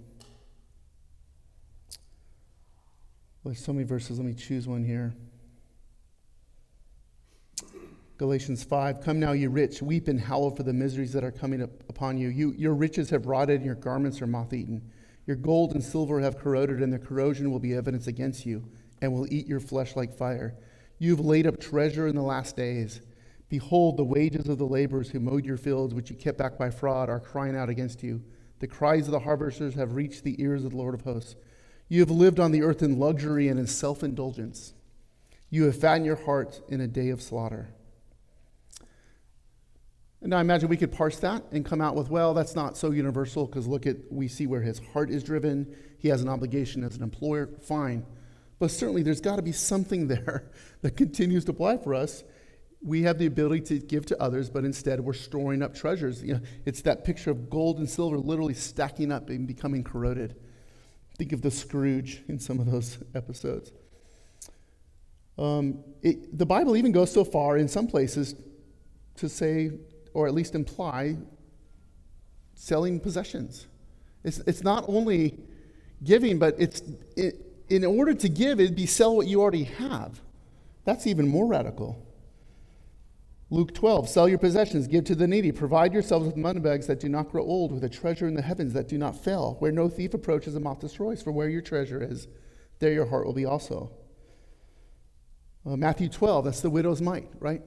there's 3.45 3.65
so 3.65 3.73
many 3.73 3.85
verses. 3.85 4.19
Let 4.19 4.27
me 4.27 4.35
choose 4.35 4.69
one 4.69 4.85
here. 4.85 5.15
Galatians 8.19 8.65
5 8.65 9.01
Come 9.01 9.21
now, 9.21 9.31
you 9.31 9.49
rich, 9.49 9.81
weep 9.81 10.09
and 10.09 10.21
howl 10.21 10.51
for 10.51 10.65
the 10.65 10.73
miseries 10.73 11.13
that 11.13 11.23
are 11.23 11.31
coming 11.31 11.63
up 11.63 11.71
upon 11.89 12.19
you. 12.19 12.29
you. 12.29 12.53
Your 12.59 12.75
riches 12.75 13.11
have 13.11 13.27
rotted, 13.27 13.59
and 13.59 13.65
your 13.65 13.77
garments 13.77 14.21
are 14.21 14.27
moth 14.27 14.53
eaten. 14.53 14.91
Your 15.25 15.37
gold 15.37 15.73
and 15.73 15.83
silver 15.83 16.19
have 16.19 16.37
corroded, 16.37 16.83
and 16.83 16.93
the 16.93 16.99
corrosion 16.99 17.53
will 17.53 17.61
be 17.61 17.75
evidence 17.75 18.09
against 18.09 18.45
you, 18.45 18.65
and 19.01 19.13
will 19.13 19.33
eat 19.33 19.47
your 19.47 19.61
flesh 19.61 19.95
like 19.95 20.13
fire. 20.13 20.57
You've 20.99 21.21
laid 21.21 21.47
up 21.47 21.61
treasure 21.61 22.09
in 22.09 22.17
the 22.17 22.23
last 22.23 22.57
days. 22.57 23.01
Behold, 23.49 23.97
the 23.97 24.05
wages 24.05 24.49
of 24.49 24.59
the 24.59 24.67
laborers 24.67 25.11
who 25.11 25.21
mowed 25.21 25.47
your 25.47 25.57
fields, 25.57 25.95
which 25.95 26.11
you 26.11 26.17
kept 26.17 26.39
back 26.39 26.59
by 26.59 26.71
fraud, 26.71 27.09
are 27.09 27.21
crying 27.21 27.57
out 27.57 27.69
against 27.69 28.03
you. 28.03 28.21
The 28.59 28.67
cries 28.67 29.07
of 29.07 29.13
the 29.13 29.21
harvesters 29.21 29.75
have 29.75 29.95
reached 29.95 30.25
the 30.25 30.43
ears 30.43 30.65
of 30.65 30.73
the 30.73 30.77
Lord 30.77 30.95
of 30.95 31.03
hosts. 31.03 31.37
You 31.89 32.01
have 32.01 32.11
lived 32.11 32.41
on 32.41 32.51
the 32.51 32.63
earth 32.63 32.83
in 32.83 32.99
luxury 32.99 33.47
and 33.47 33.61
in 33.61 33.69
self 33.69 34.03
indulgence. 34.03 34.75
You 35.51 35.67
have 35.67 35.81
fattened 35.81 36.05
your 36.05 36.17
heart 36.17 36.61
in 36.69 36.81
a 36.81 36.89
day 36.89 37.11
of 37.11 37.23
slaughter. 37.23 37.69
And 40.21 40.35
I 40.35 40.41
imagine 40.41 40.69
we 40.69 40.77
could 40.77 40.93
parse 40.93 41.19
that 41.21 41.45
and 41.53 41.65
come 41.65 41.81
out 41.81 41.95
with, 41.95 42.11
well, 42.11 42.35
that's 42.35 42.57
not 42.57 42.77
so 42.77 42.91
universal 42.91 43.47
because 43.47 43.69
look 43.69 43.87
at, 43.87 43.97
we 44.11 44.27
see 44.27 44.47
where 44.47 44.63
his 44.63 44.81
heart 44.93 45.11
is 45.11 45.23
driven. 45.23 45.77
He 45.99 46.09
has 46.09 46.23
an 46.23 46.29
obligation 46.29 46.83
as 46.83 46.97
an 46.97 47.03
employer. 47.03 47.49
Fine. 47.63 48.05
But 48.59 48.73
certainly 48.73 49.03
there's 49.03 49.21
got 49.21 49.37
to 49.37 49.43
be 49.43 49.53
something 49.53 50.09
there 50.09 50.51
that 50.83 50.97
continues 50.97 51.45
to 51.45 51.53
apply 51.53 51.79
for 51.79 51.95
us. 51.95 52.25
We 52.81 53.03
have 53.03 53.19
the 53.19 53.27
ability 53.27 53.63
to 53.67 53.79
give 53.79 54.07
to 54.07 54.23
others, 54.23 54.51
but 54.51 54.65
instead 54.65 55.01
we're 55.01 55.13
storing 55.13 55.63
up 55.63 55.75
treasures. 55.75 56.23
You 56.23 56.35
know, 56.35 56.41
it's 56.65 56.83
that 56.83 57.05
picture 57.05 57.31
of 57.31 57.51
gold 57.51 57.79
and 57.79 57.89
silver 57.89 58.19
literally 58.19 58.55
stacking 58.55 59.11
up 59.11 59.31
and 59.31 59.47
becoming 59.47 59.83
corroded. 59.83 60.37
Think 61.17 61.33
of 61.33 61.43
the 61.43 61.51
Scrooge 61.51 62.23
in 62.29 62.39
some 62.39 62.61
of 62.61 62.71
those 62.71 62.99
episodes. 63.15 63.73
Um, 65.37 65.85
it, 66.03 66.37
the 66.37 66.47
Bible 66.47 66.77
even 66.77 66.91
goes 66.91 67.13
so 67.13 67.25
far 67.25 67.57
in 67.57 67.69
some 67.69 67.87
places 67.87 68.35
to 69.17 69.29
say, 69.29 69.71
or 70.15 70.27
at 70.27 70.35
least 70.35 70.55
imply, 70.55 71.17
selling 72.55 73.01
possessions. 73.01 73.67
It's, 74.25 74.39
it's 74.41 74.63
not 74.63 74.85
only 74.89 75.39
giving, 76.03 76.39
but 76.39 76.55
it's 76.59 76.83
it, 77.17 77.37
in 77.69 77.85
order 77.85 78.15
to 78.15 78.29
give, 78.29 78.61
it'd 78.61 78.77
be 78.77 78.87
sell 78.87 79.17
what 79.17 79.27
you 79.27 79.41
already 79.41 79.65
have. 79.65 80.21
That's 80.85 81.07
even 81.07 81.29
more 81.29 81.47
radical. 81.47 82.05
Luke 83.51 83.73
12, 83.75 84.09
sell 84.09 84.29
your 84.29 84.39
possessions, 84.39 84.87
give 84.87 85.05
to 85.05 85.15
the 85.15 85.27
needy, 85.27 85.53
provide 85.53 85.95
yourselves 85.95 86.27
with 86.27 86.37
money 86.37 86.61
bags 86.61 86.87
that 86.87 87.01
do 87.01 87.09
not 87.09 87.31
grow 87.31 87.43
old, 87.43 87.73
with 87.73 87.83
a 87.83 87.89
treasure 87.89 88.29
in 88.29 88.35
the 88.35 88.43
heavens 88.43 88.75
that 88.75 88.89
do 88.89 88.99
not 88.99 89.17
fail, 89.17 89.57
where 89.59 89.73
no 89.73 89.89
thief 89.89 90.13
approaches 90.13 90.55
and 90.55 90.65
moth 90.65 90.81
destroys. 90.81 91.23
For 91.23 91.33
where 91.33 91.49
your 91.49 91.63
treasure 91.63 92.03
is, 92.03 92.29
there 92.79 92.93
your 92.93 93.07
heart 93.07 93.25
will 93.25 93.33
be 93.33 93.47
also. 93.47 93.91
Uh, 95.65 95.77
Matthew 95.77 96.09
12, 96.11 96.45
that's 96.45 96.61
the 96.61 96.71
widow's 96.71 97.01
mite, 97.01 97.29
right? 97.39 97.63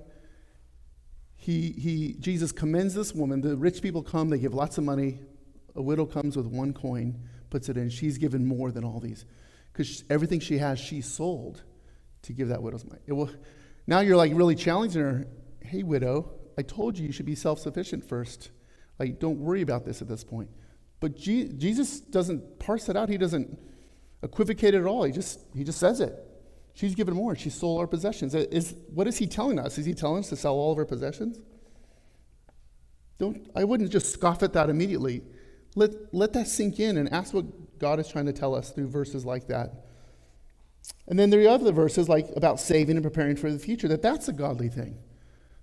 He, 1.42 1.72
he, 1.72 2.14
Jesus 2.20 2.52
commends 2.52 2.94
this 2.94 3.16
woman. 3.16 3.42
The 3.42 3.58
rich 3.58 3.82
people 3.82 4.04
come, 4.04 4.30
they 4.30 4.38
give 4.38 4.54
lots 4.54 4.78
of 4.78 4.84
money. 4.84 5.22
A 5.76 5.82
widow 5.82 6.06
comes 6.06 6.38
with 6.38 6.46
one 6.46 6.72
coin, 6.72 7.20
puts 7.50 7.68
it 7.68 7.78
in. 7.78 7.90
She's 7.90 8.20
given 8.20 8.46
more 8.46 8.72
than 8.72 8.84
all 8.86 9.00
these. 9.00 9.26
Because 9.74 10.04
everything 10.08 10.40
she 10.40 10.60
has, 10.60 10.80
she 10.80 11.02
sold 11.02 11.64
to 12.22 12.34
give 12.34 12.50
that 12.50 12.62
widow's 12.62 12.86
money. 12.86 13.02
It 13.08 13.14
will, 13.14 13.32
now 13.88 14.02
you're 14.02 14.18
like 14.18 14.34
really 14.36 14.54
challenging 14.54 15.02
her. 15.02 15.28
Hey, 15.62 15.82
widow, 15.82 16.32
I 16.60 16.62
told 16.62 17.00
you 17.00 17.08
you 17.08 17.12
should 17.12 17.26
be 17.26 17.34
self 17.34 17.58
sufficient 17.58 18.08
first. 18.08 18.52
Like, 19.00 19.20
don't 19.20 19.40
worry 19.40 19.64
about 19.64 19.84
this 19.84 20.00
at 20.04 20.08
this 20.08 20.24
point. 20.24 20.52
But 21.00 21.16
Je- 21.16 21.54
Jesus 21.54 22.02
doesn't 22.02 22.60
parse 22.60 22.88
it 22.88 22.96
out. 22.96 23.10
He 23.10 23.18
doesn't 23.18 23.58
equivocate 24.22 24.76
it 24.76 24.82
at 24.82 24.86
all. 24.86 25.06
He 25.06 25.12
just, 25.12 25.40
he 25.56 25.64
just 25.64 25.80
says 25.80 26.02
it. 26.02 26.14
She's 26.74 26.96
given 26.96 27.14
more. 27.14 27.36
She 27.36 27.50
sold 27.50 27.80
our 27.80 27.88
possessions. 27.88 28.34
Uh, 28.34 28.46
is, 28.52 28.76
what 28.94 29.08
is 29.08 29.18
he 29.18 29.28
telling 29.28 29.60
us? 29.60 29.78
Is 29.78 29.86
he 29.86 29.94
telling 29.94 30.20
us 30.20 30.30
to 30.30 30.36
sell 30.36 30.54
all 30.54 30.72
of 30.72 30.78
our 30.78 30.86
possessions? 30.86 31.40
Don't, 33.20 33.50
I 33.56 33.64
wouldn't 33.64 33.92
just 33.92 34.12
scoff 34.12 34.42
at 34.42 34.54
that 34.54 34.70
immediately. 34.70 35.22
Let, 35.76 35.92
let 36.14 36.34
that 36.34 36.48
sink 36.48 36.80
in 36.80 36.98
and 36.98 37.12
ask 37.14 37.34
what 37.34 37.80
God 37.80 38.00
is 38.00 38.08
trying 38.08 38.26
to 38.26 38.34
tell 38.34 38.56
us 38.56 38.72
through 38.72 38.88
verses 38.88 39.26
like 39.26 39.48
that. 39.48 39.86
And 41.08 41.20
then 41.20 41.30
there 41.30 41.42
are 41.46 41.50
other 41.50 41.72
verses 41.72 42.10
like 42.10 42.30
about 42.36 42.60
saving 42.60 42.96
and 42.96 43.04
preparing 43.04 43.36
for 43.36 43.52
the 43.52 43.60
future, 43.60 43.88
that 43.88 44.02
that's 44.02 44.28
a 44.28 44.34
godly 44.34 44.70
thing. 44.70 44.98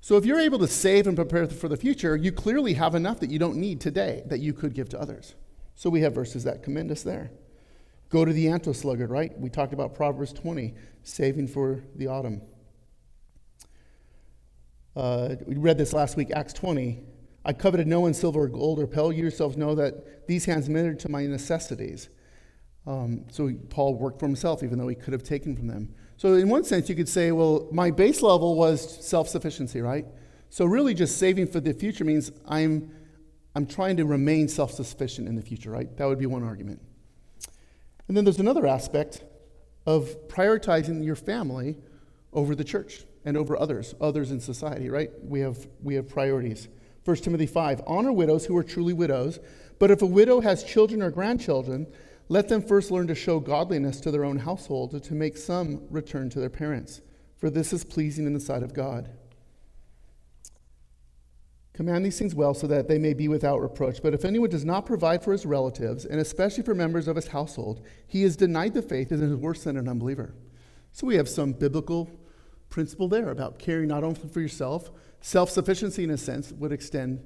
So 0.01 0.17
if 0.17 0.25
you're 0.25 0.39
able 0.39 0.61
to 0.61 0.69
save 0.69 1.07
and 1.07 1.17
prepare 1.17 1.47
for 1.49 1.69
the 1.69 1.77
future, 1.77 2.17
you 2.17 2.31
clearly 2.31 2.75
have 2.75 2.95
enough 2.95 3.19
that 3.21 3.31
you 3.31 3.39
don't 3.39 3.57
need 3.57 3.81
today 3.81 4.23
that 4.27 4.39
you 4.39 4.53
could 4.53 4.75
give 4.75 4.89
to 4.91 5.01
others. 5.01 5.35
So 5.75 5.91
we 5.91 6.03
have 6.03 6.15
verses 6.15 6.45
that 6.45 6.63
commend 6.63 6.91
us 6.91 7.03
there. 7.03 7.31
Go 8.11 8.25
to 8.25 8.33
the 8.33 8.49
anto 8.49 8.73
sluggard, 8.73 9.11
right? 9.11 9.39
We 9.39 9.51
talked 9.51 9.73
about 9.73 9.95
Proverbs 9.95 10.33
20, 10.33 10.75
saving 11.03 11.49
for 11.49 11.85
the 11.95 12.07
autumn. 12.07 12.41
Uh, 14.97 15.37
we 15.47 15.57
read 15.57 15.79
this 15.79 15.93
last 15.93 16.17
week, 16.17 16.31
Acts 16.33 16.53
20. 16.55 17.01
I 17.45 17.53
coveted 17.53 17.87
no 17.87 18.01
one's 18.01 18.19
silver 18.19 18.43
or 18.43 18.49
gold 18.49 18.79
or 18.79 18.87
pearl. 18.87 19.13
You 19.13 19.23
yourselves 19.23 19.57
know 19.57 19.75
that 19.75 20.27
these 20.27 20.45
hands 20.45 20.69
ministered 20.69 21.01
to 21.01 21.09
my 21.11 21.27
necessities. 21.27 22.09
Um, 22.87 23.27
so 23.31 23.53
Paul 23.69 23.95
worked 23.95 24.19
for 24.19 24.27
himself, 24.27 24.63
even 24.63 24.79
though 24.79 24.89
he 24.89 24.95
could 24.95 25.13
have 25.13 25.23
taken 25.23 25.55
from 25.55 25.67
them. 25.67 25.95
So, 26.17 26.35
in 26.35 26.49
one 26.49 26.65
sense, 26.65 26.89
you 26.89 26.97
could 26.97 27.09
say, 27.09 27.31
well, 27.31 27.69
my 27.71 27.93
base 27.93 28.23
level 28.23 28.57
was 28.57 29.07
self 29.07 29.29
sufficiency, 29.29 29.81
right? 29.81 30.05
So, 30.51 30.65
really, 30.65 30.95
just 30.95 31.17
saving 31.19 31.47
for 31.47 31.61
the 31.61 31.73
future 31.73 32.05
means 32.05 32.33
I'm, 32.47 32.91
I'm 33.55 33.67
trying 33.67 33.99
to 33.99 34.05
remain 34.05 34.49
self 34.49 34.73
sufficient 34.73 35.29
in 35.29 35.37
the 35.37 35.43
future, 35.43 35.71
right? 35.71 35.95
That 35.97 36.07
would 36.07 36.19
be 36.19 36.27
one 36.27 36.43
argument. 36.43 36.81
And 38.09 38.17
then 38.17 38.25
there's 38.25 38.41
another 38.41 38.67
aspect 38.67 39.23
of 39.87 40.29
prioritizing 40.29 41.05
your 41.05 41.17
family 41.17 41.77
over 42.33 42.55
the 42.55 42.65
church 42.65 43.05
and 43.25 43.37
over 43.37 43.59
others, 43.59 43.95
others 44.01 44.31
in 44.31 44.41
society, 44.41 44.89
right? 44.89 45.11
We 45.23 45.41
have, 45.41 45.67
we 45.83 45.95
have 45.95 46.09
priorities. 46.09 46.69
1 47.05 47.17
Timothy 47.19 47.47
5 47.47 47.83
Honor 47.87 48.13
widows 48.13 48.47
who 48.47 48.57
are 48.57 48.63
truly 48.63 48.93
widows, 48.93 49.39
but 49.79 49.91
if 49.91 50.03
a 50.03 50.07
widow 50.07 50.41
has 50.41 50.65
children 50.65 51.03
or 51.03 51.11
grandchildren, 51.11 51.87
let 52.29 52.49
them 52.49 52.63
first 52.63 52.91
learn 52.91 53.07
to 53.07 53.15
show 53.15 53.41
godliness 53.41 54.01
to 54.01 54.11
their 54.11 54.25
own 54.25 54.39
household 54.39 55.03
to 55.03 55.15
make 55.15 55.37
some 55.37 55.87
return 55.91 56.29
to 56.31 56.41
their 56.41 56.51
parents, 56.51 57.01
for 57.39 57.49
this 57.49 57.73
is 57.73 57.85
pleasing 57.85 58.27
in 58.27 58.35
the 58.35 58.41
sight 58.41 58.63
of 58.63 58.75
God. 58.75 59.11
Command 61.79 62.05
these 62.05 62.19
things 62.19 62.35
well 62.35 62.55
so 62.55 62.67
that 62.67 62.89
they 62.89 62.99
may 62.99 63.15
be 63.15 63.29
without 63.29 63.61
reproach. 63.61 64.03
But 64.03 64.13
if 64.13 64.25
anyone 64.25 64.51
does 64.51 64.65
not 64.65 64.85
provide 64.85 65.23
for 65.23 65.31
his 65.31 65.47
relatives, 65.47 66.05
and 66.05 66.19
especially 66.19 66.65
for 66.65 66.75
members 66.75 67.07
of 67.07 67.15
his 67.15 67.29
household, 67.29 67.87
he 68.09 68.25
is 68.25 68.37
denied 68.37 68.75
the 68.75 68.83
faith 68.83 69.13
and 69.13 69.23
is 69.23 69.33
worse 69.37 69.63
than 69.63 69.77
an 69.77 69.89
unbeliever. 69.89 70.35
So 70.91 71.07
we 71.07 71.15
have 71.15 71.29
some 71.29 71.53
biblical 71.53 72.11
principle 72.69 73.07
there 73.07 73.31
about 73.31 73.61
caring 73.61 73.87
not 73.87 74.03
only 74.03 74.19
for 74.29 74.41
yourself, 74.41 74.91
self 75.21 75.51
sufficiency 75.51 76.03
in 76.03 76.11
a 76.11 76.19
sense 76.19 76.51
would 76.51 76.73
extend 76.73 77.21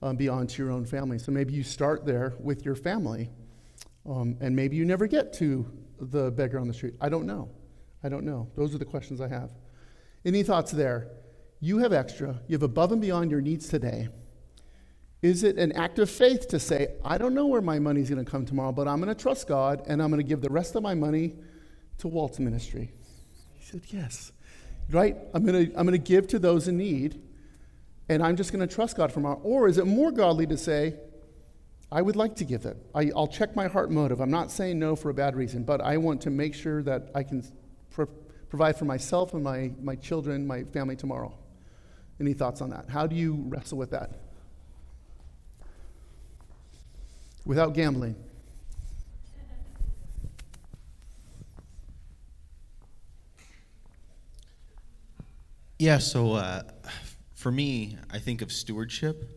um, 0.00 0.16
beyond 0.16 0.48
to 0.48 0.62
your 0.62 0.72
own 0.72 0.86
family. 0.86 1.18
So 1.18 1.30
maybe 1.30 1.52
you 1.52 1.62
start 1.62 2.06
there 2.06 2.32
with 2.40 2.64
your 2.64 2.76
family, 2.76 3.28
um, 4.08 4.38
and 4.40 4.56
maybe 4.56 4.74
you 4.74 4.86
never 4.86 5.06
get 5.06 5.34
to 5.34 5.70
the 6.00 6.30
beggar 6.30 6.58
on 6.58 6.66
the 6.66 6.72
street. 6.72 6.94
I 6.98 7.10
don't 7.10 7.26
know. 7.26 7.50
I 8.02 8.08
don't 8.08 8.24
know. 8.24 8.48
Those 8.56 8.74
are 8.74 8.78
the 8.78 8.86
questions 8.86 9.20
I 9.20 9.28
have. 9.28 9.50
Any 10.24 10.42
thoughts 10.42 10.70
there? 10.72 11.10
You 11.60 11.78
have 11.78 11.92
extra, 11.92 12.40
you 12.46 12.54
have 12.54 12.62
above 12.62 12.92
and 12.92 13.00
beyond 13.00 13.30
your 13.30 13.40
needs 13.40 13.68
today. 13.68 14.08
Is 15.20 15.42
it 15.42 15.58
an 15.58 15.72
act 15.72 15.98
of 15.98 16.08
faith 16.08 16.46
to 16.48 16.60
say, 16.60 16.94
I 17.04 17.18
don't 17.18 17.34
know 17.34 17.46
where 17.46 17.60
my 17.60 17.80
money's 17.80 18.08
going 18.08 18.24
to 18.24 18.30
come 18.30 18.46
tomorrow, 18.46 18.70
but 18.70 18.86
I'm 18.86 19.00
going 19.00 19.14
to 19.14 19.20
trust 19.20 19.48
God 19.48 19.82
and 19.88 20.00
I'm 20.00 20.10
going 20.10 20.22
to 20.22 20.28
give 20.28 20.40
the 20.40 20.50
rest 20.50 20.76
of 20.76 20.82
my 20.82 20.94
money 20.94 21.34
to 21.98 22.08
Walt's 22.08 22.38
ministry? 22.38 22.92
He 23.54 23.64
said, 23.64 23.82
Yes. 23.88 24.32
Right? 24.90 25.16
I'm 25.34 25.44
going 25.44 25.66
to, 25.66 25.78
I'm 25.78 25.86
going 25.86 26.00
to 26.00 26.06
give 26.06 26.28
to 26.28 26.38
those 26.38 26.68
in 26.68 26.78
need 26.78 27.20
and 28.08 28.22
I'm 28.22 28.36
just 28.36 28.52
going 28.52 28.66
to 28.66 28.72
trust 28.72 28.96
God 28.96 29.12
from 29.12 29.26
our. 29.26 29.34
Or 29.34 29.68
is 29.68 29.76
it 29.76 29.86
more 29.86 30.12
godly 30.12 30.46
to 30.46 30.56
say, 30.56 30.94
I 31.90 32.00
would 32.00 32.16
like 32.16 32.36
to 32.36 32.44
give 32.44 32.64
it. 32.64 32.76
I, 32.94 33.06
will 33.06 33.26
check 33.26 33.56
my 33.56 33.66
heart 33.66 33.90
motive. 33.90 34.20
I'm 34.20 34.30
not 34.30 34.50
saying 34.50 34.78
no 34.78 34.94
for 34.94 35.10
a 35.10 35.14
bad 35.14 35.34
reason, 35.34 35.64
but 35.64 35.80
I 35.80 35.96
want 35.96 36.20
to 36.22 36.30
make 36.30 36.54
sure 36.54 36.82
that 36.84 37.10
I 37.14 37.22
can 37.22 37.42
pro- 37.90 38.06
provide 38.48 38.76
for 38.76 38.84
myself 38.84 39.34
and 39.34 39.42
my, 39.42 39.72
my 39.82 39.96
children, 39.96 40.46
my 40.46 40.64
family 40.64 40.96
tomorrow. 40.96 41.34
Any 42.20 42.32
thoughts 42.32 42.60
on 42.60 42.70
that? 42.70 42.88
How 42.88 43.06
do 43.06 43.14
you 43.14 43.44
wrestle 43.48 43.78
with 43.78 43.90
that? 43.90 44.10
Without 47.44 47.74
gambling. 47.74 48.16
Yeah, 55.78 55.98
so 55.98 56.32
uh, 56.32 56.62
for 57.34 57.52
me, 57.52 57.96
I 58.10 58.18
think 58.18 58.42
of 58.42 58.50
stewardship. 58.50 59.30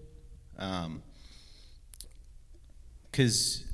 Because 3.12 3.64
um, 3.64 3.70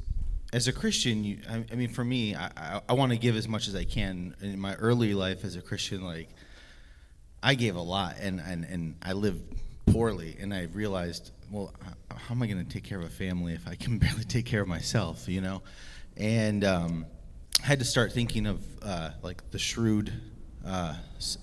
as 0.52 0.68
a 0.68 0.74
Christian, 0.74 1.24
you, 1.24 1.40
I, 1.50 1.64
I, 1.72 1.76
mean, 1.76 1.88
for 1.88 2.04
me, 2.04 2.36
I, 2.36 2.52
I, 2.58 2.82
I 2.90 2.94
want 2.94 3.14
to 3.14 3.18
give 3.18 3.38
as 3.38 3.48
much 3.48 3.70
as 3.70 3.76
I 3.76 3.86
can. 3.86 4.36
In 4.42 4.60
my 4.60 4.76
early 4.76 5.14
life 5.14 5.46
as 5.46 5.56
a 5.56 5.62
Christian, 5.62 6.04
like, 6.04 6.28
I 7.48 7.56
gave 7.56 7.78
a 7.78 7.82
lot, 7.82 8.18
and, 8.20 8.42
and, 8.42 8.66
and 8.66 8.96
I 9.02 9.14
lived 9.14 9.42
poorly, 9.86 10.36
and 10.38 10.54
I 10.54 10.64
realized, 10.74 11.32
well, 11.50 11.74
how 12.14 12.36
am 12.36 12.44
I 12.44 12.48
going 12.48 12.62
to 12.62 12.70
take 12.70 12.84
care 12.84 13.00
of 13.00 13.06
a 13.06 13.10
family 13.10 13.54
if 13.54 13.66
I 13.66 13.76
can 13.76 13.98
barely 14.00 14.26
take 14.26 14.46
care 14.46 14.62
of 14.62 14.68
myself, 14.68 15.30
you 15.30 15.40
know? 15.40 15.62
And 16.18 16.66
um, 16.66 17.06
I 17.64 17.68
had 17.68 17.80
to 17.80 17.86
start 17.86 18.12
thinking 18.12 18.48
of 18.48 18.62
uh, 18.84 19.12
like 19.22 19.50
the 19.52 19.60
shrewd 19.60 20.12
uh, 20.66 20.96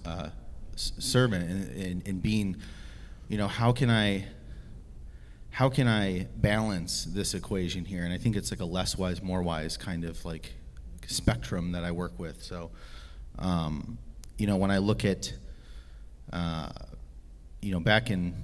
uh, 0.05 0.29
servant 0.77 1.51
and, 1.51 1.83
and, 1.83 2.07
and 2.07 2.23
being, 2.23 2.59
you 3.29 3.39
know, 3.39 3.49
how 3.49 3.73
can 3.73 3.89
I 3.89 4.27
how 5.49 5.71
can 5.71 5.89
I 5.89 6.27
balance 6.37 7.05
this 7.05 7.33
equation 7.33 7.87
here? 7.87 8.05
And 8.05 8.13
I 8.13 8.19
think 8.19 8.37
it's 8.37 8.51
like 8.51 8.61
a 8.61 8.67
less 8.67 8.99
wise, 8.99 9.23
more 9.23 9.43
wise 9.43 9.79
kind 9.79 10.05
of 10.05 10.23
like 10.27 10.53
spectrum 11.07 11.73
that 11.73 11.83
I 11.83 11.93
work 11.93 12.19
with. 12.19 12.43
So, 12.43 12.73
um, 13.39 13.97
you 14.37 14.47
know, 14.47 14.57
when 14.57 14.71
I 14.71 14.79
look 14.79 15.07
at 15.07 15.33
uh, 16.35 16.69
you 17.63 17.73
know, 17.73 17.81
back 17.81 18.11
in 18.11 18.35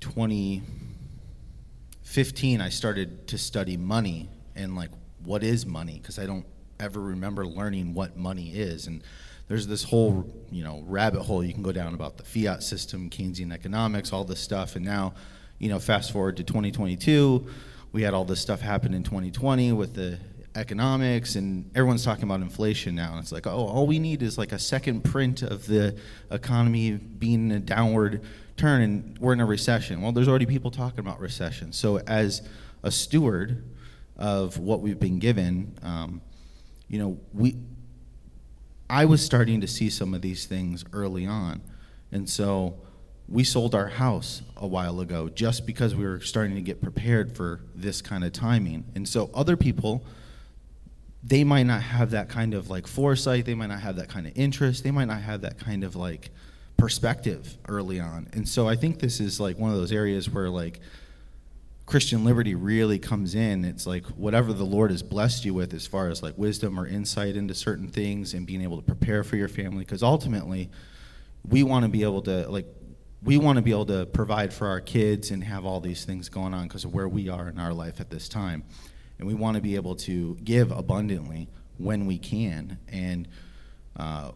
2015, 0.00 2.60
I 2.60 2.68
started 2.68 3.26
to 3.28 3.38
study 3.38 3.78
money 3.78 4.28
and 4.54 4.76
like 4.76 4.90
what 5.24 5.42
is 5.42 5.64
money 5.64 5.98
because 6.00 6.18
I 6.18 6.26
don't 6.26 6.44
ever 6.78 7.00
remember 7.00 7.46
learning 7.46 7.94
what 7.94 8.18
money 8.18 8.50
is. 8.50 8.86
And 8.86 9.02
there's 9.48 9.66
this 9.66 9.82
whole 9.82 10.30
you 10.50 10.62
know 10.62 10.84
rabbit 10.86 11.22
hole 11.22 11.42
you 11.42 11.54
can 11.54 11.62
go 11.62 11.72
down 11.72 11.94
about 11.94 12.18
the 12.18 12.24
fiat 12.24 12.62
system, 12.62 13.08
Keynesian 13.08 13.50
economics, 13.52 14.12
all 14.12 14.24
this 14.24 14.40
stuff. 14.40 14.76
And 14.76 14.84
now, 14.84 15.14
you 15.58 15.70
know, 15.70 15.78
fast 15.78 16.12
forward 16.12 16.36
to 16.36 16.44
2022, 16.44 17.46
we 17.92 18.02
had 18.02 18.12
all 18.12 18.26
this 18.26 18.40
stuff 18.40 18.60
happen 18.60 18.92
in 18.92 19.02
2020 19.02 19.72
with 19.72 19.94
the 19.94 20.18
economics 20.54 21.36
and 21.36 21.70
everyone's 21.74 22.04
talking 22.04 22.24
about 22.24 22.40
inflation 22.40 22.94
now. 22.94 23.12
And 23.12 23.20
it's 23.20 23.32
like, 23.32 23.46
oh, 23.46 23.66
all 23.66 23.86
we 23.86 23.98
need 23.98 24.22
is 24.22 24.36
like 24.36 24.52
a 24.52 24.58
second 24.58 25.02
print 25.02 25.42
of 25.42 25.66
the 25.66 25.96
economy 26.30 26.92
being 26.92 27.50
a 27.52 27.58
downward 27.58 28.22
turn 28.56 28.82
and 28.82 29.18
we're 29.18 29.32
in 29.32 29.40
a 29.40 29.46
recession. 29.46 30.02
Well, 30.02 30.12
there's 30.12 30.28
already 30.28 30.46
people 30.46 30.70
talking 30.70 31.00
about 31.00 31.20
recession. 31.20 31.72
So 31.72 31.98
as 32.00 32.42
a 32.82 32.90
steward 32.90 33.64
of 34.16 34.58
what 34.58 34.80
we've 34.80 35.00
been 35.00 35.18
given, 35.18 35.78
um, 35.82 36.20
you 36.88 36.98
know, 36.98 37.18
we, 37.32 37.56
I 38.90 39.06
was 39.06 39.24
starting 39.24 39.62
to 39.62 39.66
see 39.66 39.88
some 39.88 40.12
of 40.12 40.20
these 40.20 40.44
things 40.44 40.84
early 40.92 41.26
on. 41.26 41.62
And 42.10 42.28
so 42.28 42.76
we 43.28 43.44
sold 43.44 43.74
our 43.74 43.88
house 43.88 44.42
a 44.56 44.66
while 44.66 45.00
ago 45.00 45.30
just 45.30 45.66
because 45.66 45.94
we 45.94 46.04
were 46.04 46.20
starting 46.20 46.54
to 46.56 46.60
get 46.60 46.82
prepared 46.82 47.34
for 47.34 47.60
this 47.74 48.02
kind 48.02 48.24
of 48.24 48.32
timing. 48.32 48.84
And 48.94 49.08
so 49.08 49.30
other 49.32 49.56
people, 49.56 50.04
they 51.24 51.44
might 51.44 51.64
not 51.64 51.82
have 51.82 52.10
that 52.10 52.28
kind 52.28 52.52
of 52.54 52.68
like 52.68 52.86
foresight 52.86 53.44
they 53.44 53.54
might 53.54 53.68
not 53.68 53.80
have 53.80 53.96
that 53.96 54.08
kind 54.08 54.26
of 54.26 54.32
interest 54.34 54.82
they 54.82 54.90
might 54.90 55.06
not 55.06 55.20
have 55.20 55.42
that 55.42 55.58
kind 55.58 55.84
of 55.84 55.94
like 55.94 56.30
perspective 56.82 57.58
early 57.68 58.00
on. 58.00 58.26
And 58.32 58.48
so 58.48 58.66
i 58.66 58.74
think 58.74 58.98
this 58.98 59.20
is 59.20 59.38
like 59.38 59.56
one 59.56 59.70
of 59.70 59.76
those 59.76 59.92
areas 59.92 60.28
where 60.28 60.50
like 60.50 60.80
christian 61.86 62.24
liberty 62.24 62.56
really 62.56 62.98
comes 62.98 63.36
in. 63.36 63.64
It's 63.64 63.86
like 63.86 64.04
whatever 64.06 64.52
the 64.52 64.64
lord 64.64 64.90
has 64.90 65.00
blessed 65.00 65.44
you 65.44 65.54
with 65.54 65.74
as 65.74 65.86
far 65.86 66.08
as 66.08 66.24
like 66.24 66.36
wisdom 66.36 66.80
or 66.80 66.88
insight 66.88 67.36
into 67.36 67.54
certain 67.54 67.86
things 67.86 68.34
and 68.34 68.44
being 68.44 68.62
able 68.62 68.78
to 68.78 68.82
prepare 68.82 69.22
for 69.22 69.36
your 69.36 69.46
family 69.46 69.84
because 69.84 70.02
ultimately 70.02 70.70
we 71.48 71.62
want 71.62 71.84
to 71.84 71.88
be 71.88 72.02
able 72.02 72.22
to 72.22 72.48
like 72.50 72.66
we 73.22 73.38
want 73.38 73.54
to 73.58 73.62
be 73.62 73.70
able 73.70 73.86
to 73.86 74.04
provide 74.06 74.52
for 74.52 74.66
our 74.66 74.80
kids 74.80 75.30
and 75.30 75.44
have 75.44 75.64
all 75.64 75.78
these 75.78 76.04
things 76.04 76.28
going 76.28 76.52
on 76.52 76.66
because 76.66 76.84
of 76.84 76.92
where 76.92 77.08
we 77.08 77.28
are 77.28 77.48
in 77.48 77.60
our 77.60 77.72
life 77.72 78.00
at 78.00 78.10
this 78.10 78.28
time 78.28 78.64
and 79.18 79.28
we 79.28 79.34
want 79.34 79.56
to 79.56 79.62
be 79.62 79.76
able 79.76 79.94
to 79.96 80.36
give 80.42 80.70
abundantly 80.70 81.48
when 81.78 82.06
we 82.06 82.18
can. 82.18 82.78
And 82.88 83.28
uh, 83.96 84.32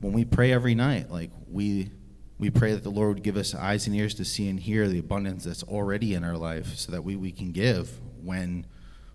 when 0.00 0.12
we 0.12 0.24
pray 0.24 0.52
every 0.52 0.74
night, 0.74 1.10
like 1.10 1.30
we 1.50 1.90
we 2.38 2.50
pray 2.50 2.72
that 2.72 2.84
the 2.84 2.90
Lord 2.90 3.16
would 3.16 3.24
give 3.24 3.36
us 3.36 3.54
eyes 3.54 3.86
and 3.86 3.96
ears 3.96 4.14
to 4.14 4.24
see 4.24 4.48
and 4.48 4.60
hear 4.60 4.86
the 4.86 5.00
abundance 5.00 5.44
that's 5.44 5.64
already 5.64 6.14
in 6.14 6.22
our 6.22 6.36
life, 6.36 6.76
so 6.76 6.92
that 6.92 7.02
we, 7.02 7.16
we 7.16 7.32
can 7.32 7.52
give 7.52 7.90
when 8.22 8.66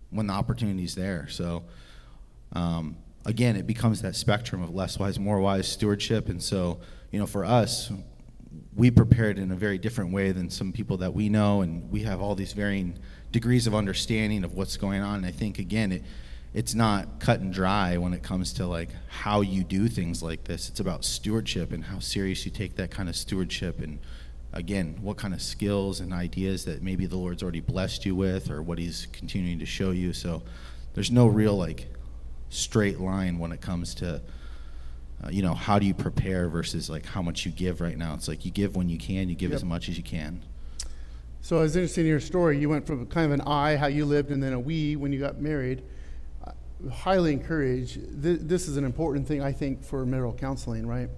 when 0.09 0.27
the 0.27 0.33
opportunity 0.33 0.83
is 0.83 0.95
there. 0.95 1.27
So. 1.29 1.63
Um, 2.55 2.97
again, 3.25 3.55
it 3.55 3.65
becomes 3.65 4.01
that 4.01 4.15
spectrum 4.15 4.61
of 4.61 4.69
less 4.75 4.99
wise, 4.99 5.17
more 5.19 5.39
wise 5.39 5.67
stewardship. 5.67 6.29
And 6.29 6.43
so, 6.43 6.81
you 7.09 7.19
know, 7.19 7.25
for 7.25 7.45
us, 7.45 7.91
we 8.75 8.91
prepared 8.91 9.37
in 9.37 9.51
a 9.51 9.55
very 9.55 9.77
different 9.77 10.11
way 10.11 10.31
than 10.31 10.49
some 10.49 10.71
people 10.71 10.97
that 10.97 11.13
we 11.13 11.29
know, 11.29 11.61
and 11.61 11.89
we 11.91 12.03
have 12.03 12.21
all 12.21 12.35
these 12.35 12.53
varying 12.53 12.97
degrees 13.31 13.67
of 13.67 13.75
understanding 13.75 14.43
of 14.43 14.53
what's 14.53 14.77
going 14.77 15.01
on. 15.01 15.17
And 15.17 15.25
I 15.25 15.31
think 15.31 15.59
again, 15.59 15.91
it 15.91 16.03
it's 16.53 16.75
not 16.75 17.19
cut 17.19 17.39
and 17.39 17.51
dry 17.51 17.97
when 17.97 18.13
it 18.13 18.21
comes 18.21 18.53
to 18.53 18.67
like 18.67 18.89
how 19.09 19.41
you 19.41 19.63
do 19.63 19.87
things 19.87 20.21
like 20.21 20.43
this. 20.43 20.69
It's 20.69 20.79
about 20.79 21.03
stewardship 21.03 21.71
and 21.71 21.83
how 21.83 21.99
serious 21.99 22.45
you 22.45 22.51
take 22.51 22.75
that 22.75 22.91
kind 22.91 23.09
of 23.09 23.15
stewardship 23.15 23.81
and 23.81 23.99
again, 24.53 24.99
what 25.01 25.17
kind 25.17 25.33
of 25.33 25.41
skills 25.41 25.99
and 25.99 26.13
ideas 26.13 26.65
that 26.65 26.83
maybe 26.83 27.07
the 27.07 27.17
Lord's 27.17 27.41
already 27.41 27.59
blessed 27.59 28.05
you 28.05 28.15
with 28.15 28.51
or 28.51 28.61
what 28.61 28.77
he's 28.77 29.07
continuing 29.11 29.57
to 29.59 29.65
show 29.65 29.89
you. 29.89 30.13
So 30.13 30.43
there's 30.93 31.09
no 31.09 31.25
real 31.25 31.57
like 31.57 31.87
straight 32.49 32.99
line 32.99 33.39
when 33.39 33.51
it 33.51 33.61
comes 33.61 33.95
to 33.95 34.21
uh, 35.23 35.29
you 35.31 35.41
know 35.41 35.53
how 35.53 35.79
do 35.79 35.85
you 35.85 35.93
prepare 35.93 36.49
versus 36.49 36.89
like 36.89 37.05
how 37.05 37.21
much 37.21 37.45
you 37.45 37.51
give 37.51 37.81
right 37.81 37.97
now 37.97 38.13
it's 38.13 38.27
like 38.27 38.45
you 38.45 38.51
give 38.51 38.75
when 38.75 38.89
you 38.89 38.97
can 38.97 39.29
you 39.29 39.35
give 39.35 39.51
Yep. 39.51 39.57
as 39.57 39.63
much 39.63 39.89
as 39.89 39.97
you 39.97 40.03
can 40.03 40.41
So 41.41 41.61
it's 41.61 41.75
interesting 41.75 42.05
in 42.05 42.09
your 42.09 42.21
story. 42.21 42.57
You 42.57 42.69
went 42.69 42.87
from 42.87 43.05
kind 43.07 43.25
of 43.25 43.31
an 43.33 43.41
I, 43.41 43.75
how 43.75 43.87
you 43.87 44.05
lived, 44.05 44.31
and 44.31 44.41
then 44.41 44.53
a 44.53 44.59
we 44.59 44.95
when 44.95 45.11
you 45.11 45.19
got 45.19 45.41
married. 45.41 45.83
I 46.47 46.51
highly 46.89 47.33
encourage. 47.33 47.95
Th- 47.95 48.39
this 48.41 48.69
is 48.69 48.77
an 48.77 48.85
important 48.85 49.27
thing, 49.27 49.41
I 49.41 49.51
think, 49.51 49.83
for 49.83 50.05
marital 50.05 50.33
counseling, 50.33 50.87
right? 50.87 51.09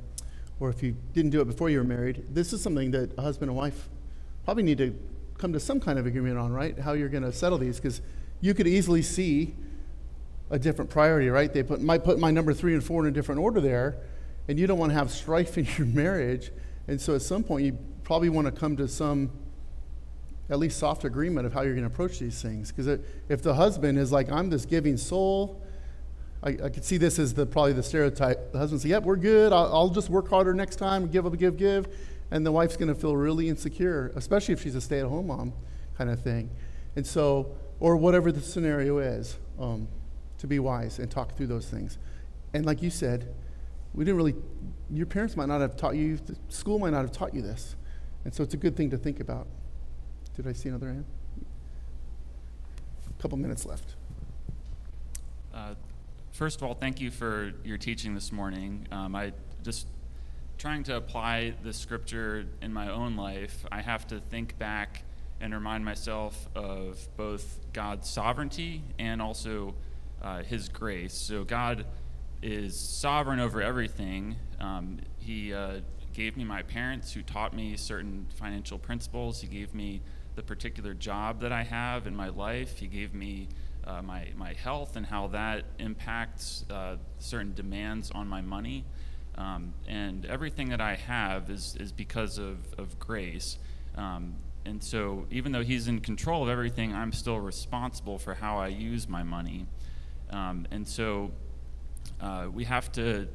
Or 0.59 0.69
if 0.71 0.81
you 0.81 0.95
didn't 1.13 1.29
do 1.29 1.41
it 1.41 1.45
before 1.45 1.69
you 1.69 1.77
were 1.77 1.83
married, 1.83 2.25
this 2.33 2.53
is 2.53 2.61
something 2.63 2.89
that 2.91 3.15
a 3.19 3.21
husband 3.21 3.49
and 3.51 3.57
wife 3.57 3.87
probably 4.45 4.63
need 4.63 4.79
to 4.79 4.97
come 5.37 5.53
to 5.53 5.59
some 5.59 5.79
kind 5.79 5.99
of 5.99 6.07
agreement 6.07 6.39
on, 6.39 6.51
right? 6.51 6.75
How 6.79 6.93
you're 6.93 7.09
going 7.17 7.23
to 7.31 7.31
settle 7.33 7.59
these, 7.59 7.75
because 7.79 8.01
you 8.41 8.55
could 8.55 8.67
easily 8.67 9.03
see 9.03 9.53
a 10.49 10.59
different 10.59 10.89
priority, 10.89 11.29
right? 11.29 11.51
They 11.51 11.63
put, 11.63 11.81
might 11.81 12.03
put 12.03 12.19
my 12.19 12.31
number 12.31 12.53
three 12.53 12.73
and 12.73 12.83
four 12.83 13.01
in 13.01 13.07
a 13.07 13.11
different 13.11 13.41
order 13.41 13.61
there, 13.61 13.97
and 14.47 14.59
you 14.59 14.67
don't 14.67 14.77
want 14.77 14.91
to 14.91 14.97
have 14.97 15.11
strife 15.11 15.57
in 15.57 15.67
your 15.77 15.87
marriage. 15.87 16.51
And 16.87 16.99
so 16.99 17.15
at 17.15 17.21
some 17.21 17.43
point, 17.43 17.65
you 17.65 17.77
probably 18.03 18.29
want 18.29 18.45
to 18.45 18.51
come 18.51 18.77
to 18.77 18.87
some 18.87 19.31
at 20.49 20.59
least 20.59 20.77
soft 20.77 21.03
agreement 21.03 21.47
of 21.47 21.53
how 21.53 21.61
you're 21.61 21.73
going 21.73 21.87
to 21.87 21.91
approach 21.91 22.19
these 22.19 22.41
things. 22.41 22.71
Because 22.71 22.99
if 23.29 23.41
the 23.41 23.55
husband 23.55 23.97
is 23.97 24.11
like, 24.11 24.31
I'm 24.31 24.49
this 24.49 24.65
giving 24.65 24.97
soul, 24.97 25.63
I, 26.43 26.49
I 26.49 26.69
could 26.69 26.85
see 26.85 26.97
this 26.97 27.17
as 27.17 27.33
the 27.33 27.45
probably 27.45 27.73
the 27.73 27.83
stereotype. 27.83 28.51
The 28.51 28.59
husband 28.59 28.81
says, 28.81 28.91
"Yep, 28.91 29.03
we're 29.03 29.15
good. 29.15 29.51
I'll, 29.51 29.73
I'll 29.73 29.89
just 29.89 30.09
work 30.09 30.29
harder 30.29 30.53
next 30.53 30.75
time. 30.75 31.07
Give 31.07 31.25
up, 31.25 31.35
give, 31.37 31.57
give," 31.57 31.87
and 32.29 32.45
the 32.45 32.51
wife's 32.51 32.77
going 32.77 32.93
to 32.93 32.95
feel 32.95 33.15
really 33.15 33.49
insecure, 33.49 34.11
especially 34.15 34.53
if 34.53 34.61
she's 34.61 34.75
a 34.75 34.81
stay-at-home 34.81 35.27
mom, 35.27 35.53
kind 35.97 36.09
of 36.09 36.21
thing. 36.21 36.51
And 36.95 37.05
so, 37.05 37.55
or 37.79 37.97
whatever 37.97 38.31
the 38.31 38.41
scenario 38.41 38.99
is, 38.99 39.37
um, 39.59 39.87
to 40.45 40.49
be 40.49 40.59
wise 40.59 40.99
and 40.99 41.09
talk 41.11 41.35
through 41.35 41.47
those 41.47 41.67
things. 41.69 41.97
And 42.53 42.65
like 42.65 42.81
you 42.81 42.89
said, 42.89 43.33
we 43.93 44.05
didn't 44.05 44.17
really. 44.17 44.35
Your 44.91 45.05
parents 45.05 45.35
might 45.35 45.47
not 45.47 45.61
have 45.61 45.75
taught 45.75 45.95
you. 45.95 46.19
School 46.49 46.79
might 46.79 46.91
not 46.91 47.01
have 47.01 47.11
taught 47.11 47.33
you 47.33 47.41
this, 47.41 47.75
and 48.23 48.33
so 48.33 48.43
it's 48.43 48.53
a 48.53 48.57
good 48.57 48.75
thing 48.75 48.89
to 48.91 48.97
think 48.97 49.19
about. 49.19 49.47
Did 50.35 50.47
I 50.47 50.53
see 50.53 50.69
another 50.69 50.87
hand? 50.87 51.05
A 53.07 53.21
couple 53.21 53.37
minutes 53.37 53.65
left. 53.65 53.95
Uh, 55.53 55.75
First 56.35 56.57
of 56.57 56.67
all, 56.67 56.73
thank 56.73 56.99
you 56.99 57.11
for 57.11 57.53
your 57.63 57.77
teaching 57.77 58.13
this 58.13 58.33
morning. 58.33 58.89
Um, 58.91 59.15
I 59.15 59.31
just 59.63 59.87
trying 60.57 60.83
to 60.83 60.97
apply 60.97 61.53
the 61.63 61.71
scripture 61.71 62.45
in 62.61 62.73
my 62.73 62.91
own 62.91 63.15
life. 63.15 63.65
I 63.71 63.81
have 63.81 64.05
to 64.07 64.19
think 64.19 64.59
back 64.59 65.03
and 65.39 65.53
remind 65.53 65.85
myself 65.85 66.49
of 66.53 67.07
both 67.15 67.59
God's 67.71 68.09
sovereignty 68.09 68.83
and 68.99 69.21
also 69.21 69.75
uh, 70.21 70.43
His 70.43 70.69
grace. 70.69 71.13
So 71.13 71.43
God 71.43 71.85
is 72.41 72.79
sovereign 72.79 73.39
over 73.39 73.61
everything. 73.61 74.35
Um, 74.59 74.99
he 75.19 75.53
uh, 75.53 75.79
gave 76.13 76.37
me 76.37 76.43
my 76.43 76.61
parents 76.61 77.11
who 77.11 77.21
taught 77.21 77.53
me 77.55 77.75
certain 77.75 78.27
financial 78.35 78.77
principles. 78.77 79.41
He 79.41 79.47
gave 79.47 79.73
me 79.73 80.01
the 80.35 80.43
particular 80.43 80.93
job 80.93 81.41
that 81.41 81.51
I 81.51 81.63
have 81.63 82.07
in 82.07 82.15
my 82.15 82.29
life. 82.29 82.77
He 82.77 82.87
gave 82.87 83.13
me 83.13 83.47
uh, 83.85 84.01
my, 84.01 84.27
my 84.35 84.53
health 84.53 84.95
and 84.95 85.05
how 85.05 85.27
that 85.27 85.65
impacts 85.79 86.65
uh, 86.69 86.97
certain 87.19 87.53
demands 87.53 88.11
on 88.11 88.27
my 88.27 88.41
money. 88.41 88.85
Um, 89.37 89.73
and 89.87 90.25
everything 90.25 90.69
that 90.69 90.81
I 90.81 90.95
have 90.95 91.49
is, 91.49 91.75
is 91.79 91.91
because 91.91 92.37
of, 92.37 92.57
of 92.77 92.97
grace. 92.99 93.57
Um, 93.95 94.35
and 94.65 94.83
so, 94.83 95.25
even 95.29 95.51
though 95.51 95.63
He's 95.63 95.87
in 95.87 95.99
control 95.99 96.43
of 96.43 96.49
everything, 96.49 96.93
I'm 96.93 97.11
still 97.11 97.39
responsible 97.39 98.17
for 98.17 98.33
how 98.33 98.57
I 98.57 98.67
use 98.67 99.07
my 99.07 99.23
money. 99.23 99.67
Um, 100.35 100.67
and 100.71 100.87
so, 100.87 101.31
uh, 102.19 102.47
we 102.51 102.65
have 102.65 102.91
to, 102.93 103.27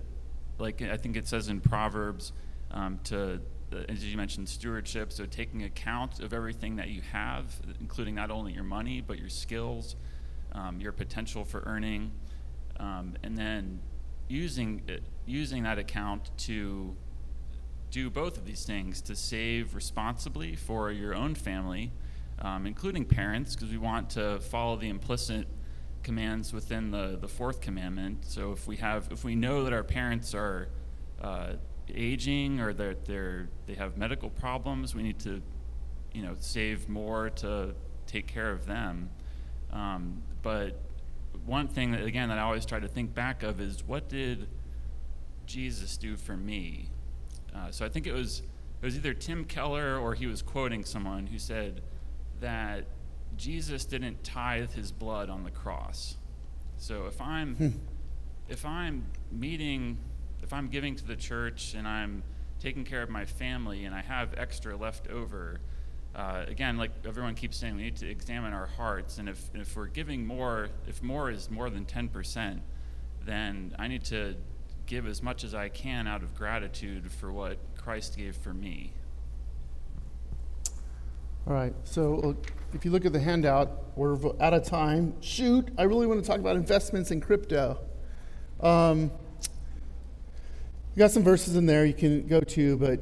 like 0.59 0.83
I 0.83 0.97
think 0.97 1.17
it 1.17 1.27
says 1.27 1.49
in 1.49 1.61
Proverbs, 1.61 2.33
um, 2.71 3.01
to 3.05 3.41
uh, 3.73 3.77
as 3.89 4.05
you 4.05 4.17
mentioned, 4.17 4.49
stewardship. 4.49 5.13
So 5.13 5.25
taking 5.25 5.63
account 5.63 6.21
of 6.21 6.33
everything 6.33 6.77
that 6.77 6.89
you 6.89 7.03
have, 7.13 7.45
including 7.81 8.15
not 8.15 8.31
only 8.31 8.53
your 8.53 8.65
money 8.65 9.01
but 9.01 9.19
your 9.19 9.29
skills, 9.29 9.97
um, 10.53 10.81
your 10.81 10.93
potential 10.93 11.45
for 11.45 11.63
earning, 11.67 12.11
um, 12.79 13.15
and 13.23 13.37
then 13.37 13.81
using 14.29 14.83
it, 14.89 15.03
using 15.27 15.63
that 15.63 15.79
account 15.79 16.31
to 16.39 16.97
do 17.91 18.11
both 18.11 18.37
of 18.37 18.45
these 18.45 18.65
things 18.65 19.01
to 19.03 19.17
save 19.17 19.75
responsibly 19.75 20.55
for 20.55 20.91
your 20.91 21.15
own 21.15 21.35
family, 21.35 21.93
um, 22.41 22.67
including 22.67 23.05
parents, 23.05 23.55
because 23.55 23.71
we 23.71 23.79
want 23.79 24.11
to 24.11 24.41
follow 24.41 24.77
the 24.77 24.89
implicit 24.89 25.47
commands 26.03 26.53
within 26.53 26.91
the, 26.91 27.19
the 27.21 27.29
fourth 27.29 27.61
commandment. 27.61 28.25
So 28.25 28.53
if 28.53 28.67
we 28.67 28.77
have 28.77 29.09
if 29.11 29.25
we 29.25 29.35
know 29.35 29.65
that 29.65 29.73
our 29.73 29.85
parents 29.85 30.35
are 30.35 30.69
uh, 31.21 31.55
aging 31.89 32.61
or 32.61 32.73
they're, 32.73 32.97
they're 33.05 33.49
they 33.67 33.75
have 33.75 33.97
medical 33.97 34.31
problems, 34.31 34.95
we 34.95 35.03
need 35.03 35.19
to 35.21 35.43
you 36.13 36.23
know 36.23 36.37
save 36.39 36.89
more 36.89 37.31
to 37.31 37.75
take 38.07 38.27
care 38.27 38.51
of 38.51 38.67
them. 38.67 39.11
Um, 39.73 40.23
but 40.43 40.81
one 41.47 41.69
thing 41.69 41.93
that 41.93 42.05
again 42.05 42.29
that 42.29 42.39
I 42.39 42.43
always 42.43 42.67
try 42.67 42.81
to 42.81 42.89
think 42.89 43.15
back 43.15 43.43
of 43.43 43.61
is 43.61 43.85
what 43.85 44.09
did 44.09 44.49
Jesus 45.47 45.97
do 45.97 46.17
for 46.17 46.37
me? 46.37 46.91
Uh, 47.55 47.71
so 47.71 47.85
I 47.85 47.89
think 47.89 48.07
it 48.07 48.13
was 48.13 48.43
it 48.83 48.87
was 48.87 48.97
either 48.97 49.15
Tim 49.15 49.45
Keller 49.45 49.99
or 49.99 50.15
he 50.15 50.27
was 50.27 50.43
quoting 50.43 50.85
someone 50.85 51.27
who 51.27 51.39
said 51.39 51.83
that 52.41 52.87
Jesus 53.37 53.85
didn't 53.85 54.23
tithe 54.25 54.73
his 54.73 54.93
blood 54.93 55.31
on 55.31 55.45
the 55.45 55.51
cross. 55.51 56.17
So 56.77 57.07
if 57.07 57.21
I'm 57.21 57.81
if 58.49 58.65
I'm 58.65 59.07
meeting 59.31 59.99
if 60.43 60.53
I'm 60.53 60.69
giving 60.69 60.97
to 60.97 61.07
the 61.07 61.17
church 61.17 61.75
and 61.75 61.87
I'm 61.87 62.23
taking 62.61 62.85
care 62.85 63.03
of 63.03 63.11
my 63.11 63.25
family 63.25 63.85
and 63.85 63.95
I 63.95 64.03
have 64.03 64.35
extra 64.37 64.77
left 64.77 65.09
over, 65.09 65.61
uh, 66.15 66.45
again, 66.49 66.77
like 66.77 66.91
everyone 67.07 67.35
keeps 67.35 67.57
saying, 67.57 67.77
we 67.77 67.83
need 67.83 67.97
to 67.97 68.09
examine 68.09 68.53
our 68.53 68.67
hearts. 68.67 69.19
And 69.19 69.29
if, 69.29 69.51
if 69.55 69.77
we're 69.77 69.87
giving 69.87 70.27
more, 70.27 70.69
if 70.87 71.03
more 71.03 71.31
is 71.31 71.51
more 71.51 71.71
than 71.71 71.85
10%, 71.85 72.61
then 73.25 73.75
I 73.79 73.89
need 73.89 74.05
to 74.07 74.35
give 74.87 75.07
as 75.07 75.23
much 75.23 75.45
as 75.45 75.55
I 75.55 75.69
can 75.69 76.07
out 76.07 76.23
of 76.23 76.35
gratitude 76.35 77.11
for 77.13 77.31
what 77.31 77.59
Christ 77.77 78.17
gave 78.17 78.37
for 78.37 78.53
me. 78.53 78.93
All 81.47 81.55
right, 81.55 81.75
so 81.85 82.19
uh, 82.21 82.51
if 82.73 82.85
you 82.85 82.91
look 82.91 83.05
at 83.05 83.13
the 83.13 83.21
handout, 83.21 83.97
we're 83.97 84.17
out 84.41 84.55
of 84.55 84.65
time. 84.65 85.15
Shoot, 85.21 85.69
I 85.77 85.83
really 85.83 86.07
want 86.07 86.21
to 86.21 86.27
talk 86.27 86.39
about 86.39 86.57
investments 86.57 87.11
in 87.11 87.21
crypto. 87.21 87.79
Um, 88.61 89.11
we 90.95 90.99
got 90.99 91.11
some 91.11 91.23
verses 91.23 91.57
in 91.57 91.67
there 91.67 91.85
you 91.85 91.95
can 91.95 92.27
go 92.27 92.41
to, 92.41 92.77
but 92.77 93.01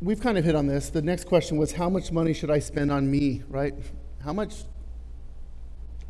we've 0.00 0.20
kind 0.20 0.38
of 0.38 0.44
hit 0.44 0.54
on 0.54 0.66
this. 0.66 0.90
The 0.90 1.02
next 1.02 1.24
question 1.24 1.56
was 1.56 1.72
how 1.72 1.88
much 1.88 2.10
money 2.10 2.32
should 2.32 2.50
I 2.50 2.58
spend 2.58 2.90
on 2.90 3.10
me, 3.10 3.42
right? 3.48 3.74
How 4.24 4.32
much? 4.32 4.64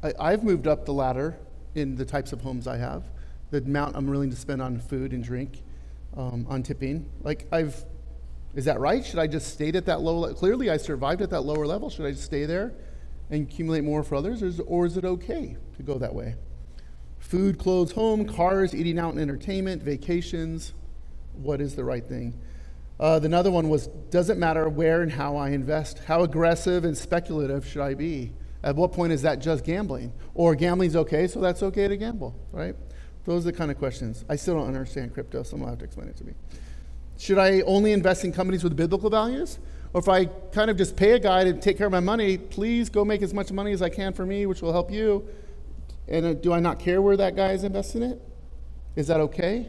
I, 0.02 0.12
I've 0.18 0.42
moved 0.42 0.66
up 0.66 0.84
the 0.86 0.92
ladder 0.92 1.38
in 1.74 1.96
the 1.96 2.04
types 2.04 2.32
of 2.32 2.40
homes 2.40 2.66
I 2.66 2.76
have, 2.76 3.04
the 3.50 3.58
amount 3.58 3.96
I'm 3.96 4.06
willing 4.06 4.30
to 4.30 4.36
spend 4.36 4.62
on 4.62 4.80
food 4.80 5.12
and 5.12 5.22
drink, 5.22 5.62
um, 6.16 6.46
on 6.48 6.62
tipping. 6.62 7.10
Like, 7.22 7.46
I've 7.52 7.84
is 8.54 8.66
that 8.66 8.78
right? 8.80 9.04
Should 9.04 9.18
I 9.18 9.26
just 9.26 9.52
stay 9.52 9.68
at 9.70 9.86
that 9.86 10.00
low 10.00 10.18
level? 10.18 10.36
Clearly, 10.36 10.70
I 10.70 10.76
survived 10.76 11.22
at 11.22 11.30
that 11.30 11.42
lower 11.42 11.66
level. 11.66 11.88
Should 11.88 12.06
I 12.06 12.10
just 12.10 12.24
stay 12.24 12.44
there 12.44 12.74
and 13.30 13.48
accumulate 13.48 13.82
more 13.82 14.02
for 14.02 14.16
others? 14.16 14.42
Or 14.42 14.46
is, 14.46 14.60
or 14.60 14.86
is 14.86 14.96
it 14.96 15.04
okay 15.04 15.56
to 15.76 15.82
go 15.82 15.98
that 15.98 16.14
way? 16.14 16.34
Food, 17.18 17.58
clothes, 17.58 17.92
home, 17.92 18.26
cars, 18.26 18.74
eating 18.74 18.98
out 18.98 19.12
and 19.12 19.20
entertainment, 19.20 19.82
vacations. 19.82 20.74
What 21.34 21.60
is 21.60 21.76
the 21.76 21.84
right 21.84 22.04
thing? 22.04 22.38
Uh, 23.00 23.18
the 23.18 23.26
another 23.26 23.50
one 23.50 23.68
was 23.68 23.86
does 24.10 24.28
it 24.28 24.36
matter 24.36 24.68
where 24.68 25.02
and 25.02 25.10
how 25.10 25.36
I 25.36 25.50
invest? 25.50 26.00
How 26.00 26.22
aggressive 26.22 26.84
and 26.84 26.96
speculative 26.96 27.66
should 27.66 27.82
I 27.82 27.94
be? 27.94 28.32
At 28.62 28.76
what 28.76 28.92
point 28.92 29.12
is 29.12 29.22
that 29.22 29.40
just 29.40 29.64
gambling? 29.64 30.12
Or 30.34 30.54
gambling's 30.54 30.94
okay, 30.94 31.26
so 31.26 31.40
that's 31.40 31.62
okay 31.62 31.88
to 31.88 31.96
gamble, 31.96 32.38
right? 32.52 32.76
Those 33.24 33.46
are 33.46 33.50
the 33.50 33.56
kind 33.56 33.70
of 33.70 33.78
questions. 33.78 34.24
I 34.28 34.36
still 34.36 34.54
don't 34.54 34.66
understand 34.66 35.14
crypto, 35.14 35.42
someone 35.42 35.66
will 35.66 35.72
have 35.72 35.78
to 35.80 35.84
explain 35.84 36.08
it 36.08 36.16
to 36.18 36.24
me. 36.24 36.34
Should 37.22 37.38
I 37.38 37.60
only 37.60 37.92
invest 37.92 38.24
in 38.24 38.32
companies 38.32 38.64
with 38.64 38.74
biblical 38.74 39.08
values? 39.08 39.60
Or 39.92 40.00
if 40.00 40.08
I 40.08 40.24
kind 40.24 40.68
of 40.72 40.76
just 40.76 40.96
pay 40.96 41.12
a 41.12 41.20
guy 41.20 41.44
to 41.44 41.52
take 41.52 41.78
care 41.78 41.86
of 41.86 41.92
my 41.92 42.00
money, 42.00 42.36
please 42.36 42.88
go 42.88 43.04
make 43.04 43.22
as 43.22 43.32
much 43.32 43.52
money 43.52 43.70
as 43.70 43.80
I 43.80 43.90
can 43.90 44.12
for 44.12 44.26
me, 44.26 44.44
which 44.44 44.60
will 44.60 44.72
help 44.72 44.90
you. 44.90 45.24
And 46.08 46.26
uh, 46.26 46.32
do 46.32 46.52
I 46.52 46.58
not 46.58 46.80
care 46.80 47.00
where 47.00 47.16
that 47.16 47.36
guy 47.36 47.52
is 47.52 47.62
investing 47.62 48.02
it? 48.02 48.20
Is 48.96 49.06
that 49.06 49.20
okay? 49.20 49.68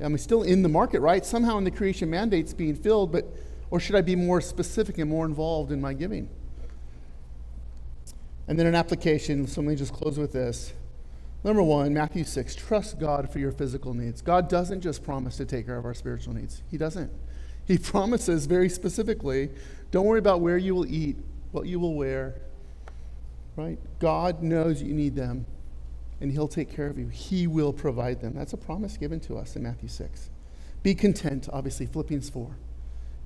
I'm 0.00 0.16
still 0.16 0.44
in 0.44 0.62
the 0.62 0.68
market, 0.70 1.00
right? 1.00 1.26
Somehow 1.26 1.58
in 1.58 1.64
the 1.64 1.70
creation 1.70 2.08
mandate's 2.08 2.54
being 2.54 2.74
filled, 2.74 3.12
but 3.12 3.26
or 3.70 3.80
should 3.80 3.96
I 3.96 4.00
be 4.00 4.16
more 4.16 4.40
specific 4.40 4.96
and 4.96 5.10
more 5.10 5.26
involved 5.26 5.72
in 5.72 5.82
my 5.82 5.92
giving? 5.92 6.30
And 8.48 8.58
then 8.58 8.64
an 8.64 8.74
application, 8.74 9.46
so 9.46 9.60
let 9.60 9.68
me 9.68 9.76
just 9.76 9.92
close 9.92 10.16
with 10.16 10.32
this. 10.32 10.72
Number 11.44 11.62
one, 11.62 11.92
Matthew 11.92 12.24
6, 12.24 12.54
trust 12.56 12.98
God 12.98 13.30
for 13.30 13.38
your 13.38 13.52
physical 13.52 13.92
needs. 13.92 14.22
God 14.22 14.48
doesn't 14.48 14.80
just 14.80 15.04
promise 15.04 15.36
to 15.36 15.44
take 15.44 15.66
care 15.66 15.76
of 15.76 15.84
our 15.84 15.92
spiritual 15.92 16.34
needs, 16.34 16.62
He 16.70 16.78
doesn't. 16.78 17.12
He 17.66 17.78
promises 17.92 18.46
very 18.46 18.68
specifically 18.68 19.50
don't 19.90 20.06
worry 20.06 20.18
about 20.18 20.40
where 20.40 20.56
you 20.56 20.74
will 20.74 20.86
eat, 20.86 21.16
what 21.52 21.66
you 21.66 21.78
will 21.78 21.94
wear, 21.94 22.34
right? 23.54 23.78
God 24.00 24.42
knows 24.42 24.82
you 24.82 24.92
need 24.92 25.14
them. 25.14 25.46
and 26.20 26.32
He'll 26.32 26.48
take 26.48 26.74
care 26.74 26.88
of 26.88 26.98
you. 26.98 27.08
He 27.08 27.46
will 27.46 27.72
provide 27.72 28.20
them. 28.20 28.34
That's 28.34 28.54
a 28.54 28.56
promise 28.56 28.96
given 28.96 29.20
to 29.20 29.36
us 29.36 29.54
in 29.54 29.62
Matthew 29.62 29.88
6. 29.88 30.30
Be 30.82 30.94
content, 30.94 31.48
obviously, 31.52 31.86
Philippians 31.86 32.28
4. 32.30 32.56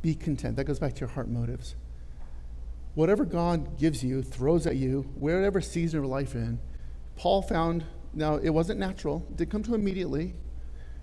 Be 0.02 0.14
content. 0.14 0.56
That 0.56 0.64
goes 0.64 0.78
back 0.78 0.94
to 0.94 1.00
your 1.00 1.08
heart 1.08 1.28
motives. 1.28 1.74
Whatever 2.94 3.24
God 3.24 3.78
gives 3.78 4.04
you, 4.04 4.22
throws 4.22 4.66
at 4.66 4.76
you, 4.76 5.08
wherever 5.14 5.60
season 5.60 6.00
of 6.00 6.06
life 6.06 6.34
in, 6.34 6.58
Paul 7.16 7.42
found, 7.42 7.84
now 8.14 8.36
it 8.36 8.50
wasn't 8.50 8.80
natural, 8.80 9.26
it 9.30 9.36
did 9.36 9.50
come 9.50 9.62
to 9.62 9.74
him 9.74 9.80
immediately. 9.80 10.34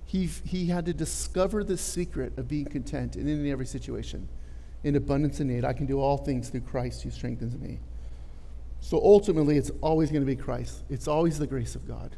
He, 0.06 0.28
he 0.46 0.68
had 0.68 0.86
to 0.86 0.94
discover 0.94 1.64
the 1.64 1.78
secret 1.78 2.38
of 2.38 2.48
being 2.48 2.66
content 2.66 3.16
in 3.16 3.24
any 3.28 3.34
and 3.34 3.48
every 3.48 3.66
situation. 3.66 4.30
In 4.84 4.96
abundance 4.96 5.40
and 5.40 5.50
need, 5.50 5.66
I 5.66 5.74
can 5.74 5.88
do 5.88 6.00
all 6.00 6.18
things 6.18 6.50
through 6.50 6.62
Christ 6.62 7.02
who 7.02 7.10
strengthens 7.10 7.58
me. 7.58 7.80
So 8.82 9.02
ultimately, 9.04 9.58
it's 9.58 9.72
always 9.82 10.12
going 10.12 10.22
to 10.22 10.28
be 10.28 10.36
Christ. 10.36 10.84
It's 10.90 11.08
always 11.08 11.40
the 11.40 11.48
grace 11.48 11.74
of 11.74 11.88
God. 11.88 12.16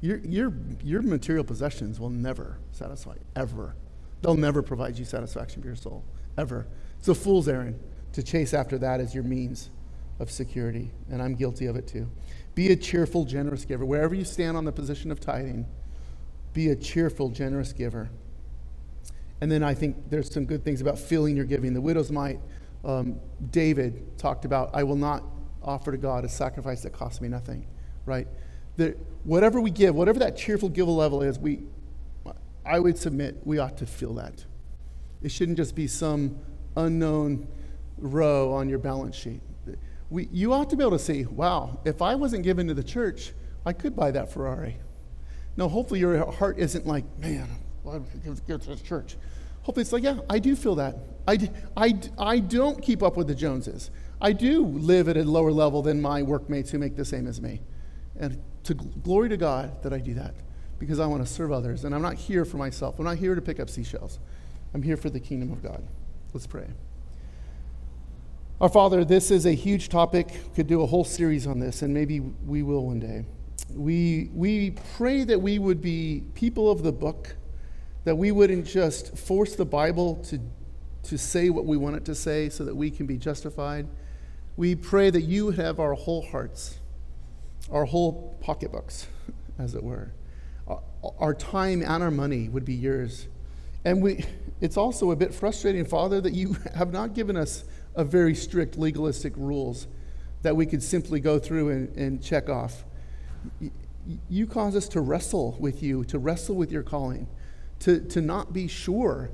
Your, 0.00 0.16
your, 0.18 0.54
your 0.82 1.02
material 1.02 1.44
possessions 1.44 2.00
will 2.00 2.08
never 2.08 2.58
satisfy, 2.72 3.16
ever. 3.36 3.74
They'll 4.22 4.34
never 4.34 4.62
provide 4.62 4.98
you 4.98 5.04
satisfaction 5.04 5.60
for 5.60 5.68
your 5.68 5.76
soul, 5.76 6.02
ever. 6.38 6.66
It's 6.98 7.08
a 7.08 7.14
fool's 7.14 7.48
errand 7.48 7.78
to 8.14 8.22
chase 8.22 8.54
after 8.54 8.78
that 8.78 9.00
as 9.00 9.14
your 9.14 9.24
means 9.24 9.68
of 10.20 10.30
security, 10.30 10.92
and 11.10 11.20
I'm 11.20 11.34
guilty 11.34 11.66
of 11.66 11.74
it 11.74 11.88
too. 11.88 12.08
Be 12.54 12.70
a 12.70 12.76
cheerful, 12.76 13.24
generous 13.24 13.64
giver. 13.64 13.84
Wherever 13.84 14.14
you 14.14 14.24
stand 14.24 14.56
on 14.56 14.64
the 14.64 14.72
position 14.72 15.10
of 15.10 15.18
tithing, 15.18 15.66
be 16.52 16.68
a 16.68 16.76
cheerful, 16.76 17.30
generous 17.30 17.72
giver. 17.72 18.10
And 19.40 19.50
then 19.50 19.62
I 19.62 19.72
think 19.72 20.10
there's 20.10 20.32
some 20.32 20.44
good 20.44 20.62
things 20.62 20.82
about 20.82 20.98
feeling 20.98 21.36
your 21.36 21.46
giving. 21.46 21.72
The 21.72 21.80
widow's 21.80 22.12
mite, 22.12 22.38
um, 22.84 23.18
David 23.50 24.18
talked 24.18 24.44
about, 24.44 24.70
I 24.74 24.82
will 24.82 24.96
not 24.96 25.24
offer 25.62 25.90
to 25.90 25.98
God 25.98 26.24
a 26.24 26.28
sacrifice 26.28 26.82
that 26.82 26.92
costs 26.92 27.20
me 27.20 27.28
nothing, 27.28 27.66
right? 28.04 28.28
That 28.76 28.98
whatever 29.24 29.60
we 29.60 29.70
give, 29.70 29.94
whatever 29.94 30.18
that 30.18 30.36
cheerful 30.36 30.68
give 30.68 30.88
level 30.88 31.22
is, 31.22 31.38
we, 31.38 31.60
I 32.66 32.78
would 32.78 32.98
submit 32.98 33.38
we 33.44 33.58
ought 33.58 33.78
to 33.78 33.86
feel 33.86 34.14
that. 34.14 34.44
It 35.22 35.30
shouldn't 35.32 35.56
just 35.56 35.74
be 35.74 35.86
some 35.86 36.38
unknown 36.76 37.46
row 37.96 38.52
on 38.52 38.68
your 38.68 38.78
balance 38.78 39.16
sheet. 39.16 39.40
We, 40.10 40.28
you 40.32 40.52
ought 40.52 40.68
to 40.70 40.76
be 40.76 40.82
able 40.82 40.98
to 40.98 40.98
see, 40.98 41.24
wow, 41.24 41.80
if 41.84 42.02
I 42.02 42.16
wasn't 42.16 42.42
given 42.42 42.66
to 42.68 42.74
the 42.74 42.82
church, 42.82 43.32
I 43.64 43.72
could 43.72 43.94
buy 43.94 44.10
that 44.10 44.32
Ferrari. 44.32 44.76
No, 45.56 45.68
hopefully 45.68 46.00
your 46.00 46.30
heart 46.32 46.58
isn't 46.58 46.86
like, 46.86 47.04
man, 47.18 47.48
well, 47.84 48.04
give, 48.24 48.46
give 48.46 48.62
to 48.62 48.74
the 48.74 48.82
church. 48.82 49.16
Hopefully 49.62 49.82
it's 49.82 49.92
like, 49.92 50.02
yeah, 50.02 50.18
I 50.28 50.38
do 50.38 50.56
feel 50.56 50.74
that. 50.76 50.96
I, 51.28 51.50
I, 51.76 52.00
I 52.18 52.38
don't 52.40 52.82
keep 52.82 53.02
up 53.02 53.16
with 53.16 53.28
the 53.28 53.34
Joneses. 53.34 53.90
I 54.20 54.32
do 54.32 54.64
live 54.64 55.08
at 55.08 55.16
a 55.16 55.22
lower 55.22 55.52
level 55.52 55.82
than 55.82 56.00
my 56.00 56.22
workmates 56.22 56.70
who 56.70 56.78
make 56.78 56.96
the 56.96 57.04
same 57.04 57.26
as 57.26 57.40
me. 57.40 57.60
And 58.18 58.42
to 58.64 58.74
glory 58.74 59.28
to 59.28 59.36
God 59.36 59.82
that 59.82 59.92
I 59.92 59.98
do 59.98 60.14
that 60.14 60.34
because 60.78 60.98
I 60.98 61.06
want 61.06 61.24
to 61.24 61.32
serve 61.32 61.52
others. 61.52 61.84
And 61.84 61.94
I'm 61.94 62.02
not 62.02 62.14
here 62.14 62.44
for 62.44 62.56
myself. 62.56 62.98
I'm 62.98 63.04
not 63.04 63.18
here 63.18 63.34
to 63.34 63.42
pick 63.42 63.60
up 63.60 63.70
seashells. 63.70 64.18
I'm 64.74 64.82
here 64.82 64.96
for 64.96 65.10
the 65.10 65.20
kingdom 65.20 65.52
of 65.52 65.62
God. 65.62 65.86
Let's 66.32 66.46
pray. 66.46 66.66
Our 68.60 68.68
Father, 68.68 69.04
this 69.04 69.30
is 69.30 69.46
a 69.46 69.52
huge 69.52 69.88
topic. 69.88 70.28
We 70.28 70.54
could 70.54 70.66
do 70.66 70.82
a 70.82 70.86
whole 70.86 71.04
series 71.04 71.46
on 71.46 71.60
this, 71.60 71.82
and 71.82 71.94
maybe 71.94 72.20
we 72.20 72.62
will 72.62 72.86
one 72.86 73.00
day. 73.00 73.24
We, 73.70 74.30
we 74.34 74.72
pray 74.96 75.24
that 75.24 75.40
we 75.40 75.58
would 75.58 75.80
be 75.80 76.24
people 76.34 76.70
of 76.70 76.82
the 76.82 76.92
book, 76.92 77.36
that 78.04 78.16
we 78.16 78.32
wouldn't 78.32 78.66
just 78.66 79.16
force 79.16 79.56
the 79.56 79.64
Bible 79.64 80.16
to, 80.24 80.40
to 81.04 81.16
say 81.16 81.48
what 81.50 81.64
we 81.64 81.76
want 81.76 81.96
it 81.96 82.04
to 82.06 82.14
say 82.14 82.48
so 82.48 82.64
that 82.64 82.74
we 82.74 82.90
can 82.90 83.06
be 83.06 83.16
justified 83.16 83.86
we 84.60 84.74
pray 84.74 85.08
that 85.08 85.22
you 85.22 85.46
would 85.46 85.56
have 85.56 85.80
our 85.80 85.94
whole 85.94 86.20
hearts, 86.20 86.78
our 87.72 87.86
whole 87.86 88.36
pocketbooks, 88.42 89.06
as 89.58 89.74
it 89.74 89.82
were. 89.82 90.12
Our 91.18 91.32
time 91.32 91.80
and 91.82 92.02
our 92.02 92.10
money 92.10 92.50
would 92.50 92.66
be 92.66 92.74
yours. 92.74 93.26
And 93.86 94.02
we, 94.02 94.22
it's 94.60 94.76
also 94.76 95.12
a 95.12 95.16
bit 95.16 95.32
frustrating, 95.32 95.86
Father, 95.86 96.20
that 96.20 96.34
you 96.34 96.56
have 96.74 96.92
not 96.92 97.14
given 97.14 97.38
us 97.38 97.64
a 97.94 98.04
very 98.04 98.34
strict 98.34 98.78
legalistic 98.78 99.32
rules 99.36 99.86
that 100.42 100.56
we 100.56 100.66
could 100.66 100.82
simply 100.82 101.20
go 101.20 101.38
through 101.38 101.70
and, 101.70 101.96
and 101.96 102.22
check 102.22 102.48
off. 102.48 102.84
You 104.28 104.46
cause 104.46 104.74
us 104.76 104.88
to 104.88 105.00
wrestle 105.00 105.56
with 105.60 105.82
you, 105.82 106.04
to 106.04 106.18
wrestle 106.18 106.56
with 106.56 106.72
your 106.72 106.82
calling, 106.82 107.26
to, 107.80 108.00
to 108.00 108.20
not 108.20 108.52
be 108.52 108.68
sure 108.68 109.30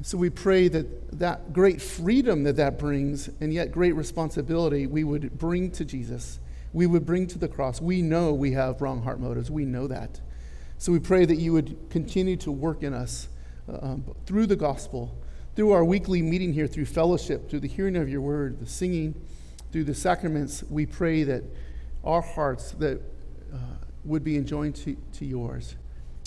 so 0.00 0.16
we 0.16 0.30
pray 0.30 0.68
that 0.68 1.18
that 1.18 1.52
great 1.52 1.82
freedom 1.82 2.44
that 2.44 2.56
that 2.56 2.78
brings, 2.78 3.28
and 3.40 3.52
yet 3.52 3.72
great 3.72 3.96
responsibility, 3.96 4.86
we 4.86 5.02
would 5.02 5.38
bring 5.38 5.72
to 5.72 5.84
Jesus. 5.84 6.38
We 6.72 6.86
would 6.86 7.04
bring 7.04 7.26
to 7.28 7.38
the 7.38 7.48
cross. 7.48 7.80
We 7.80 8.00
know 8.00 8.32
we 8.32 8.52
have 8.52 8.80
wrong 8.80 9.02
heart 9.02 9.18
motives. 9.18 9.50
We 9.50 9.64
know 9.64 9.88
that. 9.88 10.20
So 10.76 10.92
we 10.92 11.00
pray 11.00 11.24
that 11.24 11.36
you 11.36 11.52
would 11.52 11.90
continue 11.90 12.36
to 12.36 12.52
work 12.52 12.84
in 12.84 12.94
us 12.94 13.28
um, 13.82 14.04
through 14.24 14.46
the 14.46 14.54
gospel, 14.54 15.16
through 15.58 15.72
our 15.72 15.84
weekly 15.84 16.22
meeting 16.22 16.52
here, 16.52 16.68
through 16.68 16.86
fellowship, 16.86 17.50
through 17.50 17.58
the 17.58 17.66
hearing 17.66 17.96
of 17.96 18.08
your 18.08 18.20
word, 18.20 18.60
the 18.60 18.66
singing, 18.66 19.12
through 19.72 19.82
the 19.82 19.94
sacraments. 19.94 20.62
We 20.70 20.86
pray 20.86 21.24
that 21.24 21.42
our 22.04 22.22
hearts 22.22 22.70
that 22.78 23.00
uh, 23.52 23.56
would 24.04 24.22
be 24.22 24.36
enjoined 24.36 24.76
to, 24.76 24.96
to 25.14 25.24
yours, 25.24 25.74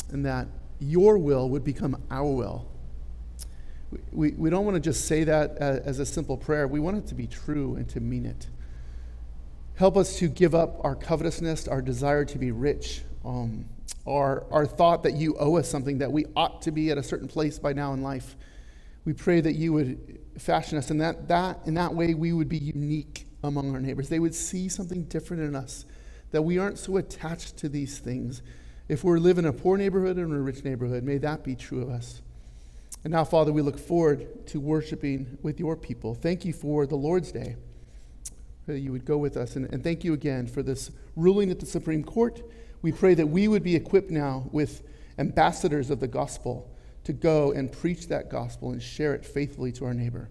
and 0.09 0.25
that 0.25 0.47
your 0.79 1.17
will 1.17 1.47
would 1.47 1.63
become 1.63 1.95
our 2.11 2.29
will 2.29 2.67
we, 4.11 4.31
we 4.31 4.49
don't 4.49 4.65
want 4.65 4.75
to 4.75 4.81
just 4.81 5.05
say 5.05 5.23
that 5.23 5.57
as 5.57 5.99
a 5.99 6.05
simple 6.05 6.37
prayer. 6.37 6.67
We 6.67 6.79
want 6.79 6.97
it 6.97 7.07
to 7.07 7.15
be 7.15 7.27
true 7.27 7.75
and 7.75 7.87
to 7.89 7.99
mean 7.99 8.25
it. 8.25 8.47
Help 9.75 9.97
us 9.97 10.17
to 10.19 10.27
give 10.27 10.53
up 10.53 10.83
our 10.83 10.95
covetousness, 10.95 11.67
our 11.67 11.81
desire 11.81 12.25
to 12.25 12.37
be 12.37 12.51
rich, 12.51 13.01
um, 13.25 13.65
our, 14.07 14.45
our 14.51 14.65
thought 14.65 15.03
that 15.03 15.13
you 15.13 15.35
owe 15.39 15.57
us 15.57 15.69
something, 15.69 15.97
that 15.99 16.11
we 16.11 16.25
ought 16.35 16.61
to 16.63 16.71
be 16.71 16.91
at 16.91 16.97
a 16.97 17.03
certain 17.03 17.27
place 17.27 17.57
by 17.59 17.73
now 17.73 17.93
in 17.93 18.01
life. 18.01 18.35
We 19.05 19.13
pray 19.13 19.41
that 19.41 19.53
you 19.53 19.73
would 19.73 20.19
fashion 20.37 20.77
us, 20.77 20.91
and 20.91 21.01
that, 21.01 21.27
that 21.27 21.59
in 21.65 21.73
that 21.75 21.93
way 21.93 22.13
we 22.13 22.33
would 22.33 22.49
be 22.49 22.57
unique 22.57 23.25
among 23.43 23.73
our 23.73 23.81
neighbors. 23.81 24.09
They 24.09 24.19
would 24.19 24.35
see 24.35 24.69
something 24.69 25.03
different 25.05 25.43
in 25.43 25.55
us, 25.55 25.85
that 26.31 26.43
we 26.43 26.57
aren't 26.57 26.77
so 26.77 26.97
attached 26.97 27.57
to 27.57 27.69
these 27.69 27.99
things. 27.99 28.41
If 28.87 29.03
we 29.03 29.19
live 29.19 29.37
in 29.37 29.45
a 29.45 29.53
poor 29.53 29.77
neighborhood 29.77 30.17
or 30.17 30.25
in 30.25 30.31
a 30.31 30.39
rich 30.39 30.63
neighborhood, 30.63 31.03
may 31.03 31.17
that 31.19 31.43
be 31.43 31.55
true 31.55 31.81
of 31.81 31.89
us. 31.89 32.21
And 33.03 33.11
now, 33.11 33.23
Father, 33.23 33.51
we 33.51 33.63
look 33.63 33.79
forward 33.79 34.45
to 34.47 34.59
worshiping 34.59 35.37
with 35.41 35.59
your 35.59 35.75
people. 35.75 36.13
Thank 36.13 36.45
you 36.45 36.53
for 36.53 36.85
the 36.85 36.95
Lord's 36.95 37.31
Day, 37.31 37.55
that 38.67 38.79
you 38.79 38.91
would 38.91 39.05
go 39.05 39.17
with 39.17 39.37
us. 39.37 39.55
And, 39.55 39.65
and 39.73 39.83
thank 39.83 40.03
you 40.03 40.13
again 40.13 40.45
for 40.45 40.61
this 40.61 40.91
ruling 41.15 41.49
at 41.49 41.59
the 41.59 41.65
Supreme 41.65 42.03
Court. 42.03 42.41
We 42.83 42.91
pray 42.91 43.15
that 43.15 43.27
we 43.27 43.47
would 43.47 43.63
be 43.63 43.75
equipped 43.75 44.11
now 44.11 44.49
with 44.51 44.83
ambassadors 45.17 45.89
of 45.89 45.99
the 45.99 46.07
gospel 46.07 46.70
to 47.03 47.13
go 47.13 47.51
and 47.51 47.71
preach 47.71 48.07
that 48.07 48.29
gospel 48.29 48.71
and 48.71 48.81
share 48.81 49.13
it 49.13 49.25
faithfully 49.25 49.71
to 49.73 49.85
our 49.85 49.93
neighbor, 49.93 50.29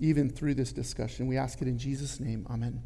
even 0.00 0.28
through 0.28 0.54
this 0.54 0.72
discussion. 0.72 1.26
We 1.26 1.38
ask 1.38 1.62
it 1.62 1.68
in 1.68 1.78
Jesus' 1.78 2.20
name. 2.20 2.46
Amen. 2.50 2.82